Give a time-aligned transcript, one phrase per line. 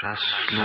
[0.00, 0.18] Czas
[0.48, 0.62] snu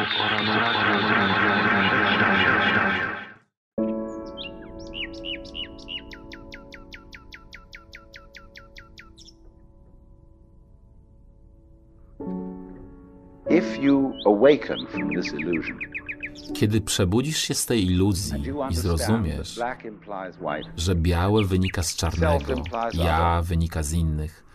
[13.49, 15.77] If you awaken from this illusion
[16.55, 19.59] Kiedy przebudzisz się z tej iluzji i zrozumiesz,
[20.77, 22.53] że białe wynika z czarnego,
[22.93, 24.48] ja wynika z innych,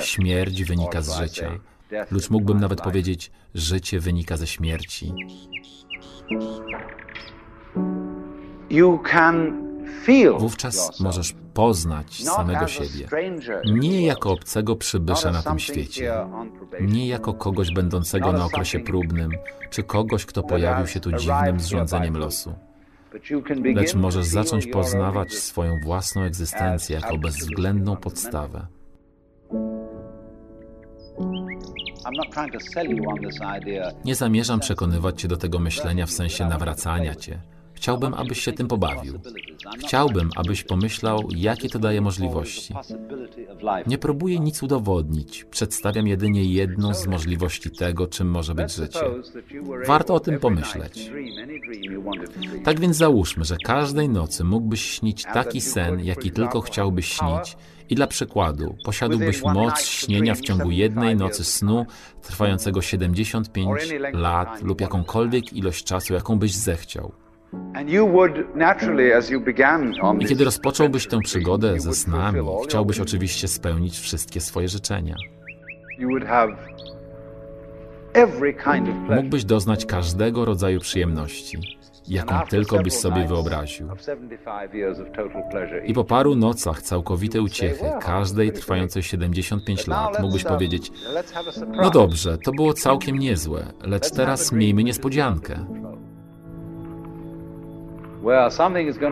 [0.00, 1.50] śmierć wynika z życia,
[2.10, 5.12] lub mógłbym nawet powiedzieć, życie wynika ze śmierci.
[10.38, 13.08] Wówczas możesz poznać samego siebie,
[13.64, 16.26] nie jako obcego przybysza na tym świecie,
[16.80, 19.30] nie jako kogoś będącego na okresie próbnym,
[19.70, 22.54] czy kogoś, kto pojawił się tu dziwnym zrządzeniem losu.
[23.74, 28.66] Lecz możesz zacząć poznawać swoją własną egzystencję jako bezwzględną podstawę.
[34.04, 37.38] Nie zamierzam przekonywać cię do tego myślenia w sensie nawracania cię.
[37.74, 39.20] Chciałbym, abyś się tym pobawił.
[39.78, 42.74] Chciałbym, abyś pomyślał, jakie to daje możliwości.
[43.86, 45.44] Nie próbuję nic udowodnić.
[45.44, 49.00] Przedstawiam jedynie jedną z możliwości tego, czym może być życie.
[49.86, 51.10] Warto o tym pomyśleć.
[52.64, 57.56] Tak więc załóżmy, że każdej nocy mógłbyś śnić taki sen, jaki tylko chciałbyś śnić,
[57.90, 61.86] i dla przykładu posiadłbyś moc śnienia w ciągu jednej nocy snu
[62.22, 63.80] trwającego 75
[64.12, 67.12] lat lub jakąkolwiek ilość czasu, jaką byś zechciał.
[70.20, 75.16] I kiedy rozpocząłbyś tę przygodę ze snami, chciałbyś oczywiście spełnić wszystkie swoje życzenia.
[79.08, 81.58] Mógłbyś doznać każdego rodzaju przyjemności,
[82.08, 83.88] jaką tylko byś sobie wyobraził.
[85.86, 90.92] I po paru nocach całkowitej uciechy, każdej trwającej 75 lat, mógłbyś powiedzieć:
[91.68, 95.66] No dobrze, to było całkiem niezłe, lecz teraz miejmy niespodziankę.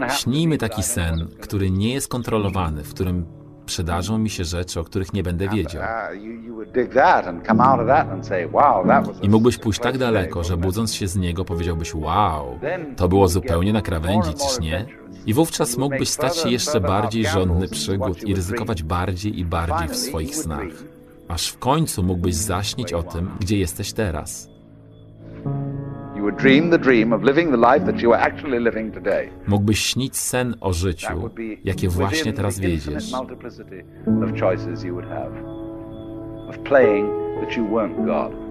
[0.08, 5.12] Śnijmy taki sen, który nie jest kontrolowany, w którym przydarzą mi się rzeczy, o których
[5.12, 5.83] nie będę wiedział.
[9.23, 12.59] I mógłbyś pójść tak daleko, że budząc się z niego powiedziałbyś: Wow,
[12.97, 14.87] to było zupełnie na krawędzi, czyż nie?
[15.27, 19.97] I wówczas mógłbyś stać się jeszcze bardziej żądny przygód i ryzykować bardziej i bardziej w
[19.97, 20.73] swoich snach.
[21.29, 24.49] Aż w końcu mógłbyś zaśnić o tym, gdzie jesteś teraz.
[29.47, 31.31] Mógłbyś śnić sen o życiu,
[31.65, 33.12] jakie właśnie teraz wiedziesz.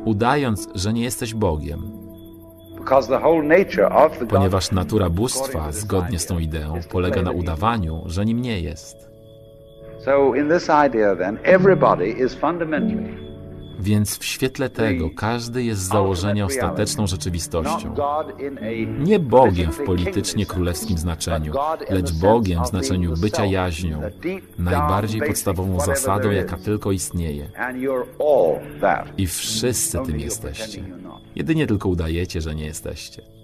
[0.06, 1.80] Udając, że nie jesteś Bogiem.
[4.30, 9.12] Ponieważ natura bóstwa, zgodnie z tą ideą, polega na udawaniu, że nim nie jest.
[13.80, 17.96] Więc w świetle tego każdy jest z założenia ostateczną rzeczywistością.
[19.00, 21.54] Nie Bogiem w politycznie królewskim znaczeniu,
[21.90, 24.02] lecz Bogiem w znaczeniu bycia jaźnią,
[24.60, 27.52] najbardziej podstawową zasadą, jaka tylko istnieje.
[29.18, 30.84] I wszyscy tym jesteście.
[31.36, 33.41] Jedynie tylko udajecie, że nie jesteście.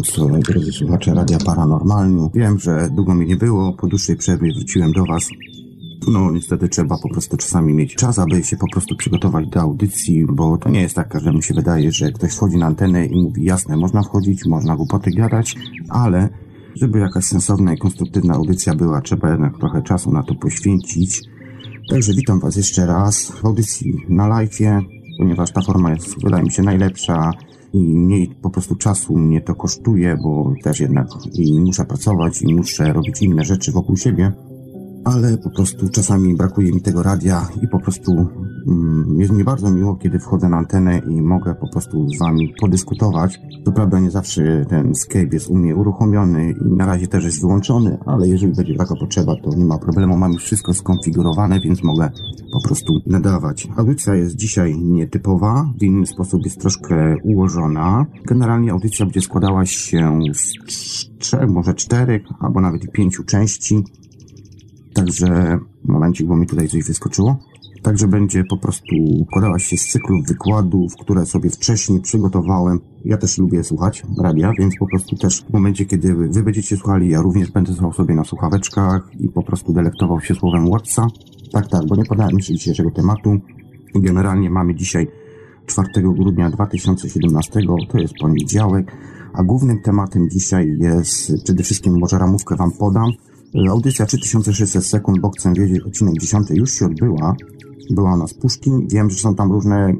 [0.00, 2.30] Gorąco, drodzy słuchacze Radia Paranormalnu.
[2.34, 5.28] Wiem, że długo mi nie było, po dłuższej przerwie wróciłem do Was.
[6.08, 10.26] No, niestety trzeba po prostu czasami mieć czas, aby się po prostu przygotować do audycji,
[10.26, 13.22] bo to nie jest tak, że mu się wydaje, że ktoś wchodzi na antenę i
[13.22, 15.56] mówi, jasne, można wchodzić, można głupoty gadać,
[15.88, 16.28] ale
[16.74, 21.20] żeby jakaś sensowna i konstruktywna audycja była, trzeba jednak trochę czasu na to poświęcić.
[21.90, 24.80] Także witam Was jeszcze raz w audycji na live'ie,
[25.18, 27.32] ponieważ ta forma jest, wydaje mi się, najlepsza
[27.72, 32.54] i mniej po prostu czasu mnie to kosztuje, bo też jednak i muszę pracować i
[32.54, 34.32] muszę robić inne rzeczy wokół siebie
[35.04, 38.26] ale po prostu czasami brakuje mi tego radia i po prostu
[38.66, 42.54] mm, jest mi bardzo miło, kiedy wchodzę na antenę i mogę po prostu z wami
[42.60, 43.40] podyskutować.
[43.64, 47.40] To prawda nie zawsze ten Skype jest u mnie uruchomiony i na razie też jest
[47.40, 50.16] wyłączony, ale jeżeli będzie taka potrzeba, to nie ma problemu.
[50.16, 52.10] Mam już wszystko skonfigurowane, więc mogę
[52.52, 53.68] po prostu nadawać.
[53.76, 58.06] Audycja jest dzisiaj nietypowa, w inny sposób jest troszkę ułożona.
[58.26, 60.20] Generalnie audycja będzie składała się
[60.68, 63.84] z trzech, może czterech, albo nawet pięciu części.
[64.94, 67.36] Także, momencik, bo mi tutaj coś wyskoczyło.
[67.82, 68.96] Także będzie po prostu
[69.30, 72.80] składała się z cyklów wykładów, które sobie wcześniej przygotowałem.
[73.04, 77.08] Ja też lubię słuchać radia, więc po prostu też w momencie, kiedy wy będziecie słuchali,
[77.08, 81.06] ja również będę słuchał sobie na słuchaweczkach i po prostu delektował się słowem Watsa.
[81.52, 83.40] Tak, tak, bo nie podałem jeszcze dzisiejszego tematu.
[83.94, 85.08] Generalnie mamy dzisiaj
[85.66, 88.92] 4 grudnia 2017, to jest poniedziałek,
[89.32, 93.10] a głównym tematem dzisiaj jest, przede wszystkim może ramówkę Wam podam,
[93.70, 97.36] Audycja 3600 sekund, bo chcę wiedzieć, odcinek 10 już się odbyła.
[97.90, 98.70] Była ona z puszki.
[98.92, 99.94] Wiem, że są tam różne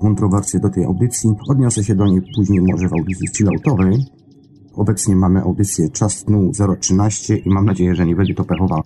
[0.00, 1.30] kontrowersje do tej audycji.
[1.48, 4.04] Odniosę się do niej później może w audycji chilloutowej.
[4.74, 6.50] Obecnie mamy audycję Czas Snu
[6.80, 8.82] 013 i mam nadzieję, że nie będzie to pechowa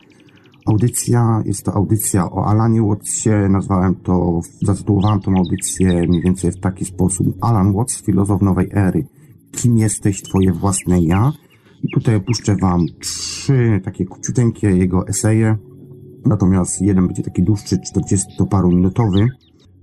[0.66, 1.42] audycja.
[1.44, 3.30] Jest to audycja o Alanie Wattsie.
[3.50, 7.26] Nazwałem to, zatytułowałem tą audycję mniej więcej w taki sposób.
[7.40, 9.06] Alan Watts, filozof nowej ery.
[9.52, 11.32] Kim jesteś, twoje własne ja?
[11.82, 15.56] I tutaj opuszczę Wam trzy takie króciuteńkie jego eseje,
[16.26, 19.26] natomiast jeden będzie taki dłuższy, 40-paru-minutowy,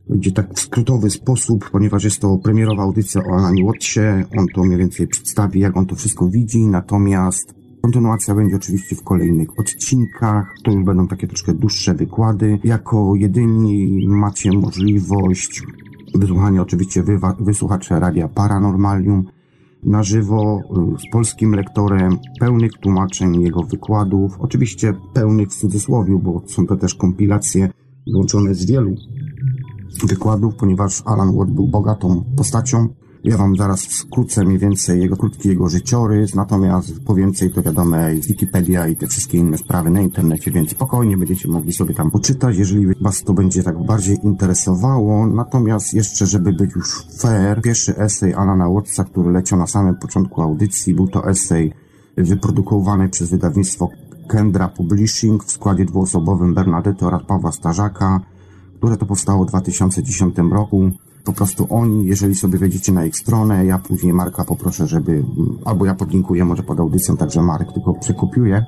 [0.10, 4.00] gdzie tak w skrótowy sposób, ponieważ jest to premierowa audycja o Alanie Wattsie,
[4.38, 9.04] on to mniej więcej przedstawi, jak on to wszystko widzi, natomiast kontynuacja będzie oczywiście w
[9.04, 12.60] kolejnych odcinkach, to już będą takie troszkę dłuższe wykłady.
[12.64, 15.64] Jako jedyni macie możliwość
[16.16, 17.04] wysłuchania oczywiście
[17.40, 19.26] wysłuchacze Radia Paranormalium,
[19.88, 20.60] na żywo
[20.95, 26.75] y, z polskim lektorem, pełnych tłumaczeń jego wykładów, oczywiście pełnych w cudzysłowie, bo są to
[26.75, 27.69] też kompilacje
[28.07, 28.95] złączone z wielu
[30.04, 32.88] wykładów, ponieważ Alan Watt był bogatą postacią.
[33.24, 37.98] Ja wam zaraz skrócę mniej więcej jego krótki jego życiorys, natomiast po więcej to wiadomo
[37.98, 42.12] jest Wikipedia i te wszystkie inne sprawy na internecie, więc spokojnie będziecie mogli sobie tam
[42.12, 45.28] poczytać, jeżeli was to będzie tak bardziej interesowało.
[45.28, 50.42] Natomiast jeszcze, żeby być już fair, pierwszy esej Alana Wattsa, który leciał na samym początku
[50.42, 51.74] audycji, był to esej
[52.18, 53.90] wyprodukowany przez wydawnictwo
[54.28, 58.20] Kendra Publishing w składzie dwuosobowym Bernadette oraz Pawła Starzaka,
[58.78, 60.92] które to powstało w 2010 roku
[61.27, 65.25] po prostu oni, jeżeli sobie wejdziecie na ich stronę, ja później Marka poproszę, żeby,
[65.65, 68.65] albo ja podlinkuję może pod audycją, także Marek tylko przekupiuje,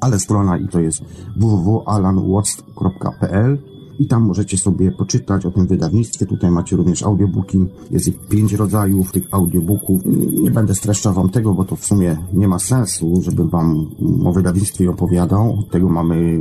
[0.00, 1.00] ale strona i to jest
[1.36, 3.58] www.alanwatts.pl
[3.98, 6.26] i tam możecie sobie poczytać o tym wydawnictwie.
[6.26, 7.66] Tutaj macie również audiobooki.
[7.90, 10.00] Jest ich pięć rodzajów tych audiobooków.
[10.42, 13.90] Nie będę streszczał wam tego, bo to w sumie nie ma sensu, żeby wam
[14.24, 15.62] o wydawnictwie opowiadał.
[15.70, 16.40] Tego mamy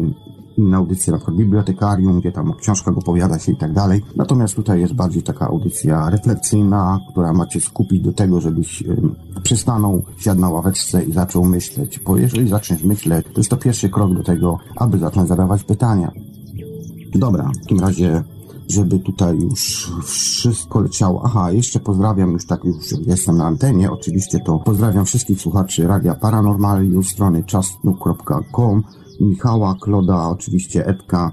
[0.61, 4.01] inne audycje, na przykład bibliotekarium, gdzie tam o książkach opowiada się i tak dalej.
[4.15, 8.83] Natomiast tutaj jest bardziej taka audycja refleksyjna, która macie skupić do tego, żebyś
[9.43, 11.99] przystanął, siadł na ławeczce i zaczął myśleć.
[11.99, 16.11] Bo jeżeli zaczniesz myśleć, to jest to pierwszy krok do tego, aby zacząć zadawać pytania.
[17.15, 18.23] Dobra, w takim razie
[18.71, 21.21] żeby tutaj już wszystko leciało.
[21.25, 22.75] Aha, jeszcze pozdrawiam, już tak już
[23.07, 28.83] jestem na antenie, oczywiście to pozdrawiam wszystkich słuchaczy Radia Paranormalium, strony czasnu.com,
[29.21, 31.31] Michała, Kloda, oczywiście Edka.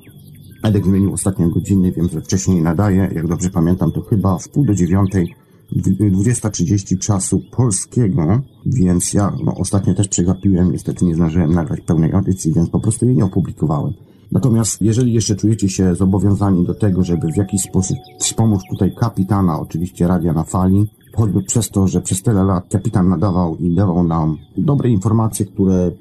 [0.62, 4.64] Edek zmienił ostatnie godziny, wiem, że wcześniej nadaje, jak dobrze pamiętam, to chyba w pół
[4.64, 5.35] do dziewiątej
[5.76, 12.52] 20.30 czasu polskiego, więc ja no, ostatnio też przegapiłem, niestety nie zdążyłem nagrać pełnej audycji,
[12.52, 13.92] więc po prostu jej nie opublikowałem.
[14.33, 19.61] Natomiast jeżeli jeszcze czujecie się zobowiązani do tego, żeby w jakiś sposób wspomóc tutaj kapitana,
[19.61, 24.04] oczywiście radia na fali, choćby przez to, że przez tyle lat kapitan nadawał i dawał
[24.04, 25.92] nam dobre informacje, które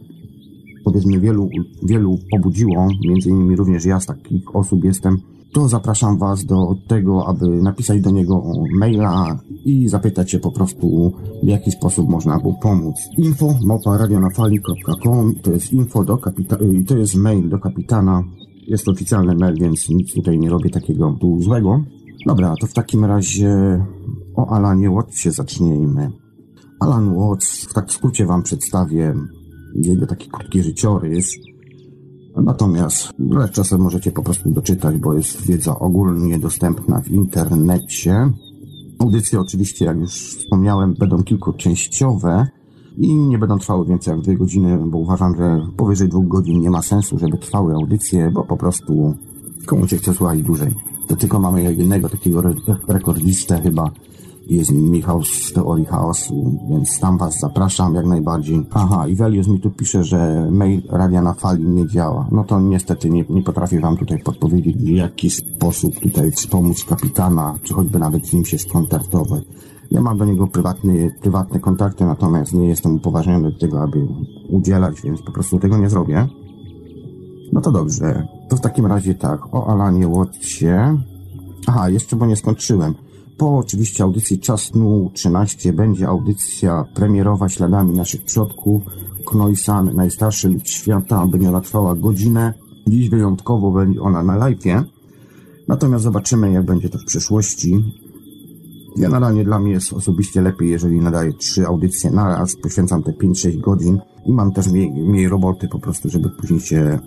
[0.88, 1.50] powiedzmy wielu,
[1.84, 5.18] wielu pobudziło, między innymi również ja z takich osób jestem,
[5.54, 8.44] to zapraszam Was do tego, aby napisać do niego
[8.80, 11.14] maila i zapytać się po prostu,
[11.44, 12.96] w jaki sposób można mu pomóc.
[13.18, 18.24] Info małpa radionafali.com to jest info do kapitana, to jest mail do kapitana.
[18.68, 21.84] Jest to oficjalny mail, więc nic tutaj nie robię takiego tu złego.
[22.26, 23.86] Dobra, to w takim razie
[24.36, 26.12] o Alanie Wattsie zacznijmy.
[26.80, 29.14] Alan Watts, w tak skrócie Wam przedstawię
[29.78, 31.32] jego taki krótki życiorys.
[32.36, 38.32] Natomiast no, czasem możecie po prostu doczytać, bo jest wiedza ogólnie dostępna w internecie.
[39.00, 42.48] Audycje oczywiście, jak już wspomniałem, będą kilkuczęściowe
[42.98, 46.70] i nie będą trwały więcej jak dwie godziny, bo uważam, że powyżej dwóch godzin nie
[46.70, 49.14] ma sensu, żeby trwały audycje, bo po prostu
[49.68, 50.72] Komu się chce słuchać dłużej?
[51.08, 52.54] To tylko mamy jednego takiego re
[52.88, 53.92] rekordzistę chyba.
[54.50, 58.66] Jest Michał z Teorii Chaosu, więc tam was zapraszam jak najbardziej.
[58.72, 62.28] Aha, Ivelius mi tu pisze, że mail Radia na Fali nie działa.
[62.32, 67.56] No to niestety nie, nie potrafię wam tutaj podpowiedzieć, w jaki sposób tutaj wspomóc kapitana,
[67.64, 69.44] czy choćby nawet z nim się skontaktować.
[69.92, 74.08] Ja mam do niego prywatny, prywatne kontakty, natomiast nie jestem upoważniony do tego, aby
[74.50, 76.28] udzielać, więc po prostu tego nie zrobię.
[77.54, 78.28] No to dobrze.
[78.50, 80.98] To w takim razie tak, o Alanie Watcie.
[81.68, 82.94] Aha, jeszcze bo nie skończyłem.
[83.38, 88.84] Po oczywiście audycji Czas Snu 13 będzie audycja premierowa śladami naszych przodków.
[89.26, 92.54] Knoisan, najstarszy lud świata, będzie ona trwała godzinę.
[92.88, 94.84] Dziś wyjątkowo będzie ona na live'ie.
[95.68, 97.84] Natomiast zobaczymy, jak będzie to w przyszłości.
[98.98, 103.60] Generalnie dla mnie jest osobiście lepiej, jeżeli nadaję trzy audycje na raz, poświęcam te 5-6
[103.60, 107.00] godzin i mam też mniej, mniej roboty po prostu, żeby później się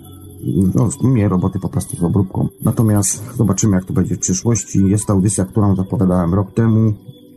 [0.75, 2.47] no, mniej roboty po prostu z obróbką.
[2.61, 4.79] Natomiast zobaczymy, jak to będzie w przyszłości.
[4.87, 6.93] Jest to audycja, którą zapowiadałem rok temu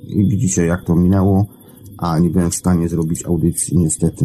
[0.09, 1.47] i widzicie, jak to minęło,
[1.99, 4.25] a nie byłem w stanie zrobić audycji, niestety.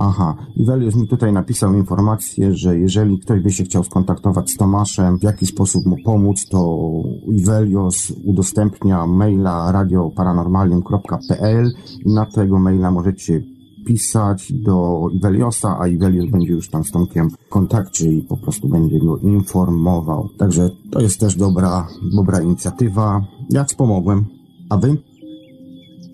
[0.00, 5.18] Aha, Ivelius mi tutaj napisał informację, że jeżeli ktoś by się chciał skontaktować z Tomaszem,
[5.18, 6.78] w jaki sposób mu pomóc, to
[7.26, 11.72] Ivelios udostępnia maila radioparanormalium.pl
[12.04, 13.42] i na tego maila możecie
[13.88, 18.68] pisać do Iveliosa, a Ivelios będzie już tam z Tomkiem w kontakcie i po prostu
[18.68, 20.28] będzie go informował.
[20.38, 23.26] Także to jest też dobra, dobra inicjatywa.
[23.50, 24.24] Ja wspomogłem.
[24.70, 24.96] A wy?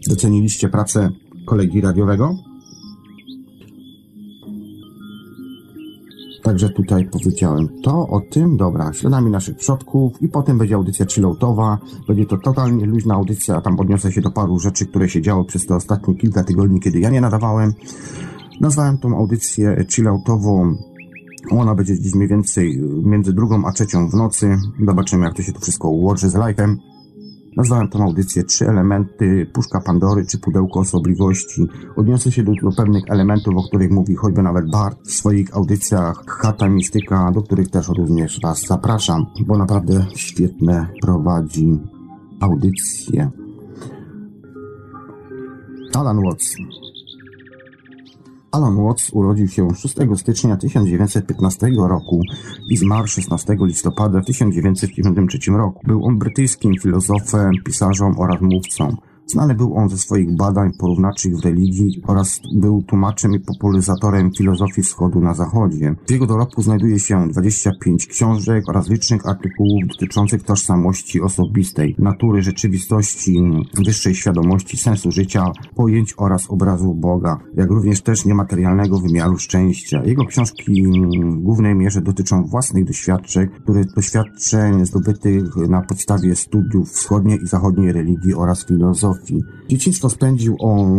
[0.09, 1.11] Doceniliście pracę
[1.47, 2.35] kolegi radiowego?
[6.45, 11.79] Także tutaj powiedziałem to o tym, dobra, śladami naszych przodków i potem będzie audycja chilloutowa.
[12.09, 15.67] Będzie to totalnie luźna audycja, tam odniosę się do paru rzeczy, które się działy przez
[15.67, 17.73] te ostatnie kilka tygodni, kiedy ja nie nadawałem.
[18.61, 20.77] Nazwałem tą audycję chilloutową.
[21.51, 24.59] Ona będzie gdzieś mniej więcej między drugą a trzecią w nocy.
[24.87, 26.77] Zobaczymy, jak to się to wszystko ułoży z live'em.
[27.57, 31.67] Nazwałem tą audycję Trzy elementy, puszka Pandory czy pudełko osobliwości.
[31.97, 36.25] Odniosę się do, do pewnych elementów, o których mówi choćby nawet Bart w swoich audycjach
[36.27, 41.79] Chata Mistyka, do których też również Was zapraszam, bo naprawdę świetne prowadzi
[42.41, 43.31] audycje.
[45.95, 46.57] Alan Watts.
[48.55, 52.21] Alan Watts urodził się 6 stycznia 1915 roku
[52.71, 55.81] i zmarł 16 listopada 1993 roku.
[55.87, 58.97] Był on brytyjskim filozofem, pisarzem oraz mówcą.
[59.27, 64.83] Znany był on ze swoich badań porównaczych w religii oraz był tłumaczem i popularyzatorem filozofii
[64.83, 65.95] wschodu na zachodzie.
[66.07, 73.43] W jego dorobku znajduje się 25 książek oraz licznych artykułów dotyczących tożsamości osobistej, natury rzeczywistości,
[73.87, 80.05] wyższej świadomości, sensu życia, pojęć oraz obrazu Boga, jak również też niematerialnego wymiaru szczęścia.
[80.05, 80.83] Jego książki
[81.23, 87.93] w głównej mierze dotyczą własnych doświadczeń, które doświadczeń zdobytych na podstawie studiów wschodniej i zachodniej
[87.93, 89.14] religii oraz filozofii.
[89.69, 90.97] Dzieciństwo spędził on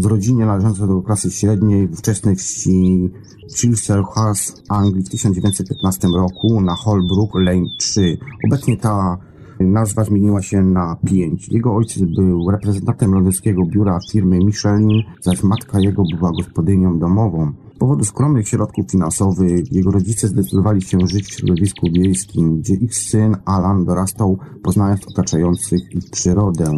[0.00, 3.10] w rodzinie należącej do klasy średniej w wczesnej wsi
[3.56, 8.18] Chilselhurst, Anglii w 1915 roku na Holbrook Lane 3.
[8.46, 9.18] Obecnie ta
[9.60, 11.48] nazwa zmieniła się na 5.
[11.48, 17.52] Jego ojciec był reprezentantem londyńskiego biura firmy Michelin, zaś matka jego była gospodynią domową.
[17.74, 22.98] Z powodu skromnych środków finansowych jego rodzice zdecydowali się żyć w środowisku wiejskim, gdzie ich
[22.98, 26.70] syn Alan dorastał poznając otaczających ich przyrodę.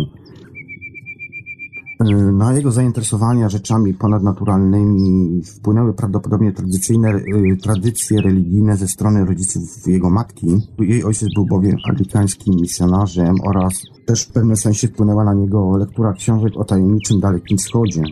[2.32, 7.20] Na jego zainteresowania rzeczami ponadnaturalnymi wpłynęły prawdopodobnie tradycyjne
[7.62, 10.46] tradycje religijne ze strony rodziców jego matki.
[10.78, 16.12] Jej ojciec był bowiem anglikańskim misjonarzem oraz też w pewnym sensie wpłynęła na niego lektura
[16.12, 18.02] książek o tajemniczym Dalekim Wschodzie.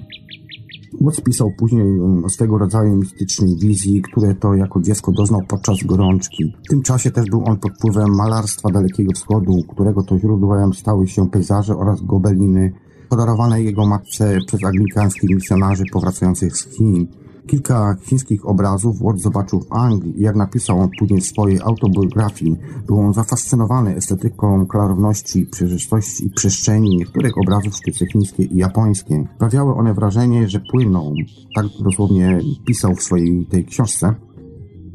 [1.01, 6.55] Watts pisał później o swego rodzaju mistycznej wizji, które to jako dziecko doznał podczas gorączki.
[6.67, 11.09] W tym czasie też był on pod wpływem malarstwa Dalekiego Wschodu, którego to źródłem stały
[11.09, 12.73] się pejzaże oraz gobeliny
[13.09, 17.07] podarowane jego matce przez anglikańskich misjonarzy powracających z Chin.
[17.47, 22.57] Kilka chińskich obrazów Watts zobaczył w Anglii i jak napisał później w swojej autobiografii,
[22.87, 29.29] był on zafascynowany estetyką klarowności, przejrzystości i przestrzeni niektórych obrazów w sztuce chińskiej i japońskiej.
[29.37, 31.15] Sprawiały one wrażenie, że płyną,
[31.55, 34.15] tak dosłownie pisał w swojej tej książce.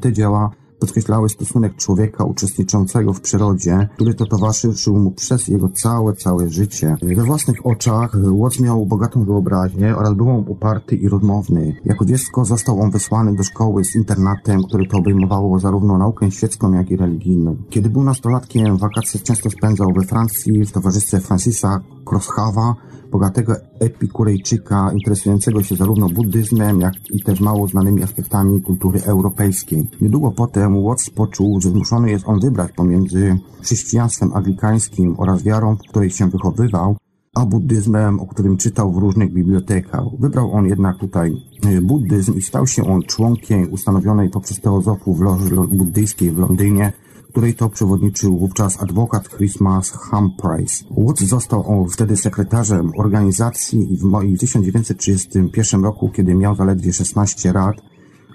[0.00, 6.14] Te dzieła podkreślały stosunek człowieka uczestniczącego w przyrodzie, który to towarzyszył mu przez jego całe,
[6.14, 6.96] całe życie.
[7.02, 11.76] We własnych oczach Watts miał bogatą wyobraźnię oraz był on uparty i rozmowny.
[11.84, 16.72] Jako dziecko został on wysłany do szkoły z internatem, który to obejmowało zarówno naukę świecką,
[16.72, 17.56] jak i religijną.
[17.70, 21.80] Kiedy był nastolatkiem, wakacje często spędzał we Francji w towarzystwie Francisa
[22.10, 22.74] Crosshawa,
[23.10, 29.88] bogatego epikurejczyka interesującego się zarówno buddyzmem, jak i też mało znanymi aspektami kultury europejskiej.
[30.00, 35.88] Niedługo potem Watts poczuł, że zmuszony jest on wybrać pomiędzy chrześcijaństwem anglikańskim oraz wiarą, w
[35.90, 36.96] której się wychowywał,
[37.34, 40.04] a buddyzmem, o którym czytał w różnych bibliotekach.
[40.18, 41.32] Wybrał on jednak tutaj
[41.66, 46.92] e, buddyzm i stał się on członkiem ustanowionej poprzez teozofów loży buddyjskiej w Londynie,
[47.38, 50.84] której to przewodniczył wówczas adwokat Christmas Humphreys.
[50.90, 54.02] Woods został wtedy sekretarzem organizacji i w,
[54.34, 57.76] w 1931 roku, kiedy miał zaledwie 16 lat,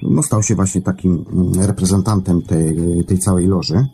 [0.02, 2.76] no stał się właśnie takim mm, reprezentantem tej,
[3.08, 3.88] tej całej loży.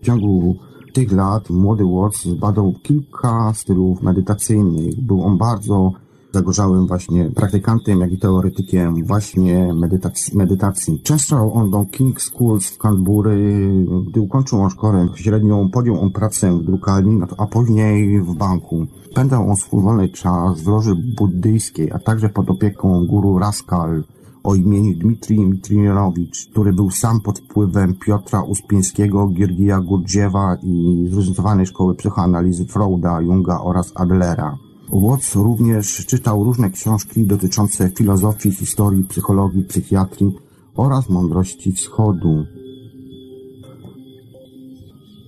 [0.00, 0.56] W ciągu
[0.92, 5.00] tych lat młody Watts zbadał kilka stylów medytacyjnych.
[5.00, 5.92] Był on bardzo
[6.32, 10.36] zagorzałym właśnie praktykantem, jak i teoretykiem właśnie medytacji.
[10.36, 11.00] medytacji.
[11.02, 13.70] Często on do King Schools w Canterbury,
[14.08, 18.86] gdy ukończył on szkołę średnią, podjął on pracę w drukarni, no a później w banku.
[19.10, 24.04] Spędzał on swój wolny czas w loży buddyjskiej, a także pod opieką guru Raskal,
[24.44, 31.66] o imieniu Dmitrij Mitrijanowicz, który był sam pod wpływem Piotra Uspińskiego, Giergija Gurdziewa i zróżnicowanej
[31.66, 34.58] szkoły psychoanalizy Freuda, Junga oraz Adlera.
[34.92, 40.32] Watts również czytał różne książki dotyczące filozofii, historii, psychologii, psychiatrii
[40.76, 42.44] oraz mądrości wschodu.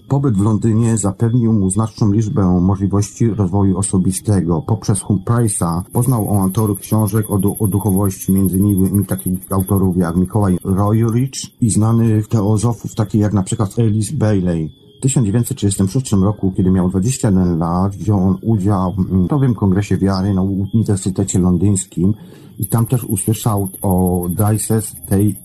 [0.09, 4.63] Pobyt w Londynie zapewnił mu znaczną liczbę możliwości rozwoju osobistego.
[4.67, 10.17] Poprzez Humphreys'a poznał on autorów książek o, du o duchowości, między innymi takich autorów jak
[10.17, 11.31] Mikołaj Royrich
[11.61, 14.84] i znanych teozofów takich jak na przykład Alice Bailey.
[15.05, 20.43] W 1936 roku, kiedy miał 21 lat, wziął on udział w nowym kongresie wiary na
[20.43, 22.15] Uniwersytecie Londyńskim
[22.59, 25.37] i tam też usłyszał o Dices tej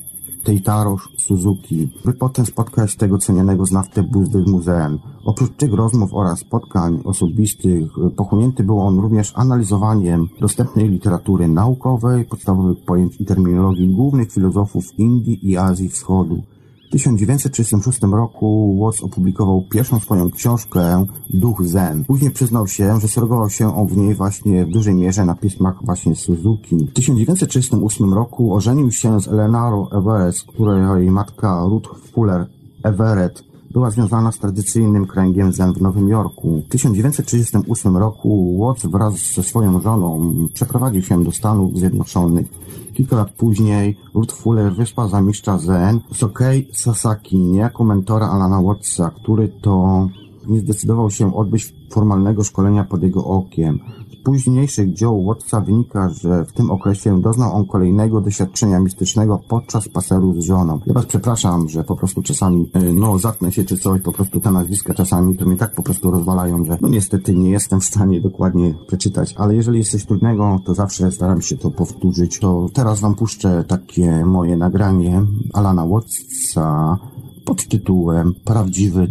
[0.44, 5.00] Teitaro Suzuki, by potem spotkać tego cenionego znawcę w muzeum.
[5.25, 12.86] Oprócz tych rozmów oraz spotkań osobistych, pochłonięty był on również analizowaniem dostępnej literatury naukowej, podstawowych
[12.86, 16.44] pojęć i terminologii głównych filozofów Indii i Azji Wschodu.
[16.89, 22.05] W 1936 roku Watts opublikował pierwszą swoją książkę Duch Zen.
[22.05, 25.85] Później przyznał się, że sugerował się on w niej właśnie w dużej mierze na pismach
[25.85, 26.75] właśnie Suzuki.
[26.75, 32.48] W 1938 roku ożenił się z Eleanorą Everett, której matka Ruth Fuller
[32.83, 36.62] Everett była związana z tradycyjnym kręgiem Zen w Nowym Jorku.
[36.66, 42.48] W 1938 roku Watts wraz ze swoją żoną przeprowadził się do Stanów Zjednoczonych.
[42.94, 49.12] Kilka lat później Ruth Fuller wyszła za mistrza Zen Sokei Sasaki, niejako mentora Alana Wattsa,
[49.12, 50.08] który to
[50.48, 53.79] nie zdecydował się odbyć formalnego szkolenia pod jego okiem
[54.24, 60.42] późniejszych dzieł Wattsa wynika, że w tym okresie doznał on kolejnego doświadczenia mistycznego podczas spaceru
[60.42, 60.79] z żoną.
[60.86, 64.40] Ja was przepraszam, że po prostu czasami, e, no, zatnę się czy coś, po prostu
[64.40, 67.86] te nazwiska czasami to mnie tak po prostu rozwalają, że no niestety nie jestem w
[67.86, 72.40] stanie dokładnie przeczytać, ale jeżeli jest coś trudnego, to zawsze staram się to powtórzyć.
[72.40, 76.98] To teraz wam puszczę takie moje nagranie Alana Wattsa
[77.46, 79.08] pod tytułem Prawdziwy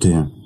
[0.00, 0.41] Ty.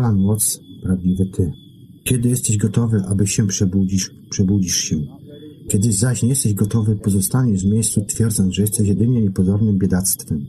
[0.00, 1.52] Moc prawdziwy Ty.
[2.04, 4.96] Kiedy jesteś gotowy, aby się przebudzisz, przebudzisz się.
[5.68, 10.46] Kiedy zaś nie jesteś gotowy, pozostaniesz w miejscu, twierdząc, że jesteś jedynie niepozornym biedactwem.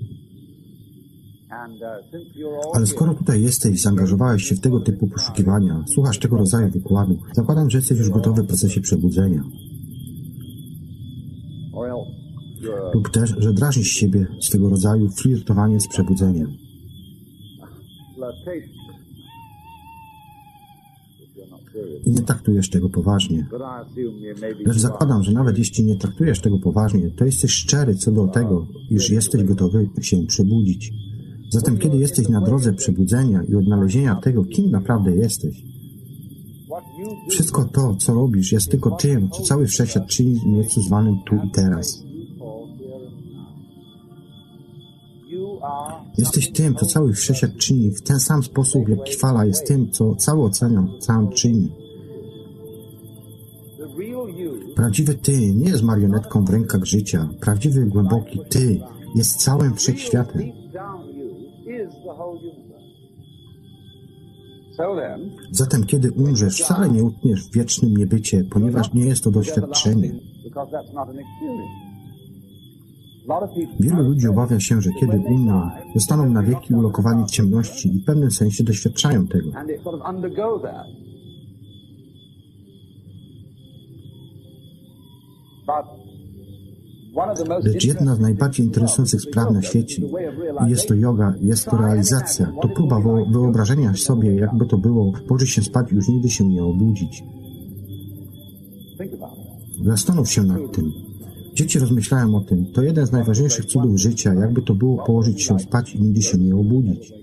[2.73, 7.69] Ale skoro tutaj jesteś, zaangażowałeś się w tego typu poszukiwania, słuchasz tego rodzaju wykładu, zakładam,
[7.69, 9.43] że jesteś już gotowy w procesie przebudzenia.
[12.93, 16.57] Lub też, że drażnisz siebie z tego rodzaju flirtowanie z przebudzeniem.
[22.05, 23.47] I nie traktujesz tego poważnie.
[24.65, 28.67] Lecz zakładam, że nawet jeśli nie traktujesz tego poważnie, to jesteś szczery co do tego,
[28.89, 30.91] iż jesteś gotowy się przebudzić.
[31.49, 35.63] Zatem kiedy jesteś na drodze przebudzenia i odnalezienia tego, kim naprawdę jesteś,
[37.29, 41.35] wszystko to, co robisz, jest tylko tym, co cały wszechświat czyni w miejscu zwanym tu
[41.35, 42.03] i teraz.
[46.17, 50.15] Jesteś tym, co cały wszechświat czyni w ten sam sposób, jak fala jest tym, co
[50.15, 51.82] cały ocean sam czyni.
[54.75, 57.29] Prawdziwy Ty nie jest marionetką w rękach życia.
[57.41, 58.79] Prawdziwy, głęboki Ty
[59.15, 60.41] jest całym wszechświatem.
[65.51, 70.11] Zatem, kiedy umrzesz, wcale nie utniesz w wiecznym niebycie, ponieważ nie jest to doświadczenie.
[73.79, 78.05] Wielu ludzi obawia się, że kiedy umrą, zostaną na wieki ulokowani w ciemności i w
[78.05, 79.51] pewnym sensie doświadczają tego.
[87.63, 90.01] Lecz jedna z najbardziej interesujących spraw na świecie,
[90.67, 92.99] i jest to yoga, jest to realizacja, to próba
[93.31, 97.23] wyobrażenia sobie, jakby to było, położyć się spać i już nigdy się nie obudzić.
[99.85, 100.91] Zastanów się nad tym.
[101.53, 102.65] Dzieci rozmyślają o tym.
[102.73, 106.37] To jeden z najważniejszych cudów życia, jakby to było położyć się spać i nigdy się
[106.37, 107.13] nie obudzić.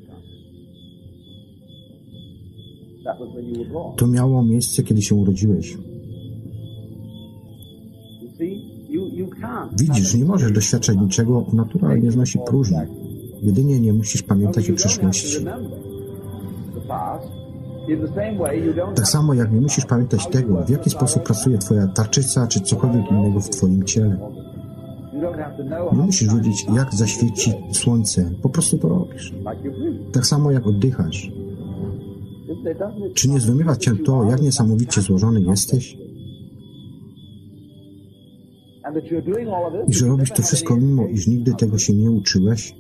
[3.97, 5.79] To miało miejsce, kiedy się urodziłeś.
[9.79, 12.79] Widzisz, nie możesz doświadczać niczego, natura nie znosi próżni.
[13.43, 15.47] Jedynie nie musisz pamiętać o przeszłości.
[18.95, 23.11] Tak samo jak nie musisz pamiętać tego, w jaki sposób pracuje Twoja tarczyca czy cokolwiek
[23.11, 24.17] innego w Twoim ciele.
[25.93, 29.35] Nie musisz wiedzieć, jak zaświeci słońce, po prostu to robisz.
[30.13, 31.33] Tak samo jak oddychasz.
[33.15, 35.99] Czy nie zdumiewa Cię to, jak niesamowicie złożony jesteś?
[39.89, 42.75] I że robisz to wszystko mimo, iż nigdy tego się nie uczyłeś?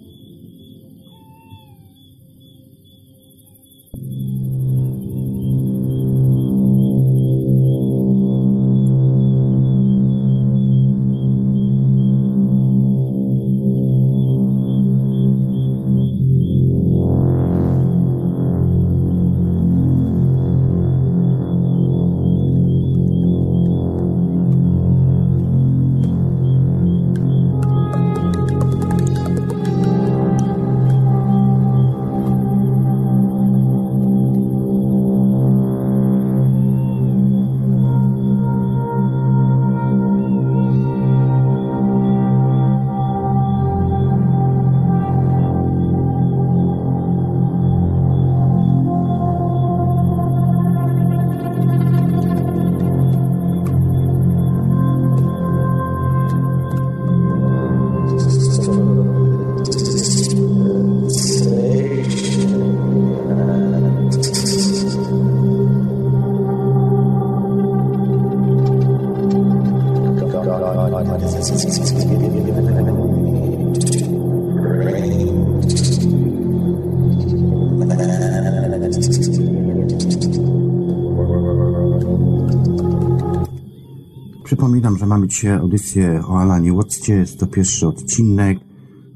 [85.41, 87.15] Dzisiaj audycję o Alanie Watcie.
[87.15, 88.59] Jest to pierwszy odcinek.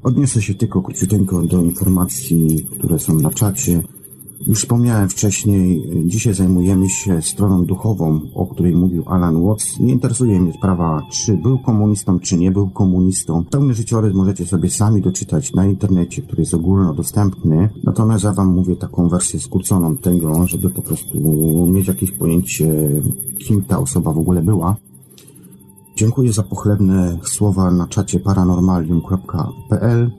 [0.03, 3.83] Odniosę się tylko króciuteńko do informacji, które są na czacie.
[4.47, 9.79] Już wspomniałem wcześniej, dzisiaj zajmujemy się stroną duchową, o której mówił Alan Watts.
[9.79, 13.43] Nie interesuje mnie sprawa, czy był komunistą, czy nie był komunistą.
[13.51, 17.69] Pełny życiorys możecie sobie sami doczytać na internecie, który jest ogólnodostępny.
[17.83, 21.17] Natomiast ja Wam mówię taką wersję skróconą tego, żeby po prostu
[21.67, 22.89] mieć jakieś pojęcie,
[23.47, 24.75] kim ta osoba w ogóle była.
[25.95, 30.11] Dziękuję za pochlebne słowa na czacie paranormalium.pl.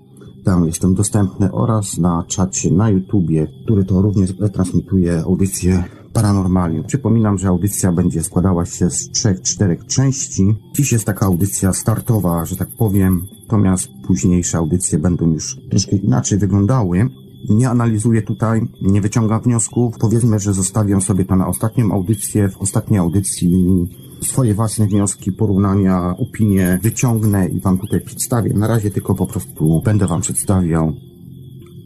[0.45, 6.85] Tam jestem dostępny oraz na czacie na YouTubie, który to również retransmituje audycję Paranormalium.
[6.85, 10.57] Przypominam, że audycja będzie składała się z trzech, czterech części.
[10.75, 16.39] Dziś jest taka audycja startowa, że tak powiem, natomiast późniejsze audycje będą już troszkę inaczej
[16.39, 17.09] wyglądały.
[17.49, 19.95] Nie analizuję tutaj, nie wyciągam wniosków.
[20.01, 22.49] Powiedzmy, że zostawiam sobie to na ostatnią audycję.
[22.49, 23.85] W ostatniej audycji
[24.23, 28.55] swoje własne wnioski, porównania, opinie wyciągnę i Wam tutaj przedstawię.
[28.55, 30.93] Na razie tylko po prostu będę Wam przedstawiał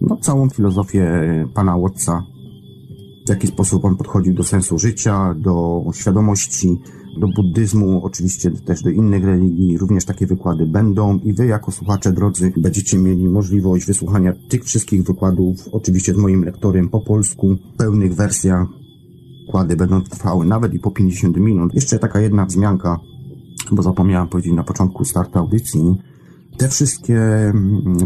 [0.01, 1.05] no, całą filozofię
[1.55, 2.23] pana Watsa,
[3.27, 6.81] w jaki sposób on podchodził do sensu życia, do świadomości,
[7.19, 9.79] do buddyzmu, oczywiście też do innych religii.
[9.79, 15.03] Również takie wykłady będą i Wy jako słuchacze drodzy będziecie mieli możliwość wysłuchania tych wszystkich
[15.03, 18.67] wykładów, oczywiście z moim lektorem po polsku, pełnych wersjach.
[19.47, 21.75] Wykłady będą trwały nawet i po 50 minut.
[21.75, 23.01] Jeszcze taka jedna wzmianka,
[23.73, 25.81] bo zapomniałem powiedzieć na początku startu audycji.
[26.59, 27.21] Te wszystkie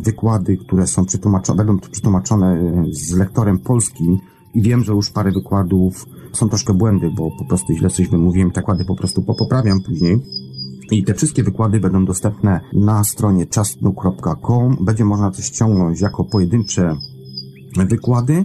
[0.05, 4.19] wykłady, które są przetłumaczone, będą przetłumaczone z lektorem polskim
[4.63, 8.61] wiem, że już parę wykładów są troszkę błędy, bo po prostu źle coś wymówiłem te
[8.61, 10.21] wykłady po prostu popoprawiam później.
[10.91, 14.77] I te wszystkie wykłady będą dostępne na stronie czasnu.com.
[14.81, 16.97] Będzie można to ściągnąć jako pojedyncze
[17.89, 18.45] wykłady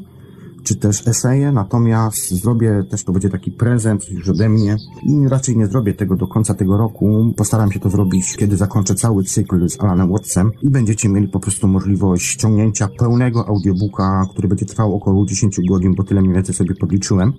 [0.63, 5.58] czy też eseje, natomiast zrobię też, to będzie taki prezent już ode mnie i raczej
[5.58, 7.34] nie zrobię tego do końca tego roku.
[7.38, 11.39] Postaram się to zrobić, kiedy zakończę cały cykl z Alanem Wattsem i będziecie mieli po
[11.39, 16.56] prostu możliwość ściągnięcia pełnego audiobooka, który będzie trwał około 10 godzin, bo tyle mniej więcej
[16.56, 17.34] sobie podliczyłem,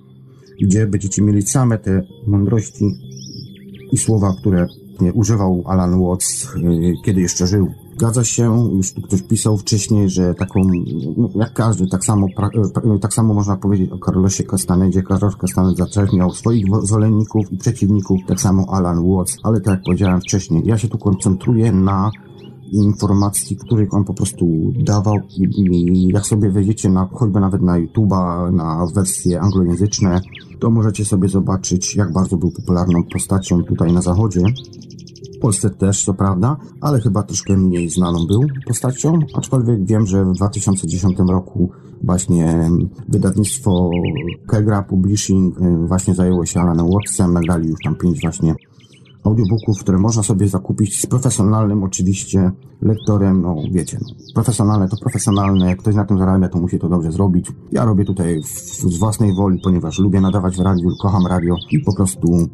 [0.61, 2.85] gdzie będziecie mieli same te mądrości
[3.91, 4.67] i słowa, które
[5.13, 7.67] używał Alan Watts, yy, kiedy jeszcze żył.
[8.01, 10.61] Zgadza się, już tu ktoś pisał wcześniej, że taką,
[11.17, 12.27] no, jak każdy, tak samo,
[12.95, 15.03] e, tak samo można powiedzieć o Carlosie Castanedzie.
[15.07, 19.83] Carlos Castaned zaczerpniał swoich wo- zwolenników i przeciwników, tak samo Alan Watts, ale tak jak
[19.83, 22.11] powiedziałem wcześniej, ja się tu koncentruję na
[22.71, 24.45] informacji, których on po prostu
[24.83, 30.21] dawał i, i jak sobie wejdziecie na, choćby nawet na YouTube'a, na wersje anglojęzyczne,
[30.59, 34.41] to możecie sobie zobaczyć, jak bardzo był popularną postacią tutaj na zachodzie.
[35.41, 40.33] Polsce też, co prawda, ale chyba troszkę mniej znaną był postacią, aczkolwiek wiem, że w
[40.33, 41.69] 2010 roku
[42.03, 42.69] właśnie
[43.09, 43.89] wydawnictwo
[44.47, 48.55] Kegra Publishing y, właśnie zajęło się Alanem Wattsem, nagrali już tam pięć właśnie
[49.23, 52.51] audiobooków, które można sobie zakupić z profesjonalnym oczywiście
[52.81, 56.89] lektorem, no wiecie, no, profesjonalne to profesjonalne, jak ktoś na tym zarabia, to musi to
[56.89, 57.51] dobrze zrobić.
[57.71, 61.79] Ja robię tutaj w, z własnej woli, ponieważ lubię nadawać w radiu, kocham radio i
[61.79, 62.47] po prostu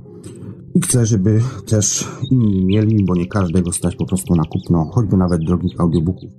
[0.76, 5.18] i chcę, żeby też inni mieli, bo nie każdego stać po prostu na kupno, choćby
[5.18, 6.32] nawet drogich audiobooków.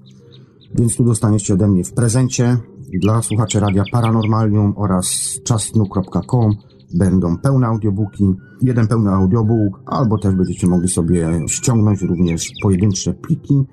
[0.74, 2.56] Więc tu dostaniecie ode mnie w prezencie
[3.00, 5.06] dla słuchaczy Radia Paranormalium oraz
[5.44, 6.56] czasnu.com
[6.94, 8.24] będą pełne audiobooki,
[8.62, 13.64] jeden pełny audiobook, albo też będziecie mogli sobie ściągnąć również pojedyncze pliki.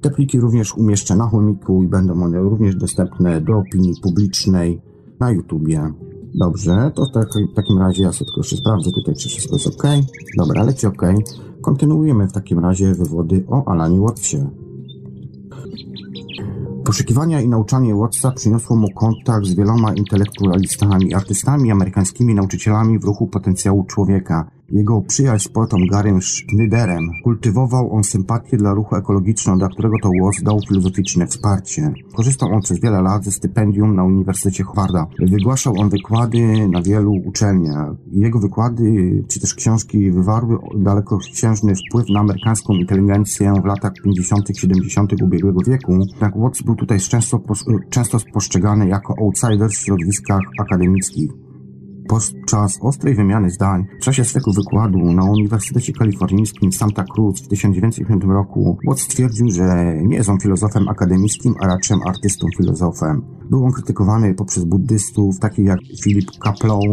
[0.00, 4.80] Te pliki również umieszczę na chomiku i będą one również dostępne do opinii publicznej
[5.20, 5.92] na YouTubie.
[6.34, 9.66] Dobrze, to w, tak, takim razie ja sobie tylko jeszcze sprawdzę tutaj, czy wszystko jest
[9.66, 9.82] ok.
[10.36, 11.02] Dobra, leci ok.
[11.62, 14.46] Kontynuujemy w takim razie wywody o Alanie Wattsie.
[16.84, 23.26] Poszukiwania i nauczanie Wattsa przyniosło mu kontakt z wieloma intelektualistami, artystami, amerykańskimi nauczycielami w ruchu
[23.26, 24.50] potencjału człowieka.
[24.70, 30.42] Jego przyjaźń poetą Garym Schneiderem kultywował on sympatię dla ruchu ekologicznego, dla którego to Watts
[30.42, 31.92] dał filozoficzne wsparcie.
[32.16, 35.06] Korzystał on przez wiele lat ze stypendium na Uniwersytecie Harvarda.
[35.18, 37.94] Wygłaszał on wykłady na wielu uczelniach.
[38.10, 38.84] Jego wykłady,
[39.28, 45.12] czy też książki wywarły dalekosiężny wpływ na amerykańską inteligencję w latach 50., 70.
[45.22, 45.92] ubiegłego wieku.
[45.92, 47.40] Jednak Watts był tutaj często,
[47.90, 48.18] często
[48.88, 51.47] jako outsider w środowiskach akademickich.
[52.08, 58.24] Podczas ostrej wymiany zdań w czasie swego wykładu na Uniwersytecie Kalifornijskim Santa Cruz w 1905
[58.24, 63.22] roku Watts stwierdził, że nie jest on filozofem akademickim, a raczej artystą filozofem.
[63.50, 66.84] Był on krytykowany poprzez buddystów takich jak Philip Kaplow,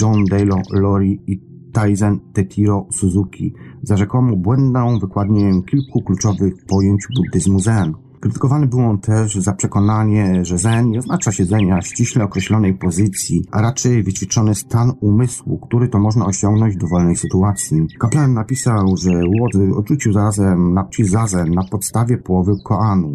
[0.00, 1.40] John Dale Lori i
[1.72, 7.92] Taizen Tetiro Suzuki za rzekomo błędną wykładnię kilku kluczowych pojęć buddyzmu zen.
[8.26, 13.44] Krytykowany był on też za przekonanie, że zen nie oznacza siedzenia w ściśle określonej pozycji,
[13.50, 17.86] a raczej wyćwiczony stan umysłu, który to można osiągnąć w dowolnej sytuacji.
[17.98, 19.10] Kaplan napisał, że
[19.40, 23.14] Łody odrzucił zarazem napis zazen na podstawie połowy Koanu.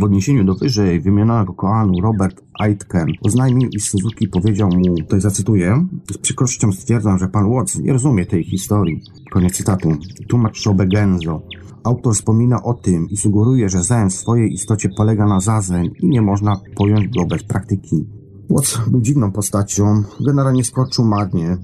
[0.00, 5.86] W odniesieniu do wyżej wymienionego Koanu Robert Aitken oznajmił, iż Suzuki powiedział mu, tutaj zacytuję,
[6.10, 9.02] z przykrością stwierdzam, że pan Watts nie rozumie tej historii.
[9.30, 9.96] Koniec cytatu.
[10.28, 11.42] Tłumacz Shobe Genzo.
[11.84, 16.08] Autor wspomina o tym i sugeruje, że zen w swojej istocie polega na zazen i
[16.08, 18.08] nie można pojąć go bez praktyki.
[18.50, 21.56] Watts był dziwną postacią, generalnie skoczył marnie.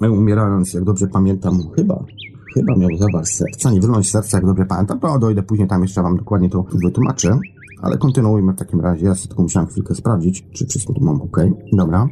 [0.00, 2.04] Umierając, jak dobrze pamiętam, chyba,
[2.54, 6.02] chyba miał zawar serca, nie wyląć serca, jak dobrze pamiętam, to dojdę później, tam jeszcze
[6.02, 7.38] wam dokładnie to wytłumaczę.
[7.82, 11.20] Ale kontynuujmy w takim razie, ja sobie tylko musiałem chwilkę sprawdzić, czy wszystko tu mam
[11.22, 11.36] ok.
[11.72, 12.08] Dobra.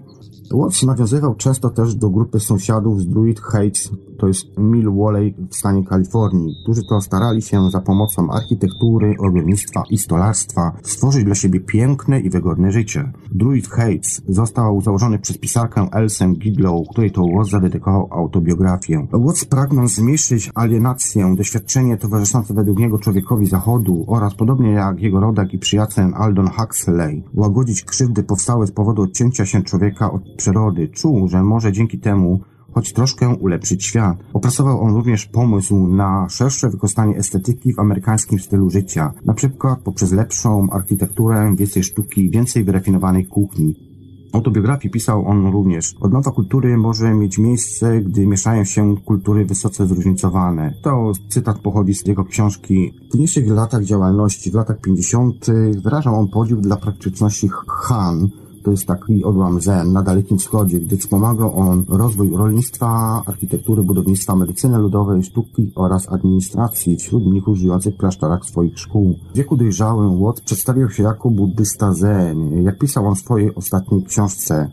[0.55, 5.57] Watts nawiązywał często też do grupy sąsiadów z Druid Heights, to jest Mill Valley w
[5.57, 11.61] stanie Kalifornii, którzy to starali się za pomocą architektury, ogrodnictwa i stolarstwa stworzyć dla siebie
[11.61, 13.12] piękne i wygodne życie.
[13.33, 19.07] Druid Heights został założony przez pisarkę Elsę Gidlow, której to Watts zadedykował autobiografię.
[19.12, 25.55] Watts pragnąc zmniejszyć alienację, doświadczenie towarzyszące według niego człowiekowi zachodu oraz podobnie jak jego rodak
[25.57, 31.42] i Aldon Huxley, łagodzić krzywdy powstałe z powodu odcięcia się człowieka od przyrody, czuł, że
[31.42, 32.40] może dzięki temu
[32.73, 34.16] choć troszkę ulepszyć świat.
[34.33, 40.12] Opracował on również pomysł na szersze wykorzystanie estetyki w amerykańskim stylu życia, na przykład poprzez
[40.12, 43.96] lepszą architekturę, więcej sztuki, więcej wyrafinowanej kuchni.
[44.33, 45.95] Autobiografii pisał on również.
[46.01, 50.75] Odnowa kultury może mieć miejsce, gdy mieszają się kultury wysoce zróżnicowane.
[50.83, 52.93] To cytat pochodzi z jego książki.
[53.09, 55.47] W późniejszych latach działalności, w latach 50.
[55.83, 58.29] wyrażał on podziw dla praktyczności Han,
[58.66, 64.37] to jest taki odłam zen na Dalekim Wschodzie, gdy wspomagał on rozwój rolnictwa, architektury, budownictwa,
[64.37, 69.14] medycyny ludowej, sztuki oraz administracji wśród mnichów żyjących w klasztorach swoich szkół.
[69.33, 74.05] W wieku dojrzałym Watt przedstawiał się jako buddysta zen, jak pisał on w swojej ostatniej
[74.05, 74.70] książce.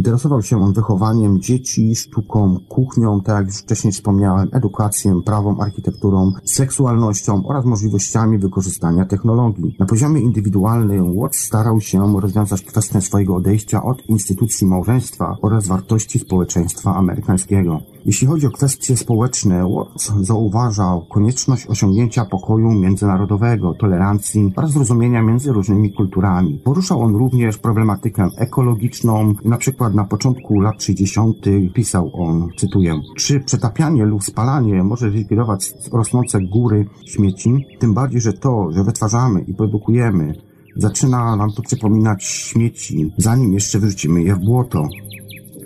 [0.00, 6.32] Interesował się on wychowaniem dzieci, sztuką, kuchnią, tak jak już wcześniej wspomniałem, edukacją, prawą, architekturą,
[6.44, 9.76] seksualnością oraz możliwościami wykorzystania technologii.
[9.78, 16.18] Na poziomie indywidualnym Watts starał się rozwiązać kwestię swojego odejścia od instytucji małżeństwa oraz wartości
[16.18, 17.80] społeczeństwa amerykańskiego.
[18.04, 25.52] Jeśli chodzi o kwestie społeczne, Watts zauważał konieczność osiągnięcia pokoju międzynarodowego, tolerancji oraz zrozumienia między
[25.52, 26.60] różnymi kulturami.
[26.64, 31.36] Poruszał on również problematykę ekologiczną, na przykład na początku lat 60.
[31.74, 37.66] pisał on, cytuję, czy przetapianie lub spalanie może zlikwidować rosnące góry śmieci?
[37.78, 40.34] Tym bardziej, że to, że wytwarzamy i produkujemy,
[40.76, 44.88] zaczyna nam to przypominać śmieci, zanim jeszcze wyrzucimy je w błoto.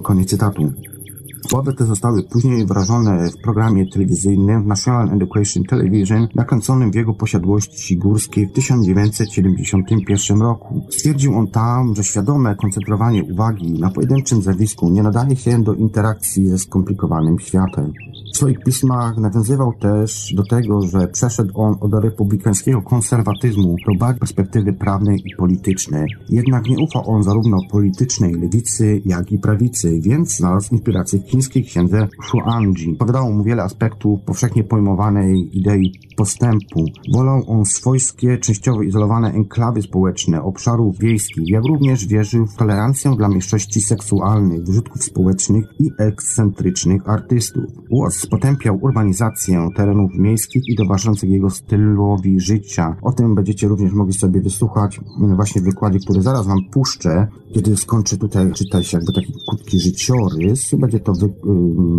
[0.03, 0.73] Koniec cytatu.
[1.49, 7.97] Słowa te zostały później wyrażone w programie telewizyjnym National Education Television, nakręconym w jego posiadłości
[7.97, 10.87] górskiej w 1971 roku.
[10.91, 16.49] Stwierdził on tam, że świadome koncentrowanie uwagi na pojedynczym zjawisku nie nadaje się do interakcji
[16.49, 17.93] ze skomplikowanym światem.
[18.35, 24.21] W swoich pismach nawiązywał też do tego, że przeszedł on od republikańskiego konserwatyzmu do bardziej
[24.21, 26.07] perspektywy prawnej i politycznej.
[26.29, 31.65] Jednak nie ufa on zarówno politycznej lewicy, jak i prawicy, więc znalazł inspirację w chińskiej
[31.65, 32.97] księdze Shuangji.
[32.97, 36.85] Powiadało mu wiele aspektów powszechnie pojmowanej idei postępu.
[37.15, 43.29] Wolał on swojskie, częściowo izolowane enklawy społeczne obszarów wiejskich, jak również wierzył w tolerancję dla
[43.29, 47.65] mniejszości seksualnych, wyrzutków społecznych i ekscentrycznych artystów.
[47.91, 52.97] Watts potępiał urbanizację terenów miejskich i towarzyszących jego stylowi życia.
[53.03, 55.01] O tym będziecie również mogli sobie wysłuchać
[55.37, 60.75] właśnie w wykładzie, który zaraz wam puszczę, kiedy skończę tutaj czytać jakby taki krótki życiorys.
[60.75, 61.15] Będzie to,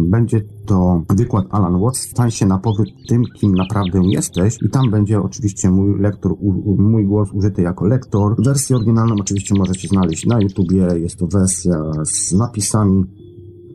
[0.10, 4.58] będzie to wykład Alan Watts, stań się na powyt tym, kim naprawdę jesteś.
[4.62, 8.36] I tam będzie oczywiście mój lektor, u, mój głos użyty jako lektor.
[8.44, 13.06] Wersję oryginalną oczywiście możecie znaleźć na YouTubie, jest to wersja z napisami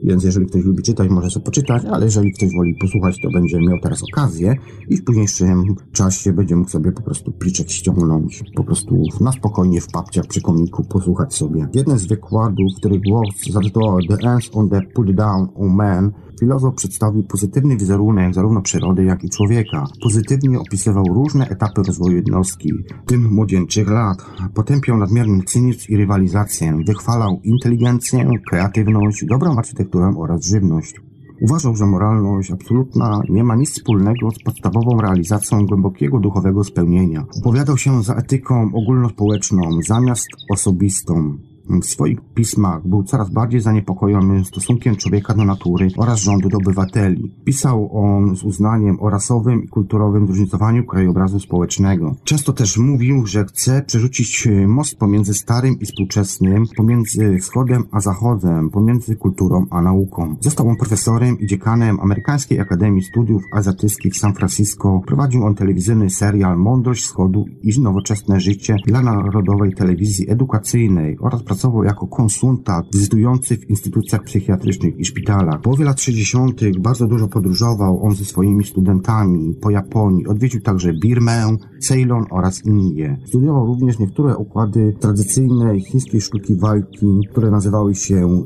[0.03, 3.59] więc jeżeli ktoś lubi czytać, może sobie poczytać, ale jeżeli ktoś woli posłuchać, to będzie
[3.61, 4.57] miał teraz okazję
[4.89, 9.81] i w późniejszym czasie będzie mógł sobie po prostu pliczek ściągnąć, po prostu na spokojnie
[9.81, 11.69] w papciach przy komiku posłuchać sobie.
[11.75, 16.74] Jeden z wykładów, który głos zatytułował The Ends on the Put Down on Man, filozof
[16.74, 19.87] przedstawił pozytywny wizerunek zarówno przyrody, jak i człowieka.
[20.03, 22.72] Pozytywnie opisywał różne etapy rozwoju jednostki,
[23.05, 24.18] w tym młodzieńczych lat.
[24.55, 30.94] Potępiał nadmierny cynizm i rywalizację, wychwalał inteligencję, kreatywność, dobrą architekturę oraz żywność.
[31.40, 37.24] Uważał, że moralność absolutna nie ma nic wspólnego z podstawową realizacją głębokiego duchowego spełnienia.
[37.40, 41.37] Opowiadał się za etyką ogólnospołeczną zamiast osobistą.
[41.68, 47.35] W swoich pismach był coraz bardziej zaniepokojony stosunkiem człowieka do natury oraz rządu do obywateli.
[47.44, 52.14] Pisał on z uznaniem o rasowym i kulturowym zróżnicowaniu krajobrazu społecznego.
[52.25, 58.70] Często też mówił, że chce przerzucić most pomiędzy starym i współczesnym, pomiędzy wschodem a zachodem,
[58.70, 60.37] pomiędzy kulturą a nauką.
[60.40, 65.01] Został on profesorem i dziekanem Amerykańskiej Akademii Studiów Azjatyckich w San Francisco.
[65.07, 71.85] Prowadził on telewizyjny serial Mądrość Wschodu i nowoczesne życie dla Narodowej Telewizji Edukacyjnej oraz pracował
[71.85, 75.61] jako konsultant wizytujący w instytucjach psychiatrycznych i szpitalach.
[75.61, 76.61] W połowie lat 60.
[76.79, 80.27] bardzo dużo podróżował on ze swoimi studentami po Japonii.
[80.27, 83.19] Odwiedził także Birmę, Ceylon oraz Indię.
[83.27, 88.45] Studiował również niektóre układy tradycyjnej chińskiej sztuki walki, które nazywały się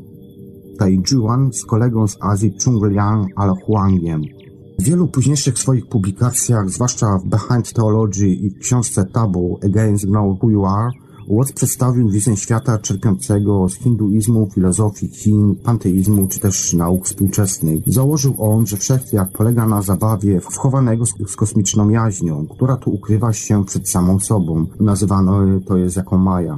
[0.79, 3.27] Taijuan z kolegą z Azji Chung Liang
[3.65, 4.21] Huangiem.
[4.79, 10.43] W wielu późniejszych swoich publikacjach, zwłaszcza w Behind Theology i w książce Tabu Against Know
[10.43, 10.91] Who You Are,
[11.27, 17.79] Watts przedstawił wizję świata czerpiącego z hinduizmu, filozofii Chin, panteizmu czy też nauk współczesnych.
[17.87, 23.65] Założył on, że wszechświat polega na zabawie wchowanego z kosmiczną jaźnią, która tu ukrywa się
[23.65, 24.65] przed samą sobą.
[24.79, 26.57] Nazywano to jest jako Maja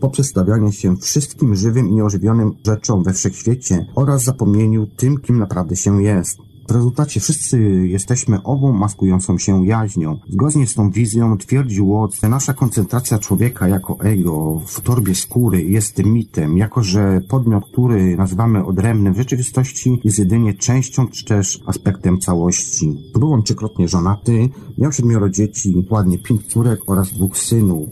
[0.00, 5.76] poprzez stawianie się wszystkim żywym i nieożywionym rzeczom we wszechświecie oraz zapomnieniu tym, kim naprawdę
[5.76, 6.49] się jest.
[6.68, 10.18] W rezultacie wszyscy jesteśmy ową maskującą się jaźnią.
[10.28, 15.62] Zgodnie z tą wizją twierdził Watts, że nasza koncentracja człowieka jako ego w torbie skóry
[15.62, 21.60] jest mitem, jako że podmiot, który nazywamy odrębnym w rzeczywistości jest jedynie częścią czy też
[21.66, 22.98] aspektem całości.
[23.18, 27.88] Był on trzykrotnie żonaty, miał siedmioro dzieci, ładnie pięć córek oraz dwóch synów.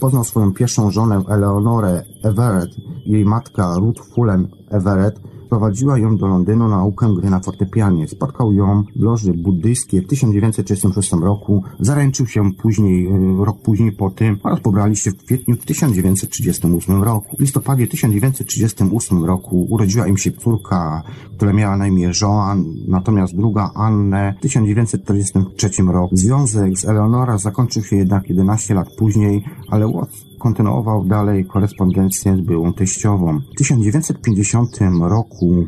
[0.00, 2.70] Poznał swoją pierwszą żonę Eleonorę Everett,
[3.06, 8.08] jej matka Ruth Fullen Everett Wprowadziła ją do Londynu na naukę gry na fortepianie.
[8.08, 11.64] Spotkał ją w loży buddyjskiej w 1936 roku.
[11.80, 17.36] Zaręczył się później, e, rok później po tym oraz pobrali się w kwietniu 1938 roku.
[17.36, 21.02] W listopadzie 1938 roku urodziła im się córka,
[21.36, 26.16] która miała na imię Joan, natomiast druga Annę w 1943 roku.
[26.16, 32.40] Związek z Eleonora zakończył się jednak 11 lat później, ale Watts kontynuował dalej korespondencję z
[32.40, 33.40] byłą teściową.
[33.52, 35.66] W 1950 roku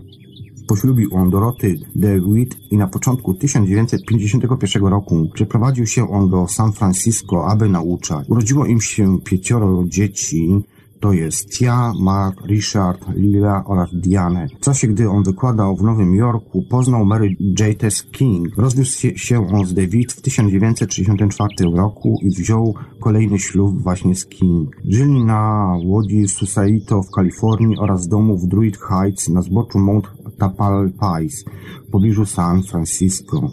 [0.66, 7.46] Poślubił on Doroty DeWitt i na początku 1951 roku przeprowadził się on do San Francisco,
[7.46, 8.28] aby nauczać.
[8.28, 10.64] Urodziło im się pięcioro dzieci,
[11.00, 14.46] to jest ja, Mark, Richard, Lila oraz Diane.
[14.48, 17.88] W czasie, gdy on wykładał w Nowym Jorku, poznał Mary J.T.
[18.12, 18.56] King.
[18.56, 24.76] Rozwiódł się on z David w 1964 roku i wziął kolejny ślub właśnie z King.
[24.84, 30.06] Żyli na łodzi Susaito w Kalifornii oraz domu w Druid Heights na zboczu Mount
[30.38, 31.44] Tapalpais
[31.88, 33.50] w pobliżu San Francisco.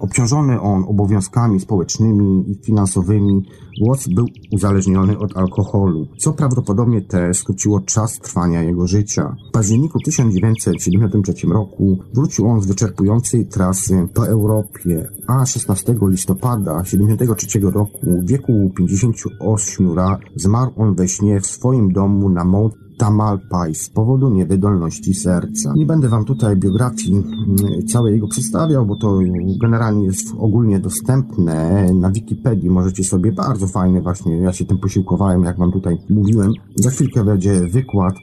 [0.00, 3.42] Obciążony on obowiązkami społecznymi i finansowymi,
[3.86, 9.36] Watts był uzależniony od alkoholu, co prawdopodobnie też skróciło czas trwania jego życia.
[9.48, 17.60] W październiku 1973 roku wrócił on z wyczerpującej trasy po Europie, a 16 listopada 1973
[17.60, 23.82] roku w wieku 58 lat zmarł on we śnie w swoim domu na Mount Tamalpais
[23.82, 25.72] z powodu niewydolności serca.
[25.76, 29.18] Nie będę wam tutaj biografii mm, całej jego przedstawiał, bo to
[29.60, 32.70] generalnie jest ogólnie dostępne na Wikipedii.
[32.70, 36.52] Możecie sobie bardzo fajne właśnie, ja się tym posiłkowałem, jak wam tutaj mówiłem.
[36.76, 38.14] Za chwilkę będzie wykład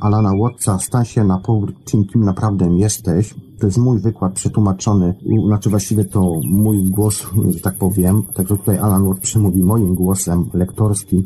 [0.00, 3.34] Alana Wattsa Stań się na powrót tym, kim naprawdę jesteś.
[3.60, 5.14] To jest mój wykład przetłumaczony,
[5.46, 8.22] znaczy właściwie to mój głos, że tak powiem.
[8.22, 11.24] Także tutaj Alan Watt przemówi moim głosem lektorskim.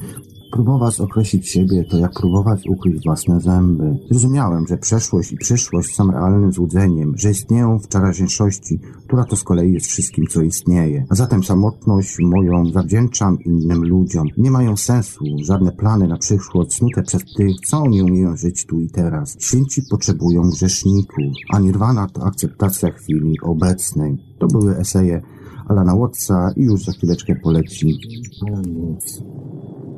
[0.52, 3.98] Próbować określić siebie to jak próbować ukryć własne zęby.
[4.10, 9.42] Zrozumiałem, że przeszłość i przyszłość są realnym złudzeniem, że istnieją w teraźniejszości, która to z
[9.42, 11.06] kolei jest wszystkim, co istnieje.
[11.10, 14.26] A zatem samotność moją zawdzięczam innym ludziom.
[14.36, 18.80] Nie mają sensu żadne plany na przyszłość snute przez tych, co nie umieją żyć tu
[18.80, 19.36] i teraz.
[19.38, 24.16] Święci potrzebują grzeszników, a nirwana to akceptacja chwili obecnej.
[24.38, 25.22] To były eseje
[25.68, 27.98] Alana Wattsa i już za chwileczkę poleci
[28.46, 29.22] Alan Watts.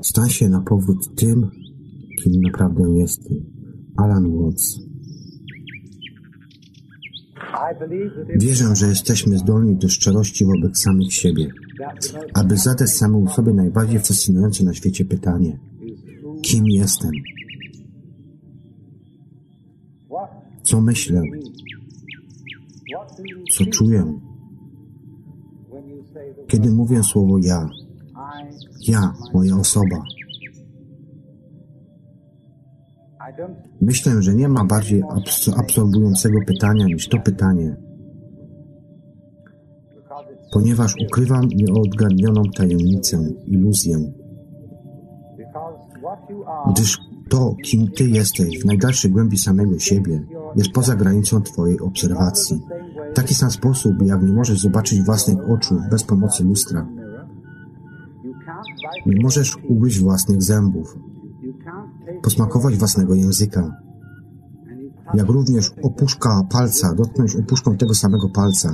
[0.03, 1.51] Stań się na powrót tym,
[2.23, 3.33] kim naprawdę jesteś.
[3.97, 4.81] Alan Watts.
[8.37, 11.53] Wierzę, że jesteśmy zdolni do szczerości wobec samych siebie,
[12.35, 15.59] aby zadać samemu sobie najbardziej fascynujące na świecie pytanie.
[16.43, 17.11] Kim jestem?
[20.63, 21.23] Co myślę?
[23.53, 24.21] Co czuję?
[26.49, 27.69] Kiedy mówię słowo ja,
[28.89, 29.97] ja, moja osoba.
[33.81, 37.77] Myślę, że nie ma bardziej abs absorbującego pytania niż to pytanie,
[40.53, 44.13] ponieważ ukrywam nieodgadnioną tajemnicę, iluzję.
[46.71, 50.25] Gdyż to, kim Ty jesteś w najdalszej głębi samego siebie,
[50.57, 52.61] jest poza granicą Twojej obserwacji.
[53.13, 56.87] W taki sam sposób, jak nie możesz zobaczyć własnych oczu bez pomocy lustra.
[59.07, 60.99] Nie możesz ugryźć własnych zębów,
[62.23, 63.77] posmakować własnego języka,
[65.15, 68.73] jak również opuszka palca, dotknąć opuszką tego samego palca.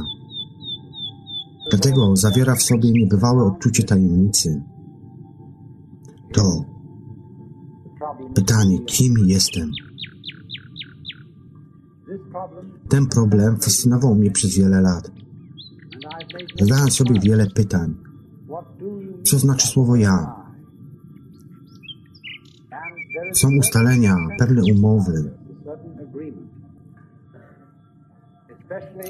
[1.71, 4.63] Dlatego zawiera w sobie niebywałe odczucie tajemnicy.
[6.33, 6.65] To
[8.35, 9.71] pytanie, kim jestem?
[12.89, 15.11] Ten problem fascynował mnie przez wiele lat.
[16.61, 18.06] Zadałem sobie wiele pytań.
[19.27, 20.37] Co znaczy słowo ja?
[23.33, 25.31] Są ustalenia, pewne umowy,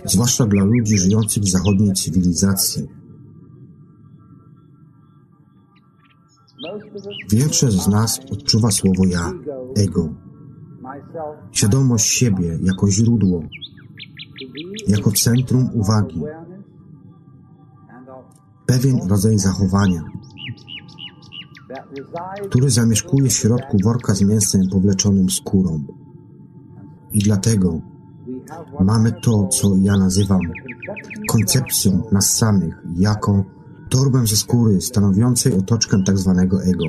[0.05, 2.87] zwłaszcza dla ludzi żyjących w zachodniej cywilizacji.
[7.31, 9.33] Większość z nas odczuwa słowo ja,
[9.77, 10.15] ego,
[11.53, 13.43] świadomość siebie jako źródło,
[14.89, 16.23] jako centrum uwagi,
[18.67, 20.03] pewien rodzaj zachowania,
[22.49, 25.85] który zamieszkuje w środku worka z mięsem powleczonym skórą.
[27.13, 27.81] I dlatego
[28.81, 30.41] mamy to, co ja nazywam
[31.29, 33.45] koncepcją nas samych jako
[33.89, 36.85] torbę ze skóry stanowiącej otoczkę tak zwanego ego.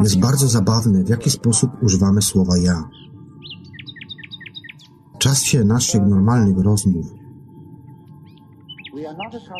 [0.00, 2.88] Jest bardzo zabawne, w jaki sposób używamy słowa ja.
[5.14, 7.19] W czasie naszych normalnych rozmów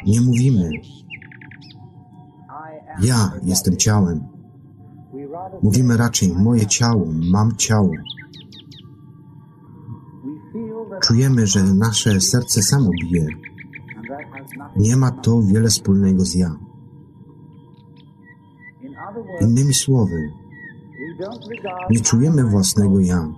[0.07, 0.71] nie mówimy,
[3.03, 4.21] ja jestem ciałem.
[5.63, 7.91] Mówimy raczej, moje ciało, mam ciało.
[11.03, 13.27] Czujemy, że nasze serce samo bije.
[14.77, 16.57] Nie ma to wiele wspólnego z ja.
[19.41, 20.33] Innymi słowy,
[21.91, 23.29] nie czujemy własnego ja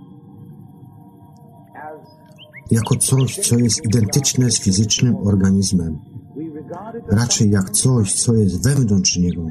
[2.73, 5.99] jako coś, co jest identyczne z fizycznym organizmem,
[7.09, 9.45] raczej jak coś, co jest wewnątrz niego.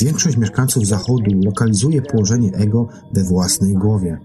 [0.00, 4.18] Większość mieszkańców Zachodu lokalizuje położenie ego we własnej głowie.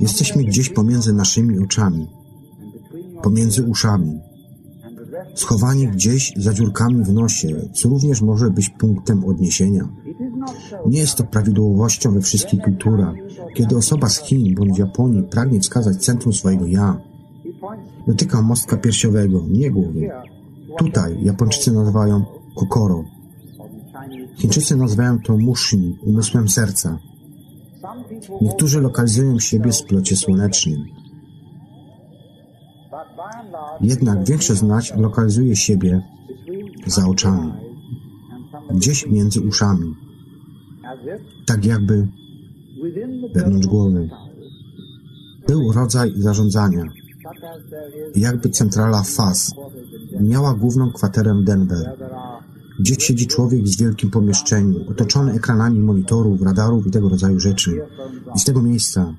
[0.00, 2.06] Jesteśmy gdzieś pomiędzy naszymi oczami,
[3.22, 4.20] pomiędzy uszami,
[5.34, 9.88] schowani gdzieś za dziurkami w nosie, co również może być punktem odniesienia.
[10.86, 13.14] Nie jest to prawidłowością we wszystkich kulturach.
[13.54, 17.00] Kiedy osoba z Chin bądź Japonii pragnie wskazać centrum swojego ja,
[18.06, 20.10] dotyka mostka piersiowego, nie głowy.
[20.78, 22.24] Tutaj Japończycy nazywają
[22.56, 23.04] kokoro.
[24.36, 26.98] Chińczycy nazywają to mushi, umysłem serca.
[28.40, 30.84] Niektórzy lokalizują siebie w splocie słonecznym.
[33.80, 36.02] Jednak większość z nas lokalizuje siebie
[36.86, 37.52] za oczami,
[38.70, 39.94] gdzieś między uszami,
[41.46, 42.08] tak jakby
[43.34, 44.08] wewnątrz głowy.
[45.48, 46.84] Był rodzaj zarządzania,
[48.14, 49.50] jakby centrala FAS
[50.20, 51.96] miała główną kwaterę Denver,
[52.80, 57.80] gdzie siedzi człowiek w wielkim pomieszczeniu, otoczony ekranami monitorów, radarów i tego rodzaju rzeczy.
[58.36, 59.14] I z tego miejsca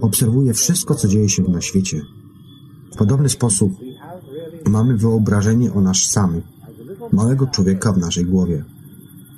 [0.00, 2.00] obserwuje wszystko, co dzieje się na świecie.
[2.94, 3.72] W podobny sposób
[4.66, 6.44] mamy wyobrażenie o nas samych,
[7.12, 8.64] małego człowieka w naszej głowie,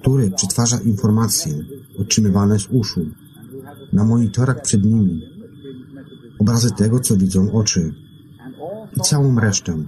[0.03, 1.65] który przetwarza informacje
[1.99, 3.01] otrzymywane z uszu,
[3.93, 5.23] na monitorach przed nimi,
[6.39, 7.95] obrazy tego, co widzą oczy.
[8.97, 9.85] I całą resztę.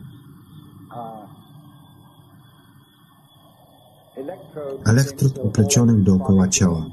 [4.85, 6.87] Elektrod oplecionych dookoła ciała,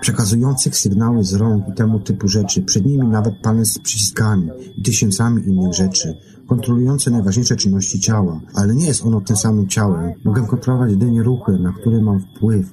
[0.00, 4.82] przekazujących sygnały z rąk i temu typu rzeczy, przed nimi nawet panel z przyciskami i
[4.82, 6.18] tysiącami innych rzeczy,
[6.48, 10.12] kontrolujące najważniejsze czynności ciała, ale nie jest ono tym samym ciałem.
[10.24, 12.72] Mogę kontrolować jedynie ruchy, na które mam wpływ.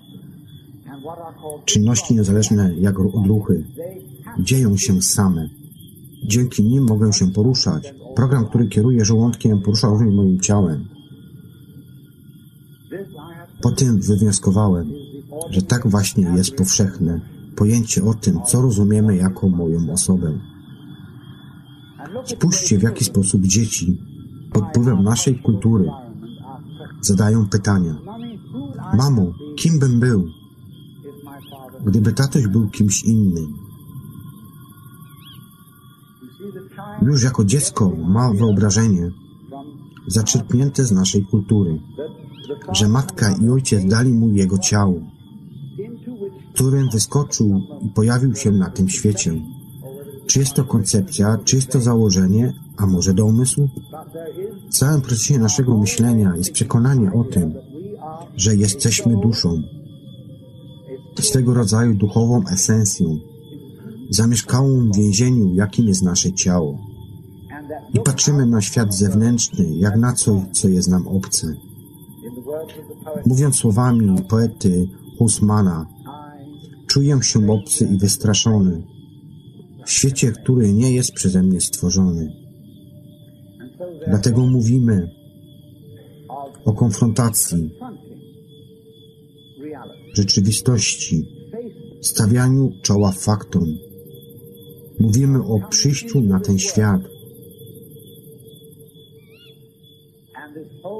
[1.66, 3.66] Czynności niezależne jak odruchy
[4.40, 5.50] dzieją się same.
[6.24, 7.94] Dzięki nim mogę się poruszać.
[8.16, 10.86] Program, który kieruje żołądkiem, porusza również moim ciałem.
[13.62, 14.92] Po tym wywnioskowałem,
[15.50, 17.22] że tak właśnie jest powszechne
[17.56, 20.40] pojęcie o tym, co rozumiemy jako moją osobę.
[22.26, 23.98] Spójrzcie, w jaki sposób dzieci
[24.54, 25.90] pod wpływem naszej kultury
[27.02, 27.96] zadają pytania.
[28.98, 30.28] Mamo, kim bym był,
[31.86, 33.54] gdyby tatoś był kimś innym?
[37.02, 39.12] Już jako dziecko ma wyobrażenie
[40.08, 41.80] zaczerpnięte z naszej kultury,
[42.72, 45.02] że matka i ojciec dali mu jego ciało,
[46.54, 49.42] którym wyskoczył i pojawił się na tym świecie.
[50.28, 53.70] Czy jest to koncepcja, czy jest to założenie, a może domysł?
[54.70, 57.54] W całym procesie naszego myślenia jest przekonanie o tym,
[58.36, 59.62] że jesteśmy duszą,
[61.22, 63.20] swego rodzaju duchową esencją,
[64.10, 66.78] zamieszkałą w więzieniu, jakim jest nasze ciało.
[67.94, 71.48] I patrzymy na świat zewnętrzny, jak na coś, co jest nam obce.
[73.26, 75.86] Mówiąc słowami poety Husmana,
[76.88, 78.95] czuję się obcy i wystraszony
[79.86, 82.34] w świecie, który nie jest przeze mnie stworzony.
[84.08, 85.10] Dlatego mówimy
[86.66, 87.70] o konfrontacji
[90.14, 91.24] rzeczywistości,
[92.02, 93.64] stawianiu czoła faktom.
[95.00, 97.02] Mówimy o przyjściu na ten świat.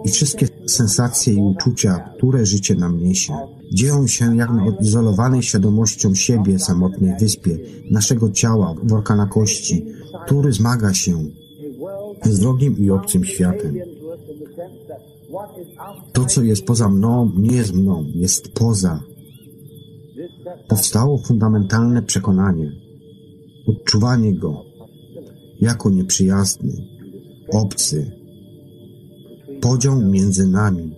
[0.06, 3.34] I wszystkie sensacje i uczucia, które życie nam niesie,
[3.74, 7.58] dzieją się jak na odizolowanej świadomością siebie samotnej wyspie,
[7.92, 9.86] naszego ciała, worka kości,
[10.26, 11.24] który zmaga się
[12.24, 13.76] z wrogim i obcym światem.
[16.14, 19.04] To, co jest poza mną, nie jest mną, jest poza.
[20.68, 22.72] Powstało fundamentalne przekonanie,
[23.68, 24.66] odczuwanie go
[25.62, 26.74] jako nieprzyjazny,
[27.54, 28.12] obcy,
[29.66, 30.96] podział między nami,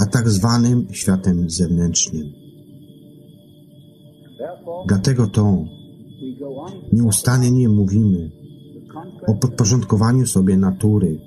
[0.00, 2.32] a tak zwanym światem zewnętrznym.
[4.88, 5.64] Dlatego to
[6.92, 8.30] nieustannie mówimy
[9.26, 11.18] o podporządkowaniu sobie natury,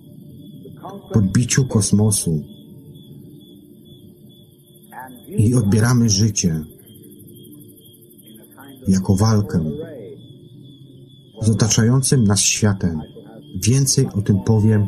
[1.14, 2.44] podbiciu kosmosu
[5.38, 6.62] i odbieramy życie
[8.88, 9.72] jako walkę
[11.42, 13.02] z otaczającym nas światem.
[13.68, 14.88] Więcej o tym powiem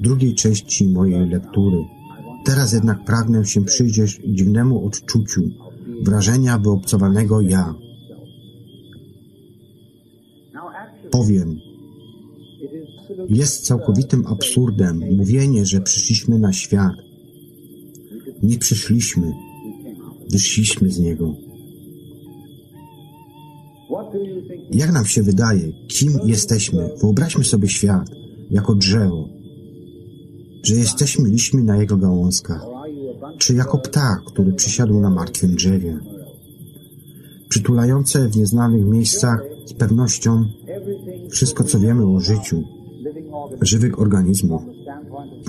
[0.00, 1.78] drugiej części mojej lektury.
[2.44, 5.42] Teraz jednak pragnę się przyjrzeć dziwnemu odczuciu
[6.02, 7.74] wrażenia wyobcowanego ja.
[11.14, 11.60] powiem,
[13.28, 16.96] jest całkowitym absurdem mówienie, że przyszliśmy na świat.
[18.42, 19.32] Nie przyszliśmy,
[20.30, 21.34] wyszliśmy z niego.
[24.70, 26.90] Jak nam się wydaje, kim jesteśmy?
[27.00, 28.10] Wyobraźmy sobie świat
[28.50, 29.28] jako drzewo,
[30.64, 32.62] że jesteśmy liśćmi na jego gałązkach,
[33.38, 35.98] czy jako ptak, który przysiadł na martwym drzewie.
[37.48, 40.44] Przytulające w nieznanych miejscach z pewnością
[41.30, 42.62] wszystko, co wiemy o życiu
[43.60, 44.62] żywych organizmów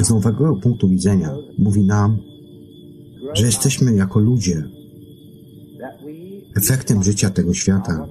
[0.01, 2.18] z nowego punktu widzenia mówi nam,
[3.34, 4.63] że jesteśmy jako ludzie
[6.55, 8.07] efektem życia tego świata.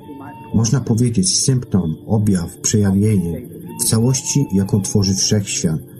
[0.54, 3.48] Można powiedzieć symptom, objaw, przejawienie
[3.80, 5.93] w całości, jaką tworzy wszechświat.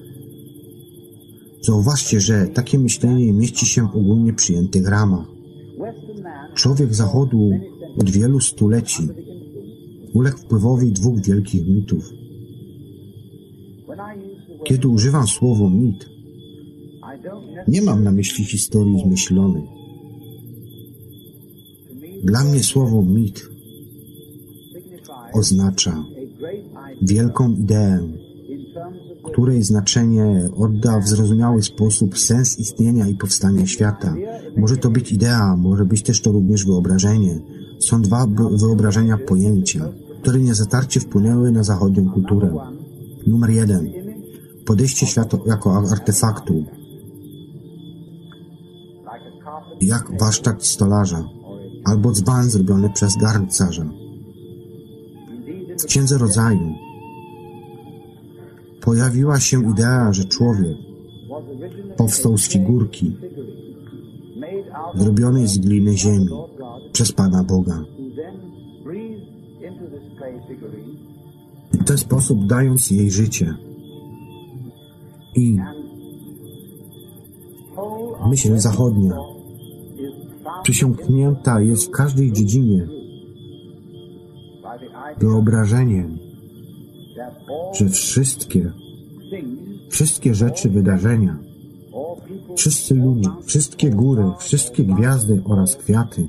[1.66, 5.26] Zauważcie, że takie myślenie mieści się w ogólnie przyjętych ramach.
[6.54, 7.50] Człowiek Zachodu
[8.00, 9.08] od wielu stuleci
[10.14, 12.10] uległ wpływowi dwóch wielkich mitów.
[14.64, 16.08] Kiedy używam słowa mit,
[17.68, 19.62] nie mam na myśli historii zmyślonej.
[22.24, 23.48] Dla mnie słowo mit
[25.32, 26.04] oznacza
[27.02, 28.08] wielką ideę,
[29.34, 34.14] której znaczenie odda w zrozumiały sposób sens istnienia i powstania świata.
[34.56, 37.40] Może to być idea, może być też to również wyobrażenie.
[37.78, 42.54] Są dwa wyobrażenia pojęcia, które niezatarcie wpłynęły na zachodnią kulturę.
[43.26, 43.90] Numer jeden.
[44.66, 46.64] Podejście świata jako artefaktu,
[49.80, 51.24] jak warsztat stolarza,
[51.84, 53.90] albo dzban zrobiony przez garncarza.
[55.80, 56.83] W Księdze Rodzaju
[58.84, 60.76] pojawiła się idea, że człowiek
[61.96, 63.16] powstał z figurki
[64.94, 66.28] zrobionej z gliny ziemi
[66.92, 67.84] przez Pana Boga.
[71.72, 73.54] W ten sposób dając jej życie.
[75.36, 75.56] I
[78.30, 79.16] myśl zachodnia
[80.62, 82.86] przysiągnięta jest w każdej dziedzinie
[85.18, 86.18] wyobrażeniem,
[87.72, 88.72] że wszystkie,
[89.88, 91.38] wszystkie rzeczy, wydarzenia,
[92.56, 96.28] wszyscy ludzie, wszystkie góry, wszystkie gwiazdy oraz kwiaty,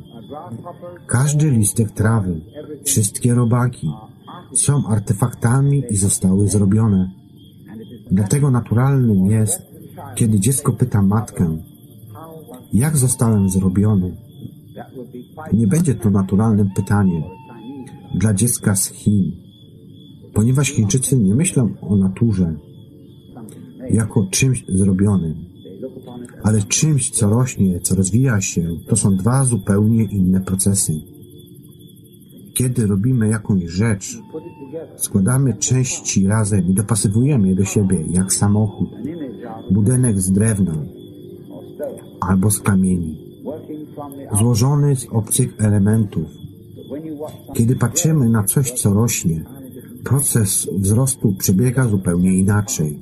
[1.07, 2.41] każdy listek trawy,
[2.83, 3.89] wszystkie robaki
[4.53, 7.11] są artefaktami i zostały zrobione.
[8.11, 9.61] Dlatego naturalnym jest,
[10.15, 11.57] kiedy dziecko pyta matkę,
[12.73, 14.17] jak zostałem zrobiony?
[15.53, 17.23] Nie będzie to naturalnym pytaniem
[18.15, 19.44] dla dziecka z Chin,
[20.35, 22.55] ponieważ Chińczycy nie myślą o naturze
[23.89, 25.35] jako czymś zrobionym,
[26.43, 28.69] ale czymś, co rośnie, co rozwija się.
[28.87, 30.93] To są dwa zupełnie inne procesy.
[32.53, 34.21] Kiedy robimy jakąś rzecz,
[34.95, 38.89] składamy części razem i dopasowujemy je do siebie, jak samochód,
[39.71, 40.85] budynek z drewna
[42.21, 43.41] albo z kamieni,
[44.39, 46.27] złożony z obcych elementów.
[47.53, 49.45] Kiedy patrzymy na coś, co rośnie,
[50.05, 53.01] proces wzrostu przebiega zupełnie inaczej.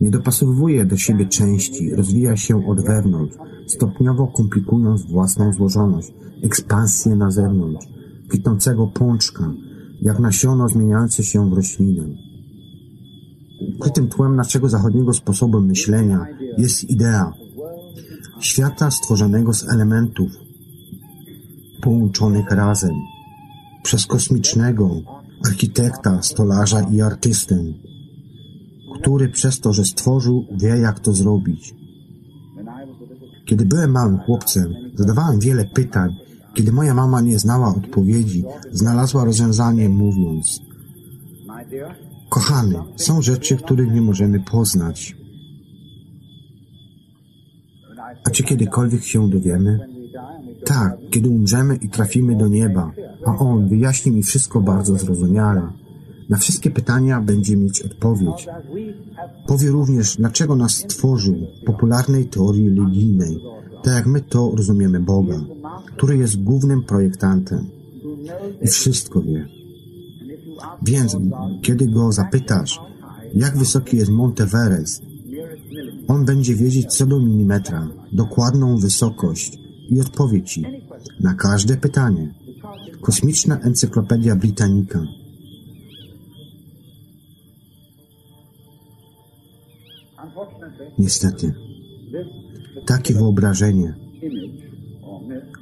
[0.00, 6.12] Nie dopasowuje do siebie części, rozwija się od wewnątrz, stopniowo komplikując własną złożoność,
[6.42, 7.86] ekspansję na zewnątrz,
[8.28, 9.54] kwitnącego pączka,
[10.02, 12.04] jak nasiono zmieniające się w roślinę.
[13.76, 16.26] Ukrytym tłem naszego zachodniego sposobu myślenia
[16.58, 17.32] jest idea
[18.40, 20.30] świata stworzonego z elementów
[21.82, 22.94] połączonych razem
[23.82, 24.90] przez kosmicznego
[25.46, 27.64] architekta, stolarza i artystę,
[29.00, 31.74] który przez to, że stworzył, wie jak to zrobić.
[33.46, 36.10] Kiedy byłem małym chłopcem, zadawałem wiele pytań.
[36.54, 40.60] Kiedy moja mama nie znała odpowiedzi, znalazła rozwiązanie mówiąc
[42.28, 45.16] Kochany, są rzeczy, których nie możemy poznać.
[48.24, 49.97] A czy kiedykolwiek się dowiemy?
[50.68, 52.92] Tak, kiedy umrzemy i trafimy do nieba,
[53.26, 55.72] a On wyjaśni mi wszystko bardzo zrozumiale.
[56.28, 58.46] Na wszystkie pytania będzie mieć odpowiedź.
[59.46, 63.38] Powie również, dlaczego nas stworzył popularnej teorii religijnej,
[63.82, 65.40] tak jak my to rozumiemy Boga,
[65.96, 67.66] który jest głównym projektantem.
[68.62, 69.48] I wszystko wie.
[70.82, 71.16] Więc,
[71.62, 72.80] kiedy go zapytasz,
[73.34, 75.02] jak wysoki jest Monteverest,
[76.08, 80.64] on będzie wiedzieć co do milimetra, dokładną wysokość i odpowie Ci
[81.20, 82.34] na każde pytanie.
[83.00, 84.98] Kosmiczna Encyklopedia Britannica.
[90.98, 91.54] Niestety,
[92.86, 93.94] takie wyobrażenie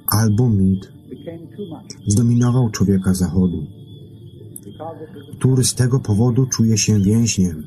[0.06, 0.92] albo mit
[2.06, 3.66] zdominował człowieka Zachodu.
[5.38, 7.66] który z tego powodu czuje się więźniem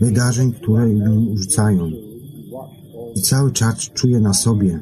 [0.00, 1.90] wydarzeń, które nim rzucają.
[3.14, 4.80] I cały czas czuje na sobie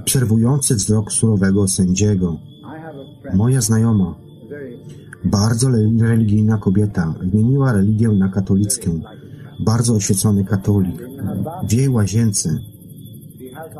[0.00, 2.36] obserwujący wzrok surowego sędziego.
[3.34, 4.14] Moja znajoma,
[5.24, 5.68] bardzo
[6.00, 9.00] religijna kobieta, zmieniła religię na katolicką.
[9.60, 11.02] Bardzo oświecony katolik.
[11.68, 12.58] W jej łazience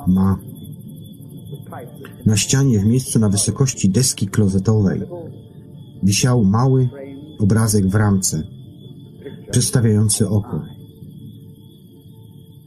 [0.06, 0.38] ma
[2.26, 5.02] na ścianie w miejscu na wysokości deski klozetowej
[6.02, 6.88] wisiał mały
[7.40, 8.42] obrazek w ramce,
[9.50, 10.62] przedstawiający oko.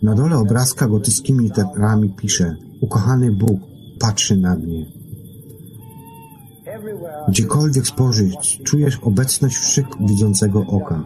[0.04, 3.60] Na dole obrazka gotyckimi literami pisze Ukochany Bóg
[4.00, 4.86] patrzy na mnie.
[7.28, 11.04] Gdziekolwiek spojrzysz, czujesz obecność wszechwidzącego oka,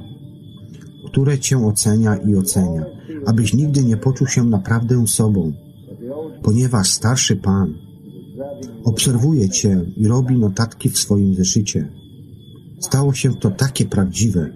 [1.08, 2.86] które cię ocenia i ocenia,
[3.26, 5.54] abyś nigdy nie poczuł się naprawdę sobą,
[6.44, 7.74] ponieważ starszy Pan
[8.84, 11.92] obserwuje cię i robi notatki w swoim zeszycie.
[12.80, 14.50] Stało się to takie prawdziwe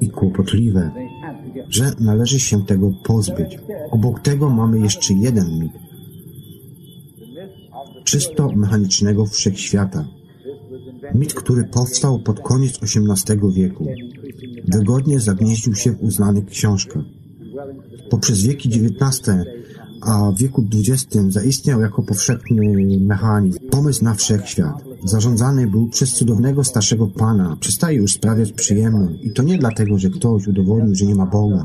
[0.00, 0.90] i kłopotliwe,
[1.68, 3.58] że należy się tego pozbyć.
[3.90, 5.72] Obok tego mamy jeszcze jeden mit.
[8.10, 10.04] Czysto mechanicznego wszechświata.
[11.14, 13.86] Mit, który powstał pod koniec XVIII wieku.
[14.72, 17.04] Wygodnie zagnieździł się w uznanych książkach.
[18.10, 19.20] Poprzez wieki XIX,
[20.00, 24.74] a w wieku XX zaistniał jako powszechny mechanizm, pomysł na wszechświat.
[25.04, 29.14] Zarządzany był przez cudownego starszego pana, przestaje już sprawiać przyjemność.
[29.22, 31.64] I to nie dlatego, że ktoś udowodnił, że nie ma Boga,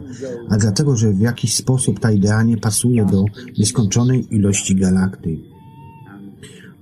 [0.50, 3.26] a dlatego, że w jakiś sposób ta idea nie pasuje do
[3.58, 5.55] nieskończonej ilości galaktyk.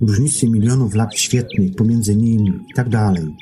[0.08, 3.36] Różnicy milionów lat świetnych pomiędzy nimi i tak dalej.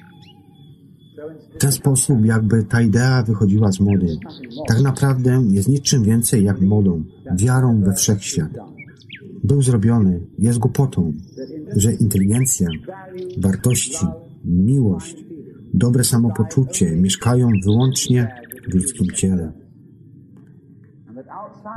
[1.55, 4.17] W ten sposób jakby ta idea wychodziła z mody.
[4.67, 7.03] Tak naprawdę jest niczym więcej jak modą,
[7.37, 8.49] wiarą we wszechświat.
[9.43, 11.13] Był zrobiony, jest głupotą,
[11.75, 12.67] że inteligencja,
[13.37, 14.05] wartości,
[14.45, 15.15] miłość,
[15.73, 18.27] dobre samopoczucie mieszkają wyłącznie
[18.69, 19.51] w ludzkim ciele,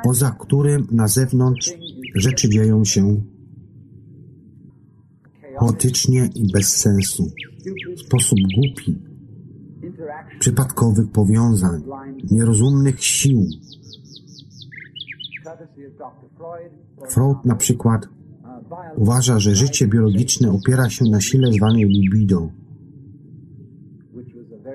[0.05, 1.73] poza którym na zewnątrz
[2.15, 3.23] rzeczy dzieją się
[5.59, 7.31] chaotycznie i bez sensu,
[7.97, 8.99] w sposób głupi,
[10.39, 11.83] przypadkowych powiązań,
[12.31, 13.47] nierozumnych sił.
[17.09, 18.09] Freud na przykład
[18.97, 22.49] uważa, że życie biologiczne opiera się na sile zwanej libido.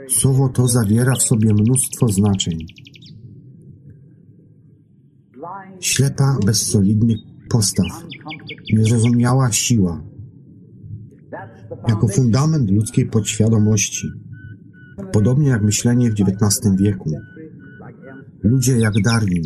[0.09, 2.57] Słowo to zawiera w sobie mnóstwo znaczeń.
[5.79, 7.17] Ślepa, bez solidnych
[7.49, 8.03] postaw,
[8.73, 10.01] niezrozumiała siła,
[11.87, 14.07] jako fundament ludzkiej podświadomości.
[15.11, 17.11] Podobnie jak myślenie w XIX wieku.
[18.43, 19.43] Ludzie jak Darwin,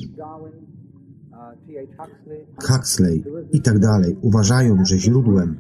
[2.64, 5.58] Huxley i tak dalej uważają, że źródłem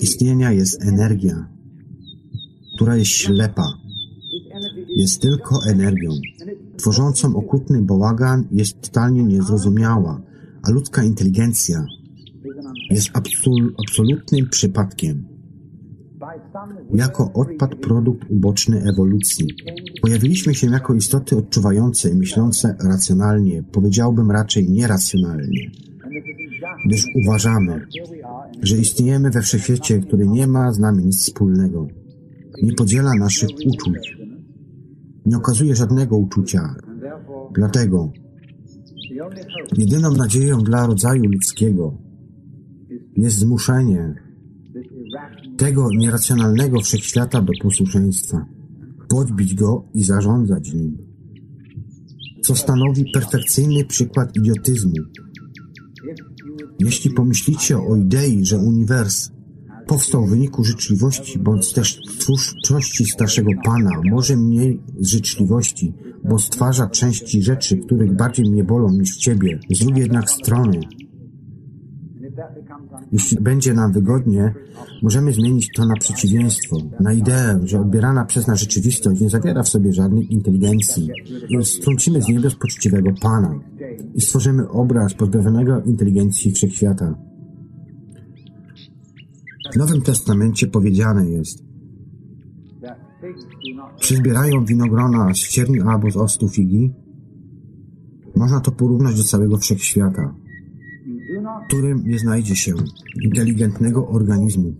[0.00, 1.48] istnienia jest energia,
[2.74, 3.66] która jest ślepa.
[4.88, 6.10] Jest tylko energią.
[6.76, 10.20] Tworzącą okrutny bałagan jest totalnie niezrozumiała,
[10.62, 11.86] a ludzka inteligencja
[12.90, 15.37] jest absol absolutnym przypadkiem
[16.94, 19.46] jako odpad produkt uboczny ewolucji.
[20.02, 25.70] Pojawiliśmy się jako istoty odczuwające i myślące racjonalnie, powiedziałbym raczej nieracjonalnie,
[26.86, 27.86] gdyż uważamy,
[28.62, 31.86] że istniejemy we wszechświecie, który nie ma z nami nic wspólnego,
[32.62, 34.16] nie podziela naszych uczuć,
[35.26, 36.74] nie okazuje żadnego uczucia.
[37.54, 38.12] Dlatego
[39.76, 41.98] jedyną nadzieją dla rodzaju ludzkiego
[43.16, 44.27] jest zmuszenie
[45.58, 48.46] tego nieracjonalnego wszechświata do posłuszeństwa,
[49.08, 50.98] podbić go i zarządzać nim,
[52.42, 54.92] co stanowi perfekcyjny przykład idiotyzmu.
[56.78, 59.30] Jeśli pomyślicie o idei, że uniwers
[59.86, 65.94] powstał w wyniku życzliwości bądź też twórczości starszego Pana, może mniej z życzliwości,
[66.24, 69.60] bo stwarza części rzeczy, których bardziej mnie bolą niż Ciebie.
[69.70, 70.80] Z drugiej jednak strony,
[73.12, 74.54] jeśli będzie nam wygodnie,
[75.02, 79.68] możemy zmienić to na przeciwieństwo, na ideę, że odbierana przez nas rzeczywistość nie zawiera w
[79.68, 81.10] sobie żadnej inteligencji.
[81.62, 83.60] Strącimy z niebios poczciwego Pana
[84.14, 87.14] i stworzymy obraz pozbawionego inteligencji wszechświata.
[89.72, 91.68] W Nowym Testamencie powiedziane jest
[94.00, 96.94] Przyzbierają winogrona z ścierni albo z ostu figi.
[98.36, 100.34] Można to porównać do całego wszechświata
[101.68, 102.72] którym nie znajdzie się
[103.24, 104.74] inteligentnego organizmu,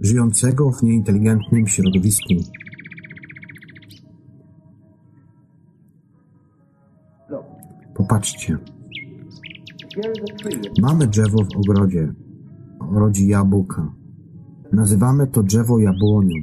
[0.00, 2.34] żyjącego w nieinteligentnym środowisku.
[7.94, 8.58] Popatrzcie.
[10.82, 12.12] Mamy drzewo w ogrodzie.
[12.92, 13.92] Rodzi jabłka.
[14.72, 16.34] Nazywamy to drzewo jabłonią.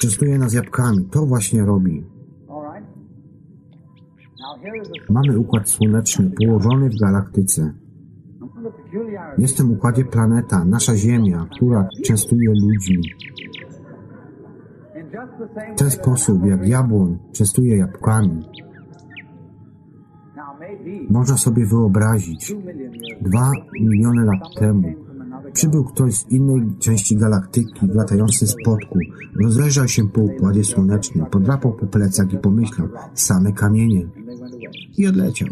[0.00, 1.04] Częstuje nas jabłkami.
[1.10, 2.04] To właśnie robi.
[5.10, 7.81] Mamy układ słoneczny położony w galaktyce.
[9.38, 13.02] Jest w tym układzie planeta, nasza Ziemia, która częstuje ludźmi.
[15.74, 18.44] W ten sposób, jak jabłoń częstuje jabłkami,
[21.10, 22.54] można sobie wyobrazić,
[23.20, 24.94] dwa miliony lat temu
[25.52, 28.98] przybył ktoś z innej części galaktyki, latający z podku,
[29.42, 34.06] rozejrzał się po układzie słonecznym, podrapał po plecach i pomyślał, same kamienie.
[34.98, 35.48] I odleciał.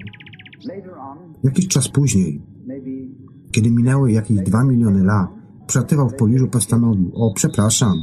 [1.44, 2.42] Jakiś czas później,
[3.50, 5.28] kiedy minęły jakieś dwa miliony lat,
[5.66, 7.94] przelatywał w pobliżu, postanowił, o przepraszam,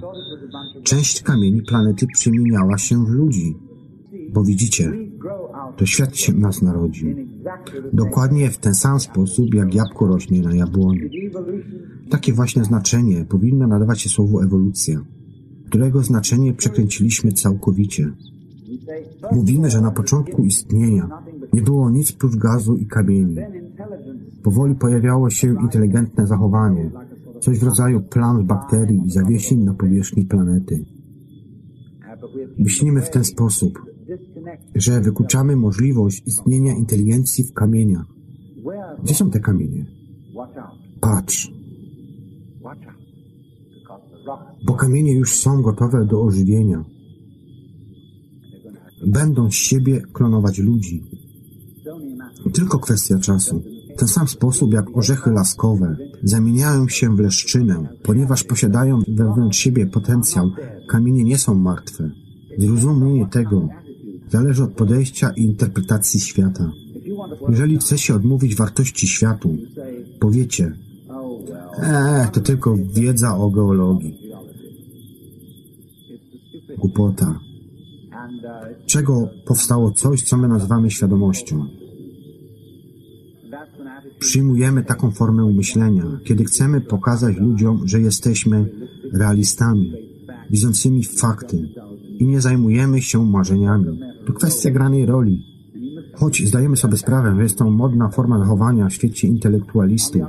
[0.84, 3.58] część kamieni planety przemieniała się w ludzi.
[4.34, 4.92] Bo widzicie,
[5.78, 7.16] to świat się nas narodził.
[7.94, 11.02] Dokładnie w ten sam sposób, jak jabłko rośnie na jabłoni.
[12.10, 15.02] Takie właśnie znaczenie powinno nadawać się słowu ewolucja,
[15.66, 18.12] którego znaczenie przekręciliśmy całkowicie.
[19.32, 21.10] Mówimy, że na początku istnienia
[21.54, 23.36] nie było nic prócz gazu i kamieni.
[24.48, 26.92] Powoli pojawiało się inteligentne zachowanie,
[27.42, 30.86] coś w rodzaju plam bakterii i zawiesień na powierzchni planety.
[32.58, 33.80] Myślimy w ten sposób,
[34.76, 38.06] że wykluczamy możliwość istnienia inteligencji w kamieniach.
[39.04, 39.86] Gdzie są te kamienie?
[41.02, 41.52] Patrz,
[44.66, 46.86] bo kamienie już są gotowe do ożywienia.
[49.08, 51.04] Będą z siebie klonować ludzi.
[52.54, 53.77] Tylko kwestia czasu.
[53.98, 59.88] W ten sam sposób jak orzechy laskowe zamieniają się w leszczynę, ponieważ posiadają wewnątrz siebie
[59.88, 60.52] potencjał,
[60.90, 62.12] kamienie nie są martwe.
[62.58, 63.70] Zrozumienie tego
[64.30, 66.72] zależy od podejścia i interpretacji świata.
[67.50, 69.58] Jeżeli chce się odmówić wartości światu,
[70.20, 70.72] powiecie,
[71.80, 74.18] eee, to tylko wiedza o geologii.
[76.78, 77.40] Głupota.
[78.86, 81.87] Czego powstało coś, co my nazywamy świadomością?
[84.20, 88.70] Przyjmujemy taką formę myślenia, kiedy chcemy pokazać ludziom, że jesteśmy
[89.14, 89.94] realistami,
[90.50, 91.70] widzącymi fakty
[92.20, 94.00] i nie zajmujemy się marzeniami.
[94.26, 95.46] To kwestia granej roli.
[96.14, 100.22] Choć zdajemy sobie sprawę, że jest to modna forma zachowania w świecie intelektualistów,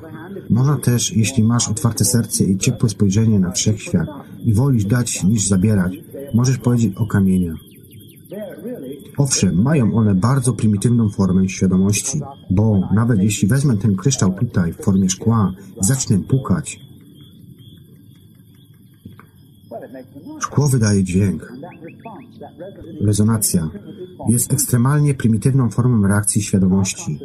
[0.50, 4.08] można też, jeśli masz otwarte serce i ciepłe spojrzenie na wszechświat
[4.44, 5.92] i wolisz dać niż zabierać,
[6.34, 7.67] możesz powiedzieć o kamieniach.
[9.18, 14.76] Owszem, mają one bardzo prymitywną formę świadomości, bo nawet jeśli wezmę ten kryształ tutaj w
[14.76, 15.52] formie szkła
[15.82, 16.80] i zacznę pukać,
[20.40, 21.52] szkło wydaje dźwięk.
[23.00, 23.70] Rezonacja
[24.28, 27.18] jest ekstremalnie prymitywną formą reakcji świadomości.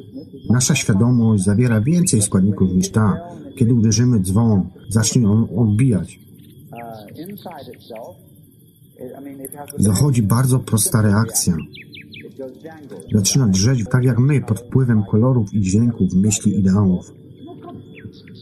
[0.49, 3.17] Nasza świadomość zawiera więcej składników niż ta.
[3.57, 6.19] Kiedy uderzymy dzwon, zacznie on odbijać.
[9.77, 11.57] Zachodzi bardzo prosta reakcja.
[13.13, 17.11] Zaczyna drzeć tak jak my pod wpływem kolorów i dźwięków, myśli, ideałów.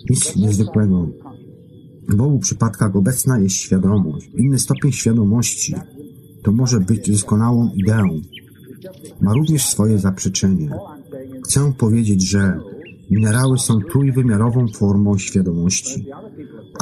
[0.09, 1.07] Nic niezwykłego.
[2.09, 4.29] W obu przypadkach obecna jest świadomość.
[4.37, 5.75] Inny stopień świadomości
[6.43, 8.21] to może być doskonałą ideą.
[9.21, 10.69] Ma również swoje zaprzeczenie.
[11.43, 12.59] Chcę powiedzieć, że
[13.09, 16.05] minerały są trójwymiarową formą świadomości,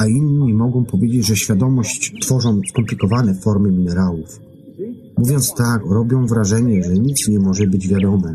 [0.00, 4.40] a inni mogą powiedzieć, że świadomość tworzą skomplikowane formy minerałów.
[5.18, 8.34] Mówiąc tak, robią wrażenie, że nic nie może być wiadome.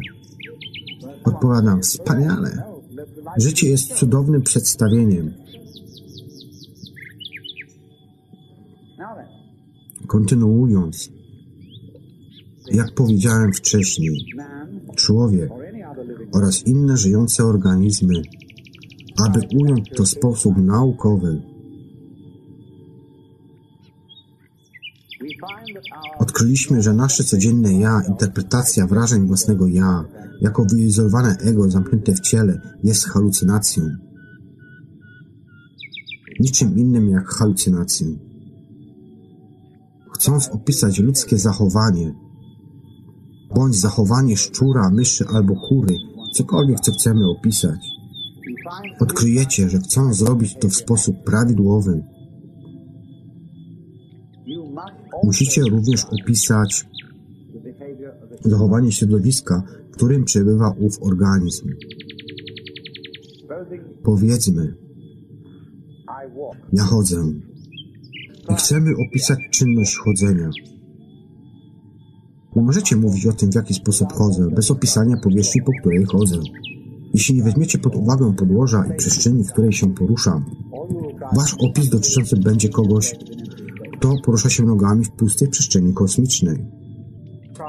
[1.23, 2.63] Odpowiadam, wspaniale.
[3.37, 5.33] Życie jest cudownym przedstawieniem.
[10.07, 11.09] Kontynuując,
[12.71, 14.25] jak powiedziałem wcześniej,
[14.95, 15.49] człowiek
[16.33, 18.21] oraz inne żyjące organizmy,
[19.25, 21.54] aby ująć to w sposób naukowy,
[26.19, 30.05] odkryliśmy, że nasze codzienne ja, interpretacja wrażeń własnego ja,
[30.41, 33.83] jako wyizolowane ego zamknięte w ciele, jest halucynacją.
[36.39, 38.07] Niczym innym jak halucynacją.
[40.13, 42.13] Chcąc opisać ludzkie zachowanie,
[43.55, 45.95] bądź zachowanie szczura, myszy albo kury,
[46.33, 47.79] cokolwiek, co chcemy opisać,
[48.99, 52.14] odkryjecie, że chcą zrobić to w sposób prawidłowy.
[55.23, 56.85] Musicie również opisać
[58.45, 61.69] zachowanie środowiska, w którym przebywa ów organizm.
[64.03, 64.75] Powiedzmy,
[66.73, 67.33] ja chodzę
[68.49, 70.49] i chcemy opisać czynność chodzenia.
[72.55, 76.35] Nie możecie mówić o tym, w jaki sposób chodzę, bez opisania powierzchni, po której chodzę.
[77.13, 80.45] Jeśli nie weźmiecie pod uwagę podłoża i przestrzeni, w której się poruszam,
[81.35, 83.15] wasz opis dotyczący będzie kogoś,
[83.97, 86.65] kto porusza się nogami w pustej przestrzeni kosmicznej.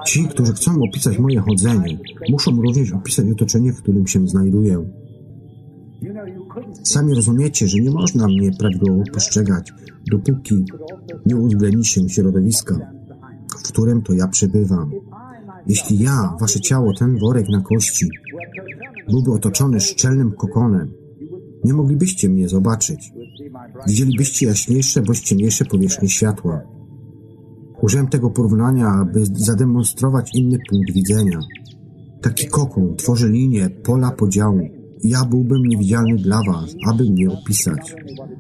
[0.07, 1.99] Ci, którzy chcą opisać moje chodzenie,
[2.31, 4.85] muszą również opisać otoczenie, w którym się znajduję.
[6.85, 9.73] Sami rozumiecie, że nie można mnie prawidłowo postrzegać,
[10.11, 10.65] dopóki
[11.27, 12.93] nie uwzględni się środowiska,
[13.59, 14.91] w którym to ja przebywam.
[15.67, 18.09] Jeśli ja, wasze ciało, ten worek na kości,
[19.11, 20.93] byłby otoczony szczelnym kokonem,
[21.65, 23.13] nie moglibyście mnie zobaczyć.
[23.89, 26.61] Widzielibyście jaśniejsze bądź ciemniejsze powierzchnie światła.
[27.83, 31.39] Użyłem tego porównania, aby zademonstrować inny punkt widzenia.
[32.23, 34.61] Taki kokon tworzy linię, pola podziału.
[35.05, 37.95] Ja byłbym niewidzialny dla was, aby mnie opisać.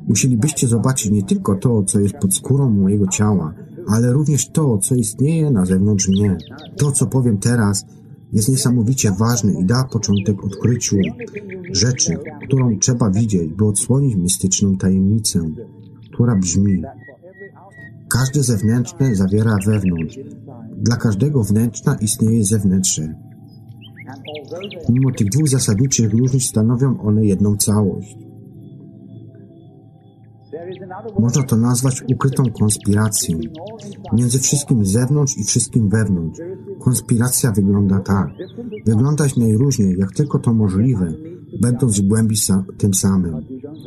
[0.08, 3.54] Musielibyście zobaczyć nie tylko to, co jest pod skórą mojego ciała,
[3.88, 6.36] ale również to, co istnieje na zewnątrz mnie.
[6.76, 7.86] To, co powiem teraz,
[8.32, 10.96] jest niesamowicie ważne i da początek odkryciu
[11.72, 15.40] rzeczy, którą trzeba widzieć, by odsłonić mistyczną tajemnicę,
[16.12, 16.82] która brzmi
[18.08, 20.18] Każde zewnętrzne zawiera wewnątrz.
[20.76, 23.14] Dla każdego wnętrza istnieje zewnętrzne.
[24.88, 28.16] Mimo tych dwóch zasadniczych różnic stanowią one jedną całość.
[31.18, 33.38] Można to nazwać ukrytą konspiracją.
[34.12, 36.40] Między wszystkim z zewnątrz i wszystkim wewnątrz.
[36.86, 38.30] Konspiracja wygląda tak.
[38.86, 41.14] Wyglądać najróżniej, jak tylko to możliwe,
[41.60, 43.34] będąc w głębi sa tym samym.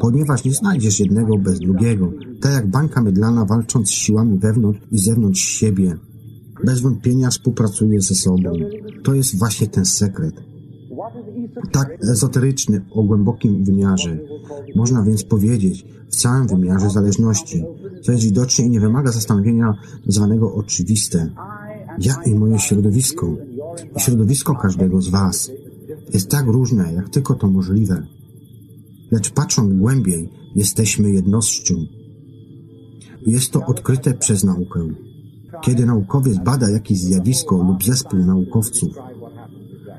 [0.01, 4.99] Ponieważ nie znajdziesz jednego bez drugiego, tak jak bańka mydlana walcząc z siłami wewnątrz i
[4.99, 5.97] zewnątrz siebie.
[6.65, 8.51] Bez wątpienia współpracuje ze sobą.
[9.03, 10.35] To jest właśnie ten sekret.
[11.71, 14.19] Tak ezoteryczny o głębokim wymiarze.
[14.75, 17.63] Można więc powiedzieć, w całym wymiarze zależności,
[18.03, 19.73] co jest widoczne i nie wymaga zastanowienia
[20.07, 21.29] zwanego oczywiste.
[21.97, 23.35] Ja i moje środowisko,
[23.97, 25.51] i środowisko każdego z Was
[26.13, 28.07] jest tak różne, jak tylko to możliwe.
[29.11, 31.75] Lecz patrząc głębiej, jesteśmy jednością.
[33.27, 34.87] Jest to odkryte przez naukę.
[35.61, 38.89] Kiedy naukowiec bada jakieś zjawisko lub zespół naukowców,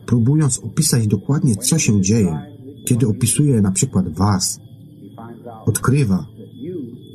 [0.06, 2.38] próbując opisać dokładnie, co się dzieje,
[2.86, 4.60] kiedy opisuje na przykład Was,
[5.66, 6.26] odkrywa,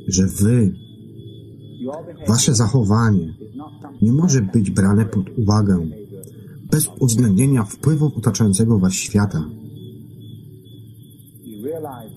[0.08, 0.74] że Wy,
[2.28, 3.34] Wasze zachowanie
[4.02, 5.88] nie może być brane pod uwagę
[6.70, 9.44] bez uwzględnienia wpływów otaczającego Was świata.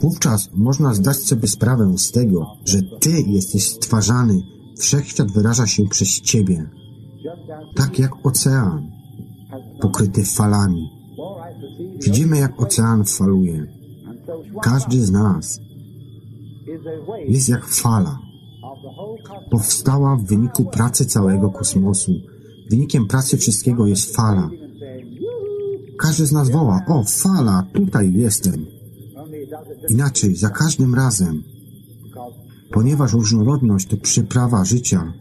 [0.02, 4.42] Wówczas można zdać sobie sprawę z tego, że Ty jesteś stwarzany,
[4.80, 6.70] wszechświat wyraża się przez Ciebie,
[7.76, 8.92] tak jak ocean,
[9.82, 10.90] pokryty falami.
[12.04, 13.68] Widzimy, jak ocean faluje.
[14.62, 15.60] Każdy z nas
[17.28, 18.29] jest jak fala.
[19.52, 22.12] Powstała w wyniku pracy całego kosmosu.
[22.70, 24.50] Wynikiem pracy wszystkiego jest fala.
[26.00, 28.66] Każdy z nas woła, o fala, tutaj jestem.
[29.90, 31.44] Inaczej, za każdym razem,
[32.72, 35.14] ponieważ różnorodność to przyprawa życia.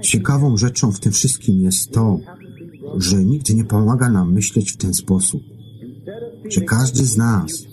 [0.00, 2.18] Ciekawą rzeczą w tym wszystkim jest to,
[2.96, 5.42] że nikt nie pomaga nam myśleć w ten sposób,
[6.50, 7.66] że każdy z nas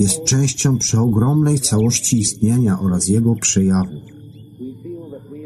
[0.00, 4.02] jest częścią przeogromnej całości istnienia oraz jego przejawów.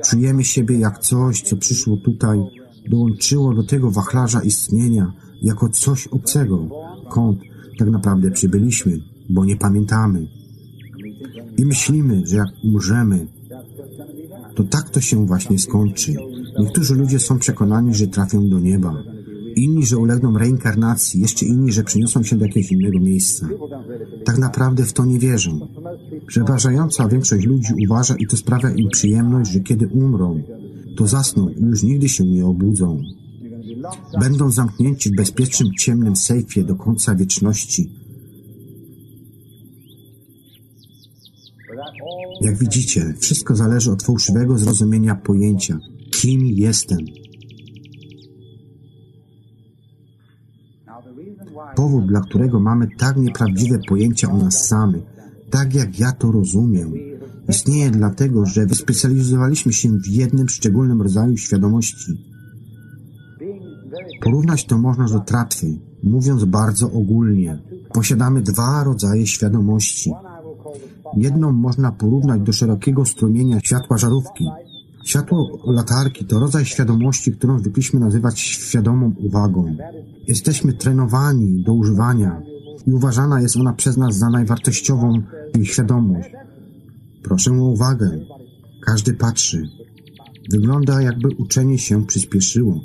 [0.05, 2.39] Czujemy siebie jak coś, co przyszło tutaj,
[2.89, 6.69] dołączyło do tego wachlarza istnienia jako coś obcego,
[7.11, 7.41] kąt
[7.79, 8.99] tak naprawdę przybyliśmy,
[9.31, 10.27] bo nie pamiętamy.
[11.59, 13.27] I myślimy, że jak umrzemy,
[14.55, 16.15] to tak to się właśnie skończy.
[16.59, 18.95] Niektórzy ludzie są przekonani, że trafią do nieba.
[19.57, 23.49] Inni, że ulegną reinkarnacji, jeszcze inni, że przeniosą się do jakiegoś innego miejsca.
[24.25, 25.69] Tak naprawdę w to nie wierzą.
[26.27, 30.43] Przeważająca większość ludzi uważa i to sprawia im przyjemność, że kiedy umrą,
[30.97, 33.03] to zasną i już nigdy się nie obudzą.
[34.21, 37.91] Będą zamknięci w bezpiecznym, ciemnym sejfie do końca wieczności.
[42.41, 45.79] Jak widzicie, wszystko zależy od fałszywego zrozumienia pojęcia,
[46.11, 46.99] kim jestem.
[51.77, 55.03] Powód, dla którego mamy tak nieprawdziwe pojęcia o nas samych,
[55.51, 56.93] tak jak ja to rozumiem,
[57.49, 62.13] istnieje dlatego, że wyspecjalizowaliśmy się w jednym szczególnym rodzaju świadomości.
[64.23, 65.67] Porównać to można do tratwy,
[66.03, 67.63] mówiąc bardzo ogólnie.
[67.93, 70.13] Posiadamy dwa rodzaje świadomości.
[71.17, 74.49] Jedną można porównać do szerokiego strumienia światła żarówki.
[75.05, 79.77] Światło latarki to rodzaj świadomości, którą zwykliśmy nazywać świadomą uwagą.
[80.29, 82.43] Jesteśmy trenowani do używania
[82.87, 85.23] i uważana jest ona przez nas za najwartościową
[85.63, 86.31] świadomość.
[87.23, 88.11] Proszę o uwagę.
[88.87, 89.69] Każdy patrzy.
[90.51, 92.81] Wygląda jakby uczenie się przyspieszyło.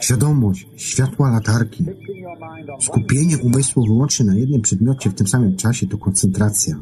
[0.00, 1.84] Świadomość, światła latarki.
[2.80, 6.76] Skupienie umysłu wyłącznie na jednym przedmiocie w tym samym czasie to koncentracja.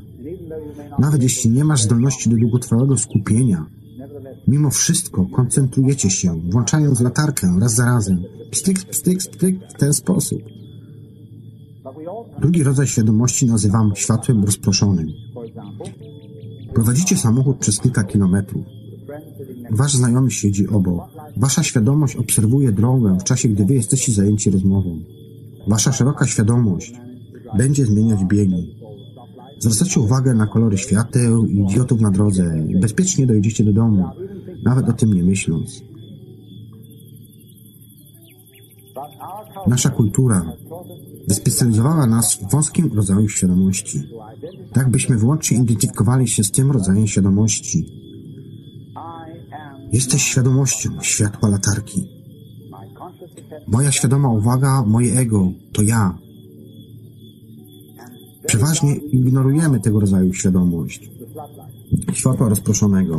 [0.98, 3.66] Nawet jeśli nie masz zdolności do długotrwałego skupienia,
[4.48, 8.22] mimo wszystko koncentrujecie się, włączając latarkę raz za razem.
[8.50, 10.42] Pstryk, pstryk, pstryk w ten sposób.
[12.40, 15.08] Drugi rodzaj świadomości nazywam światłem rozproszonym.
[16.74, 18.64] Prowadzicie samochód przez kilka kilometrów.
[19.70, 21.02] Wasz znajomy siedzi obok.
[21.36, 24.98] Wasza świadomość obserwuje drogę w czasie, gdy wy jesteście zajęci rozmową.
[25.68, 26.92] Wasza szeroka świadomość
[27.56, 28.81] będzie zmieniać biegi.
[29.62, 34.08] Zwracacie uwagę na kolory świateł i idiotów na drodze i bezpiecznie dojedziecie do domu,
[34.64, 35.82] nawet o tym nie myśląc.
[39.66, 40.52] Nasza kultura
[41.28, 44.02] wyspecjalizowała nas w wąskim rodzaju świadomości.
[44.72, 47.86] Tak byśmy wyłącznie identyfikowali się z tym rodzajem świadomości.
[49.92, 52.08] Jesteś świadomością światła latarki.
[53.66, 56.18] Moja świadoma uwaga, moje ego, to ja.
[58.52, 61.10] Przeważnie ignorujemy tego rodzaju świadomość.
[62.12, 63.16] Światła rozproszonego.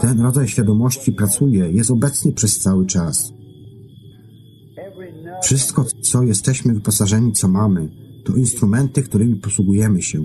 [0.00, 3.32] Ten rodzaj świadomości pracuje, jest obecny przez cały czas.
[5.42, 7.88] Wszystko, co jesteśmy wyposażeni, co mamy,
[8.24, 10.22] to instrumenty, którymi posługujemy się.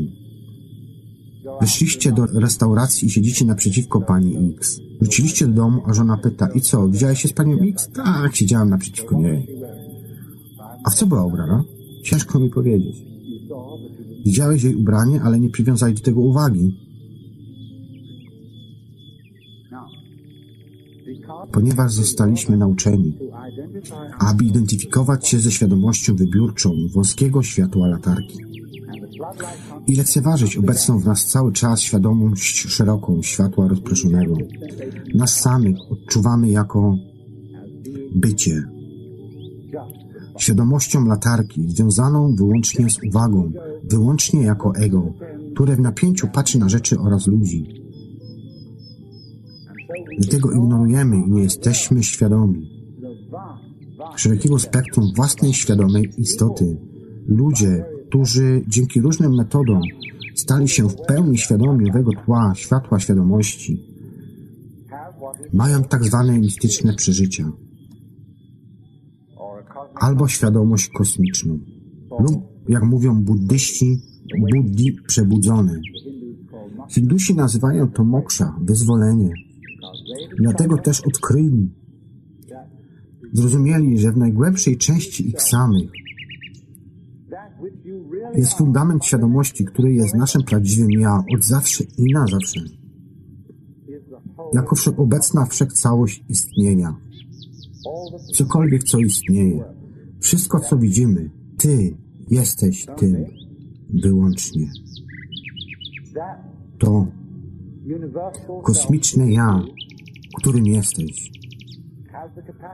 [1.62, 4.80] Wyszliście do restauracji i siedzicie naprzeciwko pani X.
[5.00, 7.90] Wróciliście do domu, a żona pyta, i co, widziałeś się z panią X?
[7.94, 9.48] Tak, siedziałam naprzeciwko niej.
[10.84, 11.64] A w co była ubrana?
[12.04, 13.12] Ciężko mi powiedzieć.
[14.26, 16.78] Widziałeś jej ubranie, ale nie przywiązałeś do tego uwagi.
[21.52, 23.18] Ponieważ zostaliśmy nauczeni,
[24.20, 28.38] aby identyfikować się ze świadomością wybiórczą wąskiego światła latarki
[29.88, 34.36] i lekceważyć obecną w nas cały czas świadomość szeroką światła rozproszonego.
[35.16, 36.96] Nas samych odczuwamy jako
[38.16, 38.64] bycie.
[40.38, 43.52] Świadomością latarki, związaną wyłącznie z uwagą,
[43.84, 45.14] wyłącznie jako ego,
[45.54, 47.66] które w napięciu patrzy na rzeczy oraz ludzi.
[50.20, 52.82] Dlatego ignorujemy i nie jesteśmy świadomi
[54.16, 56.78] szerokiego spektrum własnej świadomej istoty.
[57.28, 59.82] Ludzie, którzy dzięki różnym metodom
[60.36, 63.84] stali się w pełni świadomi owego tła światła świadomości,
[65.54, 67.52] mają tak zwane mistyczne przeżycia
[69.96, 71.60] albo świadomość kosmiczną
[72.20, 74.02] lub, jak mówią buddyści,
[74.52, 75.82] buddhi przebudzone.
[76.90, 79.34] Hindusi nazywają to moksza, wyzwolenie.
[80.40, 81.70] Dlatego też odkryli,
[83.34, 85.92] zrozumieli, że w najgłębszej części ich samych
[88.36, 92.62] jest fundament świadomości, który jest naszym prawdziwym ja od zawsze i na zawsze.
[94.54, 96.96] Jako wszechobecna wszechcałość istnienia.
[98.36, 99.64] Cokolwiek, co istnieje.
[100.20, 101.98] Wszystko, co widzimy, Ty
[102.32, 103.26] jesteś tym
[104.04, 104.68] wyłącznie.
[106.78, 107.08] To
[108.64, 109.62] kosmiczne ja,
[110.38, 111.32] którym jesteś,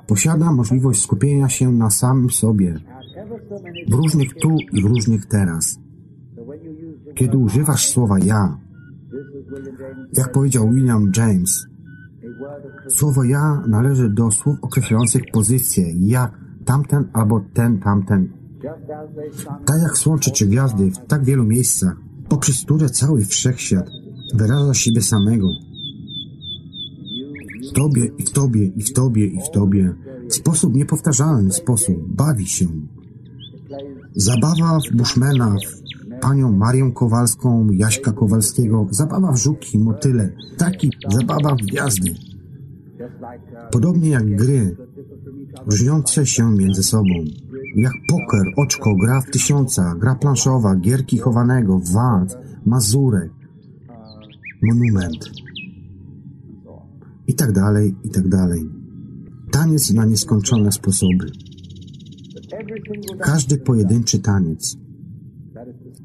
[0.07, 2.79] posiada możliwość skupienia się na samym sobie,
[3.87, 5.79] w różnych tu i w różnych teraz.
[7.15, 8.59] Kiedy używasz słowa ja,
[10.13, 11.67] jak powiedział William James,
[12.87, 18.36] słowo ja należy do słów określających pozycję, jak tamten albo ten, tamten.
[19.65, 21.97] Tak jak słońce czy gwiazdy w tak wielu miejscach,
[22.29, 23.89] poprzez które cały wszechświat
[24.35, 25.47] wyraża siebie samego.
[27.71, 29.93] W Tobie i w Tobie i w Tobie i w Tobie
[30.29, 32.65] w sposób niepowtarzalny sposób bawi się.
[34.15, 41.55] Zabawa w Bushmana, w panią Marię Kowalską, Jaśka Kowalskiego, zabawa w żuki, motyle, taki zabawa
[41.55, 42.15] w gwiazdy.
[43.71, 44.75] Podobnie jak gry,
[45.65, 47.13] różniące się między sobą.
[47.77, 53.31] Jak poker, oczko, gra w tysiąca, gra planszowa, gierki chowanego, wad, mazurek,
[54.63, 55.29] monument
[57.27, 58.69] i tak dalej, i tak dalej.
[59.51, 61.31] Taniec na nieskończone sposoby.
[63.19, 64.77] Każdy pojedynczy taniec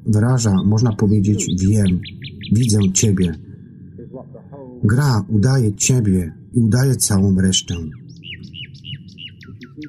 [0.07, 2.01] wyraża, można powiedzieć, wiem,
[2.53, 3.35] widzę Ciebie.
[4.85, 7.75] Gra udaje Ciebie i udaje całą resztę.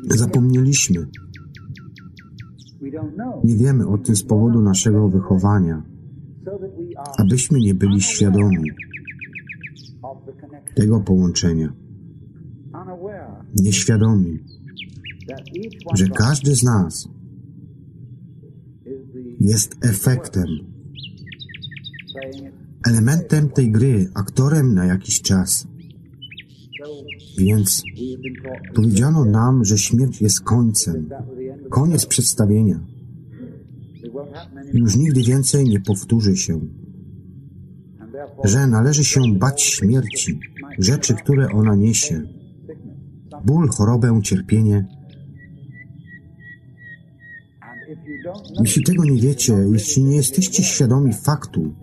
[0.10, 1.08] Zapomnieliśmy.
[3.44, 5.84] Nie wiemy o tym z powodu naszego wychowania,
[7.18, 8.72] abyśmy nie byli świadomi
[10.76, 11.74] tego połączenia.
[13.56, 14.40] Nieświadomi,
[15.96, 17.10] że każdy z nas
[19.40, 20.46] jest efektem,
[22.88, 25.68] elementem tej gry, aktorem na jakiś czas.
[27.38, 27.84] Więc
[28.76, 31.10] powiedziano nam, że śmierć jest końcem,
[31.74, 32.80] koniec przedstawienia.
[34.74, 36.60] Już nigdy więcej nie powtórzy się,
[38.44, 40.40] że należy się bać śmierci,
[40.80, 42.22] rzeczy, które ona niesie.
[43.46, 44.88] Ból, chorobę, cierpienie.
[48.60, 51.76] Jeśli tego nie wiecie, jeśli nie jesteście świadomi faktu,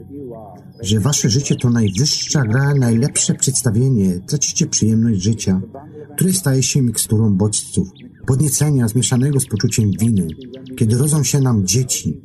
[0.83, 5.61] że wasze życie to najwyższa gra, najlepsze przedstawienie, tracicie przyjemność życia,
[6.15, 7.89] które staje się miksturą bodźców,
[8.27, 10.27] podniecenia zmieszanego z poczuciem winy,
[10.77, 12.21] kiedy rodzą się nam dzieci.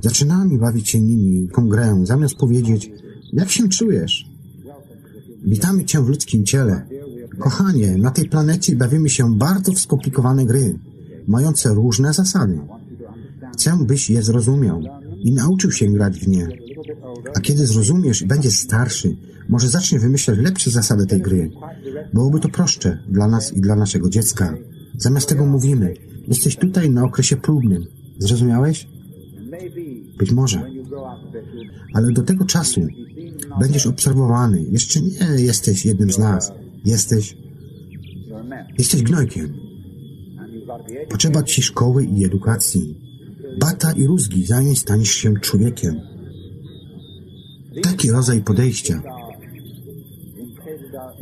[0.00, 2.90] Zaczynamy bawić się nimi, tą grę, zamiast powiedzieć,
[3.32, 4.30] jak się czujesz?
[5.44, 6.86] Witamy Cię w ludzkim ciele.
[7.38, 10.78] Kochanie, na tej planecie bawimy się bardzo w skomplikowane gry,
[11.26, 12.60] mające różne zasady.
[13.52, 14.82] Chcę, byś je zrozumiał
[15.16, 16.48] i nauczył się grać w nie.
[17.36, 19.16] A kiedy zrozumiesz i będziesz starszy,
[19.48, 21.50] może zaczniesz wymyślać lepsze zasady tej gry.
[22.12, 24.54] Byłoby to prostsze dla nas i dla naszego dziecka.
[24.98, 25.94] Zamiast tego mówimy,
[26.28, 27.86] jesteś tutaj na okresie próbnym.
[28.18, 28.88] Zrozumiałeś?
[30.18, 30.70] Być może.
[31.94, 32.80] Ale do tego czasu
[33.60, 34.62] będziesz obserwowany.
[34.62, 36.52] Jeszcze nie jesteś jednym z nas.
[36.84, 37.36] Jesteś.
[38.78, 39.54] Jesteś gnojkiem.
[41.10, 43.00] Potrzeba ci szkoły i edukacji.
[43.60, 46.00] Bata i rózgi, zanim staniesz się człowiekiem.
[47.82, 49.02] Taki rodzaj podejścia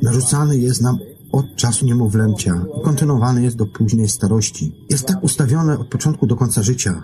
[0.02, 0.98] narzucany jest nam
[1.36, 4.72] od czasu niemowlęcia kontynuowany jest do późnej starości.
[4.90, 7.02] Jest tak ustawione od początku do końca życia.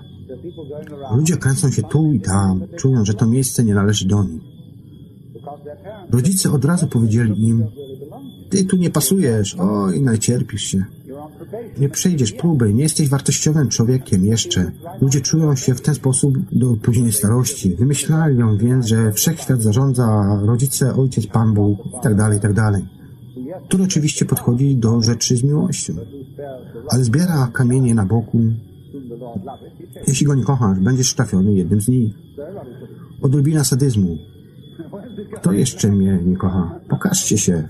[1.17, 4.43] Ludzie kręcą się tu i tam, czują, że to miejsce nie należy do nich.
[6.11, 7.67] Rodzice od razu powiedzieli im,
[8.51, 10.85] ty tu nie pasujesz, oj, najcierpisz się.
[11.79, 14.73] Nie przejdziesz próby, nie jesteś wartościowym człowiekiem jeszcze.
[15.01, 17.75] Ludzie czują się w ten sposób do późnej starości.
[17.75, 22.83] Wymyślają więc, że wszechświat zarządza rodzice, ojciec, Pan Bóg itd., itd.
[23.69, 25.95] Tu oczywiście podchodzi do rzeczy z miłością,
[26.89, 28.39] ale zbiera kamienie na boku.
[30.07, 32.15] Jeśli go nie kochasz, będziesz trafiony jednym z nich.
[33.23, 34.19] Odrobina sadyzmu.
[35.37, 36.81] Kto jeszcze mnie nie kocha?
[36.89, 37.69] Pokażcie się.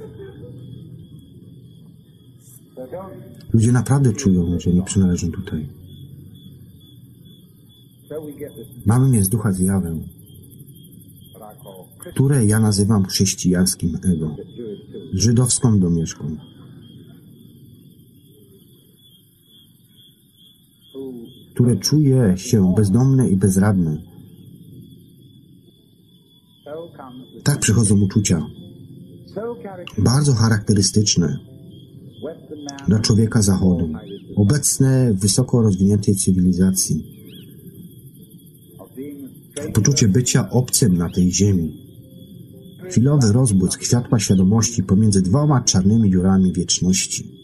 [3.53, 5.69] Ludzie naprawdę czują, że nie przynależą tutaj.
[8.87, 10.01] Mamy mieć ducha zjawę,
[12.11, 14.37] które ja nazywam chrześcijańskim ego,
[15.13, 16.37] żydowską domieszką.
[21.55, 24.03] które czuje się bezdomne i bezradne.
[27.45, 28.47] Tak przychodzą uczucia,
[29.99, 31.39] bardzo charakterystyczne
[32.89, 33.89] dla człowieka Zachodu,
[34.37, 37.05] obecne w wysoko rozwiniętej cywilizacji.
[39.75, 41.82] Poczucie bycia obcym na tej ziemi.
[42.91, 47.43] Chwilowy rozbłysk światła świadomości pomiędzy dwoma czarnymi dziurami wieczności.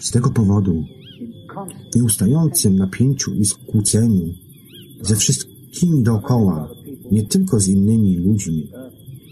[0.00, 0.84] Z tego powodu,
[1.92, 4.34] w nieustającym napięciu i skłóceniu
[5.00, 6.68] ze wszystkimi dookoła,
[7.12, 8.70] nie tylko z innymi ludźmi,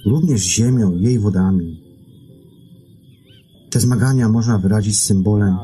[0.07, 1.83] również z ziemią, jej wodami.
[3.71, 5.57] Te zmagania można wyrazić symbolem,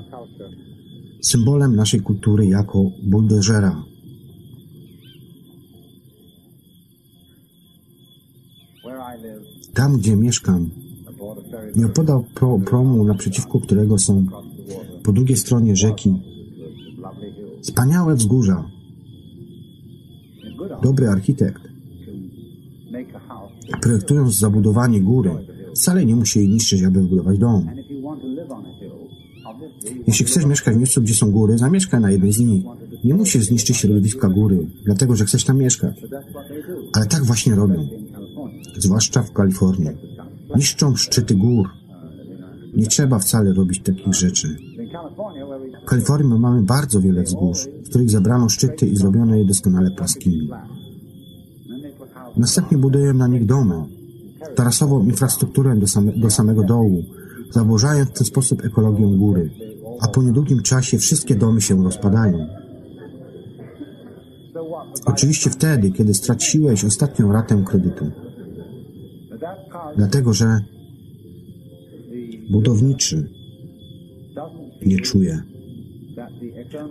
[1.22, 3.91] symbolem naszej kultury jako buldożera.
[9.74, 10.70] Tam, gdzie mieszkam,
[11.76, 14.26] nie opodał pro, promu, naprzeciwko którego są
[15.02, 16.14] po drugiej stronie rzeki
[17.62, 18.64] wspaniałe wzgórza.
[20.82, 21.62] Dobry architekt,
[23.82, 25.30] projektując zabudowanie góry,
[25.74, 27.66] wcale nie musi jej niszczyć, aby wybudować dom.
[30.06, 32.64] Jeśli chcesz mieszkać w miejscu, gdzie są góry, zamieszkaj na jednej z nich.
[33.04, 35.96] Nie musisz zniszczyć środowiska góry, dlatego że chcesz tam mieszkać.
[36.92, 37.88] Ale tak właśnie robią.
[38.78, 39.90] Zwłaszcza w Kalifornii.
[40.56, 41.68] Niszczą szczyty gór.
[42.76, 44.56] Nie trzeba wcale robić takich rzeczy.
[45.82, 50.48] W Kalifornii mamy bardzo wiele wzgórz, w których zabrano szczyty i zrobiono je doskonale płaskimi.
[52.36, 53.74] Następnie budują na nich domy,
[54.54, 57.02] tarasową infrastrukturę do, same, do samego dołu,
[57.50, 59.50] zaburzając w ten sposób ekologię góry,
[60.00, 62.46] a po niedługim czasie wszystkie domy się rozpadają.
[65.04, 68.10] Oczywiście wtedy, kiedy straciłeś ostatnią ratę kredytu.
[69.96, 70.60] Dlatego, że
[72.50, 73.28] budowniczy
[74.86, 75.42] nie czuje,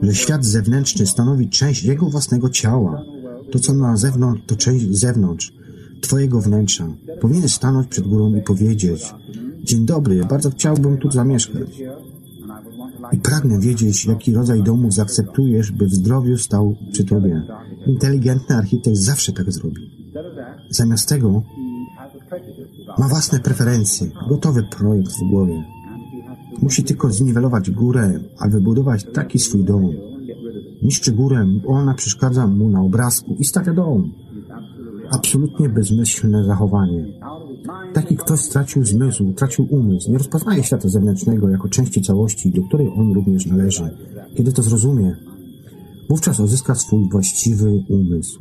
[0.02, 3.04] że świat zewnętrzny stanowi część jego własnego ciała.
[3.52, 5.54] To, co na zewnątrz, to część zewnątrz,
[6.02, 6.88] twojego wnętrza.
[7.22, 9.14] Powinieneś stanąć przed górą i powiedzieć
[9.64, 11.82] Dzień dobry, bardzo chciałbym tu zamieszkać.
[13.12, 17.42] I pragnę wiedzieć, jaki rodzaj domów zaakceptujesz, by w zdrowiu stał przy tobie.
[17.88, 20.12] Inteligentny architekt zawsze tak zrobi.
[20.70, 21.44] Zamiast tego
[23.00, 25.64] Ma własne preferencje, gotowy projekt w głowie.
[26.62, 29.90] Musi tylko zniwelować górę, a wybudować taki swój dom.
[30.84, 34.12] Niszczy górę, bo ona przeszkadza mu na obrazku i stawia dom.
[35.12, 37.06] Absolutnie bezmyślne zachowanie.
[37.94, 42.88] Taki ktoś stracił zmysł, tracił umysł, nie rozpoznaje świata zewnętrznego jako części całości, do której
[42.96, 43.98] on również należy.
[44.38, 45.16] Kiedy to zrozumie,
[46.10, 48.40] wówczas uzyska swój właściwy umysł.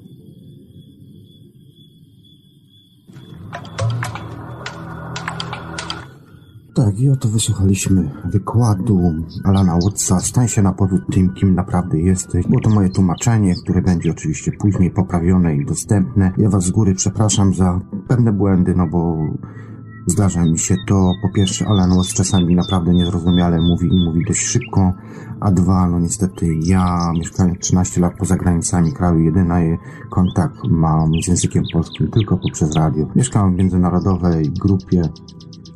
[6.84, 9.00] Tak, i oto wysłuchaliśmy wykładu
[9.44, 10.20] Alana Woodsa.
[10.20, 12.46] Stań się na powód tym, kim naprawdę jesteś.
[12.46, 16.32] Było to moje tłumaczenie, które będzie oczywiście później poprawione i dostępne.
[16.38, 19.16] Ja Was z góry przepraszam za pewne błędy, no bo
[20.06, 21.12] zdarza mi się to.
[21.22, 24.92] Po pierwsze, Alan Watts czasami naprawdę niezrozumiale mówi i mówi dość szybko,
[25.40, 29.78] a dwa, no niestety ja, mieszkając 13 lat poza granicami kraju, jedyny
[30.10, 33.06] kontakt mam z językiem polskim tylko poprzez radio.
[33.16, 35.02] Mieszkam w międzynarodowej grupie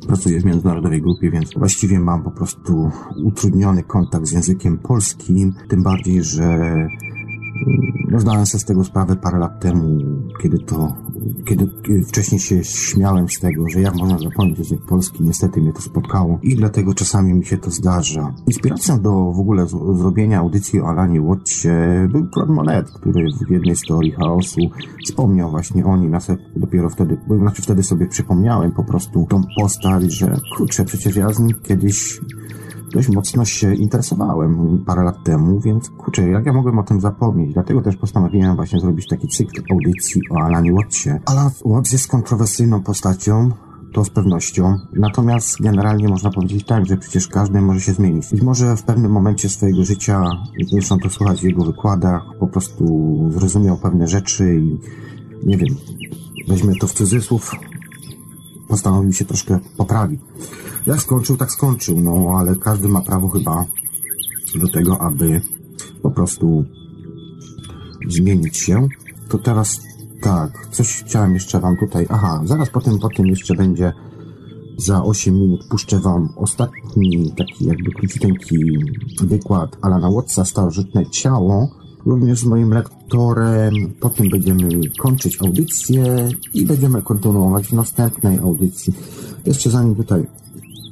[0.07, 2.91] pracuję w międzynarodowej grupie, więc właściwie mam po prostu
[3.23, 6.89] utrudniony kontakt z językiem polskim, tym bardziej, że mm,
[8.11, 9.99] no, zdałem sobie z tego sprawę parę lat temu,
[10.41, 10.95] kiedy to,
[11.45, 15.73] kiedy, kiedy wcześniej się śmiałem z tego, że jak można zapomnieć język polski, niestety mnie
[15.73, 18.33] to spotkało i dlatego czasami mi się to zdarza.
[18.47, 23.51] Inspiracją do w ogóle z, zrobienia audycji o Alanie Watcie był Claude Monet, który w
[23.51, 24.61] jednej z teorii chaosu
[25.05, 29.41] wspomniał właśnie o nim, ja sobie dopiero wtedy, znaczy wtedy sobie przypomniałem po prostu tą
[29.61, 32.21] postać, że kurczę, przecież ja z nim kiedyś
[32.95, 37.53] dość mocno się interesowałem parę lat temu, więc kurczę, jak ja mogłem o tym zapomnieć?
[37.53, 41.09] Dlatego też postanowiłem właśnie zrobić taki cykl audycji o Alanie Wattsie.
[41.25, 43.51] Alan Watts jest kontrowersyjną postacią,
[43.93, 44.77] to z pewnością.
[44.93, 48.29] Natomiast generalnie można powiedzieć tak, że przecież każdy może się zmienić.
[48.31, 50.21] Być może w pewnym momencie swojego życia,
[50.71, 52.85] zresztą to słuchać w jego wykładach, po prostu
[53.31, 54.79] zrozumiał pewne rzeczy i
[55.45, 55.75] nie wiem,
[56.47, 57.51] weźmy to w cudzysłów,
[58.67, 60.21] postanowił się troszkę poprawić.
[60.85, 63.65] Jak skończył, tak skończył, no ale każdy ma prawo chyba
[64.55, 65.41] do tego, aby
[66.01, 66.65] po prostu
[68.09, 68.87] zmienić się.
[69.29, 69.81] To teraz
[70.21, 73.93] tak, coś chciałem jeszcze wam tutaj, aha, zaraz po tym, po tym jeszcze będzie
[74.77, 78.57] za 8 minut puszczę wam ostatni taki jakby króciuteńki
[79.21, 81.69] wykład Alana Wattsa, Starożytne Ciało,
[82.05, 83.73] również z moim lektorem.
[83.99, 84.69] Potem będziemy
[84.99, 88.93] kończyć audycję i będziemy kontynuować w następnej audycji.
[89.45, 90.25] Jeszcze zanim tutaj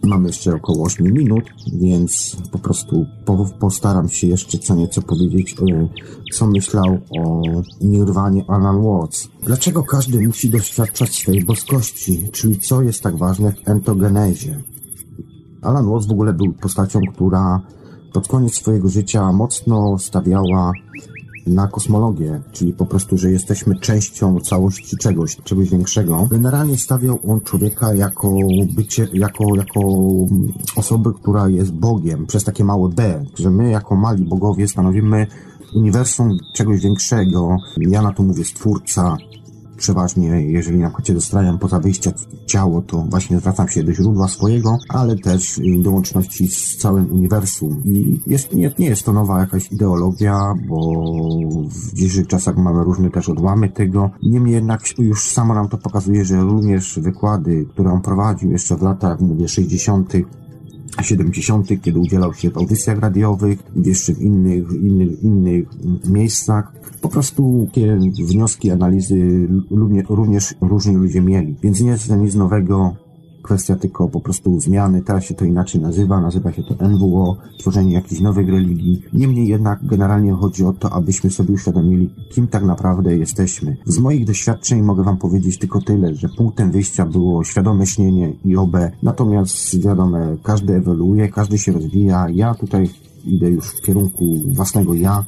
[0.04, 5.56] Mamy jeszcze około 8 minut, więc po prostu po, postaram się jeszcze co nieco powiedzieć,
[5.60, 5.66] o,
[6.34, 7.42] co myślał o
[7.82, 9.28] nirwanie Alan Watts.
[9.44, 14.64] Dlaczego każdy musi doświadczać swojej boskości, czyli co jest tak ważne w entogenezie?
[15.62, 17.62] Alan Watts w ogóle był postacią, która
[18.14, 20.72] pod koniec swojego życia mocno stawiała
[21.48, 26.28] na kosmologię, czyli po prostu, że jesteśmy częścią całości czegoś, czegoś większego.
[26.32, 28.36] Generalnie stawiał on człowieka jako
[28.76, 29.80] bycie, jako, jako
[30.76, 35.28] osobę, która jest Bogiem, przez takie małe B, że my jako mali bogowie stanowimy
[35.76, 37.58] uniwersum czegoś większego.
[37.78, 39.18] Ja na to mówię stwórca,
[39.84, 42.12] przeważnie, jeżeli na przykład dostaję poza wyjścia
[42.46, 47.82] ciało, to właśnie zwracam się do źródła swojego, ale też do łączności z całym uniwersum.
[47.86, 50.78] I jest, nie, nie jest to nowa jakaś ideologia, bo
[51.70, 54.10] w dzisiejszych czasach mamy różne też odłamy tego.
[54.24, 58.82] Niemniej jednak już samo nam to pokazuje, że również wykłady, które on prowadził jeszcze w
[58.82, 60.14] latach, mówię, 60.,
[61.02, 65.66] 70., kiedy udzielał się w audycjach radiowych, jeszcze w innych, innych, innych
[66.06, 66.74] miejscach.
[67.02, 67.70] Po prostu
[68.28, 69.48] wnioski, analizy
[70.10, 71.56] również różni ludzie mieli.
[71.64, 72.96] Więc nie jest to nic nowego,
[73.44, 75.02] kwestia tylko po prostu zmiany.
[75.02, 79.02] Teraz się to inaczej nazywa, nazywa się to NWO, tworzenie jakiejś nowej religii.
[79.14, 83.78] Niemniej jednak generalnie chodzi o to, abyśmy sobie uświadomili, kim tak naprawdę jesteśmy.
[83.86, 88.56] Z moich doświadczeń mogę Wam powiedzieć tylko tyle, że punktem wyjścia było świadome śnienie i
[88.56, 88.78] OB.
[89.04, 92.28] Natomiast wiadome, każdy ewoluuje, każdy się rozwija.
[92.30, 92.90] Ja tutaj
[93.26, 94.26] idę już w kierunku
[94.56, 95.26] własnego ja.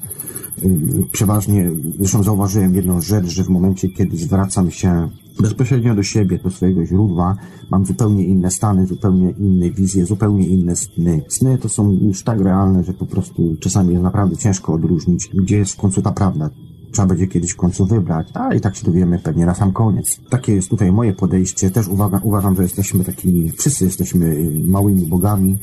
[1.12, 5.10] Przeważnie, zresztą zauważyłem jedną rzecz, że w momencie, kiedy zwracam się
[5.42, 7.36] bezpośrednio do siebie, do swojego źródła,
[7.72, 11.22] mam zupełnie inne stany, zupełnie inne wizje, zupełnie inne sny.
[11.28, 15.58] Sny to są już tak realne, że po prostu czasami jest naprawdę ciężko odróżnić, gdzie
[15.58, 16.50] jest w końcu ta prawda.
[16.92, 20.20] Trzeba będzie kiedyś w końcu wybrać, a i tak się dowiemy pewnie na sam koniec.
[20.30, 21.72] Takie jest tutaj moje podejście.
[21.72, 25.58] Też uwaga, uważam, że jesteśmy takimi, wszyscy jesteśmy małymi bogami,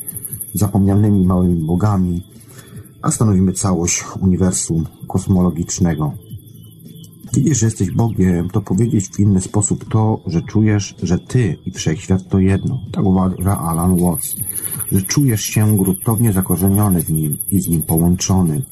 [0.53, 2.23] zapomnianymi małymi bogami,
[3.03, 6.13] a stanowimy całość uniwersum kosmologicznego.
[7.33, 11.71] Widzisz, że jesteś Bogiem, to powiedzieć w inny sposób to, że czujesz, że Ty i
[11.71, 12.79] Wszechświat to jedno.
[12.91, 14.35] Tak uważa Alan Watts.
[14.91, 18.63] Że czujesz się gruntownie zakorzeniony w nim i z nim połączony.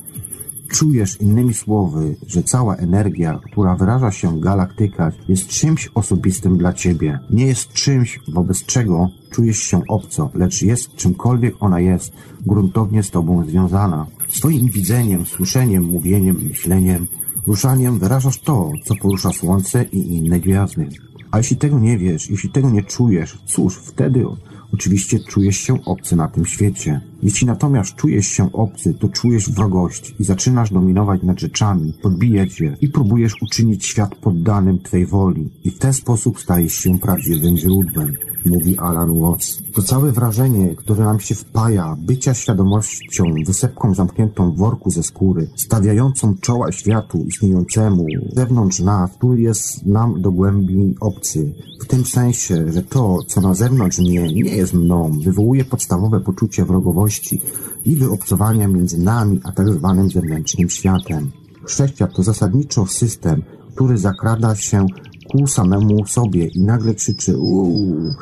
[0.68, 6.74] Czujesz innymi słowy, że cała energia, która wyraża się w galaktykach, jest czymś osobistym dla
[6.74, 7.20] ciebie.
[7.30, 12.14] Nie jest czymś, wobec czego czujesz się obco, lecz jest czymkolwiek ona jest,
[12.46, 14.08] gruntownie z tobą związana.
[14.32, 17.08] Swoim widzeniem, słyszeniem, mówieniem, myśleniem,
[17.48, 20.90] ruszaniem wyrażasz to, co porusza Słońce i inne gwiazdy.
[21.32, 24.26] A jeśli tego nie wiesz, jeśli tego nie czujesz, cóż, wtedy
[24.74, 27.02] oczywiście czujesz się obcy na tym świecie.
[27.24, 32.78] Jeśli natomiast czujesz się obcy, to czujesz wrogość i zaczynasz dominować nad rzeczami, podbijać je
[32.82, 35.50] i próbujesz uczynić świat poddanym Twej woli.
[35.64, 38.14] I w ten sposób stajesz się prawdziwym źródłem
[38.46, 39.64] mówi Alan Watts.
[39.74, 45.50] To całe wrażenie, które nam się wpaja, bycia świadomością, wysepką zamkniętą w worku ze skóry,
[45.56, 51.54] stawiającą czoła światu istniejącemu zewnątrz nas, który jest nam do głębi obcy.
[51.82, 56.66] W tym sensie, że to, co na zewnątrz mnie, nie jest mną, wywołuje podstawowe poczucie
[56.66, 57.42] wrogowości
[57.86, 61.32] i wyobcowania między nami a tak zwanym zewnętrznym światem.
[61.66, 63.42] Wszechświat to zasadniczo system,
[63.76, 64.86] który zakrada się
[65.32, 68.14] ku samemu sobie i nagle krzyczy uuu,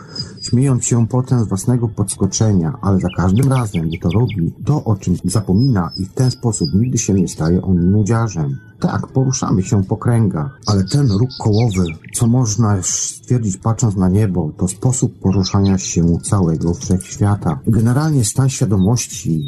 [0.41, 4.95] śmiejąc się potem z własnego podskoczenia, ale za każdym razem, gdy to robi, to o
[4.95, 8.57] czymś zapomina i w ten sposób nigdy się nie staje on nudziarzem.
[8.79, 14.51] Tak, poruszamy się po kręgach, ale ten róg kołowy, co można stwierdzić patrząc na niebo,
[14.57, 17.59] to sposób poruszania się całego wszechświata.
[17.67, 19.41] Generalnie stan świadomości,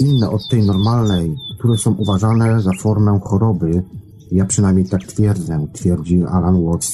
[0.00, 3.82] inne od tej normalnej, które są uważane za formę choroby,
[4.32, 6.92] ja przynajmniej tak twierdzę, twierdzi Alan Watts.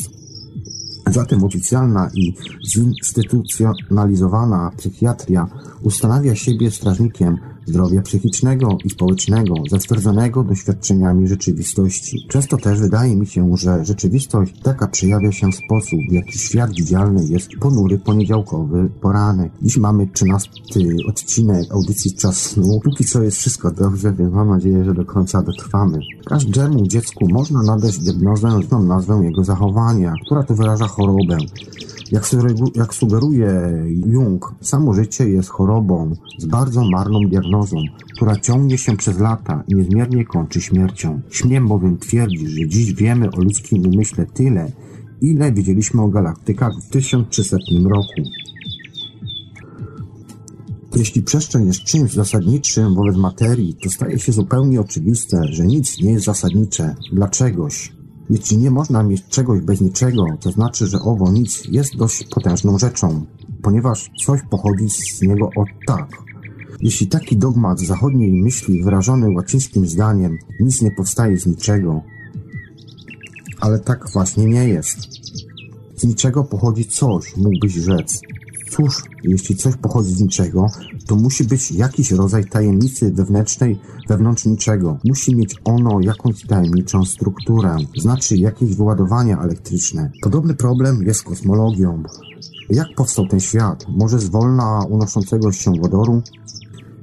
[1.10, 2.34] Zatem oficjalna i
[2.68, 5.46] zinstytucjonalizowana psychiatria
[5.82, 12.26] ustanawia siebie strażnikiem zdrowia psychicznego i społecznego, zatwierdzonego doświadczeniami rzeczywistości.
[12.28, 16.70] Często też wydaje mi się, że rzeczywistość taka przejawia się w sposób, w jaki świat
[16.74, 19.52] widzialny jest ponury poniedziałkowy poranek.
[19.62, 20.50] Dziś mamy 13
[21.08, 22.80] odcinek audycji Czas Snu.
[22.84, 25.98] Póki co jest wszystko dobrze, więc mam nadzieję, że do końca dotrwamy.
[26.24, 31.38] Każdemu dziecku można nadać diagnozę, zną nazwę jego zachowania, która to wyraża chorobę.
[32.12, 32.24] Jak,
[32.74, 33.72] jak sugeruje
[34.06, 37.76] Jung, samo życie jest chorobą z bardzo marną diagnozą,
[38.16, 41.20] która ciągnie się przez lata i niezmiernie kończy śmiercią.
[41.30, 44.72] Śmiem bowiem twierdzić, że dziś wiemy o ludzkim umyśle tyle,
[45.20, 48.30] ile wiedzieliśmy o galaktykach w 1300 roku.
[50.96, 56.12] Jeśli przestrzeń jest czymś zasadniczym wobec materii, to staje się zupełnie oczywiste, że nic nie
[56.12, 57.92] jest zasadnicze dla czegoś,
[58.30, 62.78] jeśli nie można mieć czegoś bez niczego, to znaczy, że owo nic jest dość potężną
[62.78, 63.26] rzeczą,
[63.62, 66.08] ponieważ coś pochodzi z niego od tak.
[66.80, 72.02] Jeśli taki dogmat zachodniej myśli wyrażony łacińskim zdaniem nic nie powstaje z niczego,
[73.60, 74.98] ale tak właśnie nie jest.
[75.96, 78.20] Z niczego pochodzi coś, mógłbyś rzec.
[78.70, 80.66] Cóż, jeśli coś pochodzi z niczego,
[81.06, 84.98] to musi być jakiś rodzaj tajemnicy wewnętrznej wewnątrz niczego.
[85.04, 90.10] Musi mieć ono jakąś tajemniczą strukturę, znaczy jakieś wyładowania elektryczne.
[90.22, 92.02] Podobny problem jest kosmologią.
[92.70, 93.86] Jak powstał ten świat?
[93.88, 96.22] Może z wolna unoszącego się wodoru?